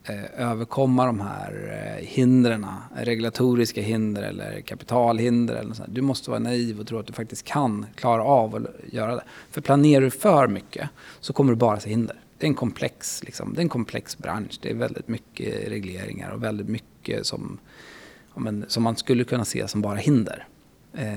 Eh, 0.09 0.51
överkomma 0.51 1.07
de 1.07 1.21
här 1.21 1.97
eh, 1.99 2.07
hindren, 2.07 2.67
regulatoriska 2.97 3.81
hinder 3.83 4.23
eller 4.23 4.61
kapitalhinder. 4.61 5.55
Eller. 5.55 5.77
Du 5.89 6.03
måste 6.03 6.31
vara 6.31 6.41
naiv 6.41 6.81
och 6.81 6.87
tro 6.87 6.99
att 6.99 7.07
du 7.07 7.13
faktiskt 7.13 7.45
kan 7.45 7.87
klara 7.95 8.25
av 8.25 8.55
att 8.55 8.93
göra 8.93 9.15
det. 9.15 9.23
För 9.51 9.61
planerar 9.61 10.01
du 10.01 10.11
för 10.11 10.49
mycket 10.49 10.89
så 11.21 11.33
kommer 11.33 11.53
du 11.53 11.57
bara 11.57 11.81
se 11.81 11.91
hinder. 11.91 12.21
Det 12.39 12.47
är 12.47 12.49
en 12.49 12.55
komplex, 12.55 13.25
liksom, 13.25 13.55
det 13.55 13.61
är 13.61 13.63
en 13.63 13.69
komplex 13.69 14.19
bransch. 14.19 14.59
Det 14.63 14.71
är 14.71 14.75
väldigt 14.75 15.09
mycket 15.09 15.69
regleringar 15.69 16.31
och 16.31 16.43
väldigt 16.43 16.69
mycket 16.69 17.27
som, 17.27 17.59
men, 18.35 18.65
som 18.69 18.83
man 18.83 18.97
skulle 18.97 19.25
kunna 19.25 19.45
se 19.45 19.69
som 19.69 19.83
bara 19.83 19.97
hinder. 19.97 20.47
Eh, 20.93 21.17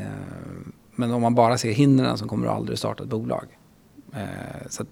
men 0.95 1.11
om 1.11 1.21
man 1.21 1.35
bara 1.35 1.57
ser 1.57 1.71
hindren 1.71 2.17
så 2.17 2.27
kommer 2.27 2.45
du 2.45 2.51
aldrig 2.51 2.77
starta 2.77 3.03
ett 3.03 3.09
bolag. 3.09 3.45
Eh, 4.13 4.67
så 4.69 4.85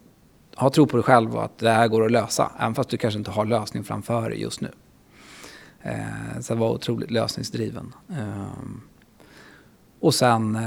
ha 0.58 0.70
tro 0.70 0.88
på 0.88 0.98
dig 0.98 1.04
själv 1.04 1.36
och 1.36 1.44
att 1.44 1.58
det 1.58 1.70
här 1.70 1.88
går 1.88 2.06
att 2.06 2.12
lösa. 2.12 2.52
Även 2.60 2.76
fast 2.76 2.90
du 2.90 2.98
kanske 2.98 3.18
inte 3.18 3.32
har 3.32 3.46
lösning 3.46 3.84
framför 3.84 4.30
dig 4.30 4.42
just 4.42 4.62
nu. 4.62 4.72
Eh, 5.82 6.40
så 6.42 6.56
var 6.56 6.70
otroligt 6.70 7.12
lösningsdriven. 7.12 7.94
Eh, 8.10 8.52
och 10.00 10.14
sen 10.14 10.56
eh, 10.56 10.62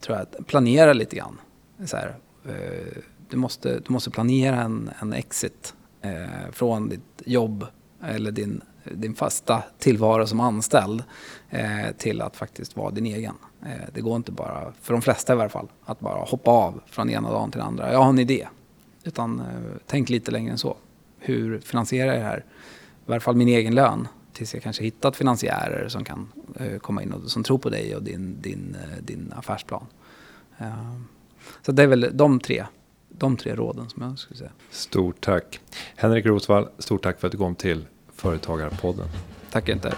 tror 0.00 0.18
jag 0.18 0.20
att 0.20 0.46
planera 0.46 0.92
lite 0.92 1.16
grann. 1.16 1.40
Så 1.84 1.96
här, 1.96 2.16
eh, 2.44 3.02
du, 3.30 3.36
måste, 3.36 3.80
du 3.80 3.92
måste 3.92 4.10
planera 4.10 4.62
en, 4.62 4.90
en 5.00 5.12
exit 5.12 5.74
eh, 6.02 6.50
från 6.52 6.88
ditt 6.88 7.22
jobb 7.24 7.66
eller 8.02 8.30
din, 8.30 8.62
din 8.94 9.14
fasta 9.14 9.62
tillvaro 9.78 10.26
som 10.26 10.40
anställd 10.40 11.02
eh, 11.50 11.92
till 11.98 12.22
att 12.22 12.36
faktiskt 12.36 12.76
vara 12.76 12.90
din 12.90 13.06
egen. 13.06 13.34
Eh, 13.62 13.88
det 13.94 14.00
går 14.00 14.16
inte 14.16 14.32
bara, 14.32 14.72
för 14.82 14.92
de 14.92 15.02
flesta 15.02 15.32
i 15.32 15.36
varje 15.36 15.48
fall, 15.48 15.68
att 15.84 16.00
bara 16.00 16.24
hoppa 16.24 16.50
av 16.50 16.80
från 16.86 17.10
ena 17.10 17.30
dagen 17.30 17.50
till 17.50 17.58
den 17.58 17.68
andra. 17.68 17.92
Jag 17.92 17.98
har 17.98 18.08
en 18.08 18.18
idé. 18.18 18.48
Utan 19.04 19.40
eh, 19.40 19.46
tänk 19.86 20.08
lite 20.08 20.30
längre 20.30 20.52
än 20.52 20.58
så. 20.58 20.76
Hur 21.18 21.60
finansierar 21.60 22.12
jag 22.12 22.20
det 22.20 22.24
här? 22.24 22.38
I 22.38 23.10
varje 23.10 23.20
fall 23.20 23.36
min 23.36 23.48
egen 23.48 23.74
lön 23.74 24.08
tills 24.32 24.54
jag 24.54 24.62
kanske 24.62 24.84
hittat 24.84 25.16
finansiärer 25.16 25.88
som 25.88 26.04
kan 26.04 26.32
eh, 26.56 26.78
komma 26.78 27.02
in 27.02 27.12
och 27.12 27.30
som 27.30 27.42
tror 27.42 27.58
på 27.58 27.70
dig 27.70 27.96
och 27.96 28.02
din, 28.02 28.36
din, 28.40 28.76
eh, 28.82 29.02
din 29.02 29.32
affärsplan. 29.36 29.86
Så 31.66 31.72
det 31.72 31.82
är 31.82 31.86
väl 31.86 32.10
de 32.12 32.40
tre, 32.40 32.64
de 33.08 33.36
tre 33.36 33.54
råden 33.54 33.88
som 33.88 34.02
jag 34.02 34.18
skulle 34.18 34.38
säga. 34.38 34.50
Stort 34.70 35.20
tack. 35.20 35.60
Henrik 35.96 36.26
Rosvall, 36.26 36.68
stort 36.78 37.02
tack 37.02 37.20
för 37.20 37.26
att 37.26 37.32
du 37.32 37.38
kom 37.38 37.54
till 37.54 37.86
Företagarpodden. 38.18 39.06
Tack 39.50 39.68
inte. 39.68 39.94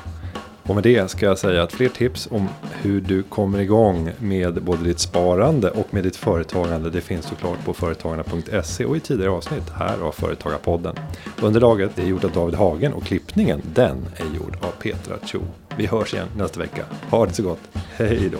Och 0.62 0.74
med 0.74 0.84
det 0.84 1.10
ska 1.10 1.26
jag 1.26 1.38
säga 1.38 1.62
att 1.62 1.72
fler 1.72 1.88
tips 1.88 2.28
om 2.30 2.48
hur 2.72 3.00
du 3.00 3.22
kommer 3.22 3.58
igång 3.58 4.10
med 4.18 4.62
både 4.62 4.84
ditt 4.84 4.98
sparande 4.98 5.70
och 5.70 5.94
med 5.94 6.04
ditt 6.04 6.16
företagande. 6.16 6.90
Det 6.90 7.00
finns 7.00 7.26
såklart 7.26 7.64
på 7.64 7.74
företagarna.se 7.74 8.84
och 8.84 8.96
i 8.96 9.00
tidigare 9.00 9.30
avsnitt 9.30 9.70
här 9.70 10.00
av 10.02 10.12
Företagarpodden. 10.12 10.96
Underlaget 11.42 11.98
är 11.98 12.06
gjort 12.06 12.24
av 12.24 12.32
David 12.32 12.54
Hagen 12.54 12.92
och 12.92 13.04
klippningen 13.04 13.62
den 13.74 14.06
är 14.16 14.36
gjord 14.36 14.56
av 14.60 14.70
Petra 14.82 15.16
Cho. 15.26 15.40
Vi 15.76 15.86
hörs 15.86 16.14
igen 16.14 16.28
nästa 16.36 16.60
vecka. 16.60 16.84
Ha 17.10 17.26
det 17.26 17.32
så 17.32 17.42
gott. 17.42 17.60
Hej 17.96 18.30
då. 18.32 18.38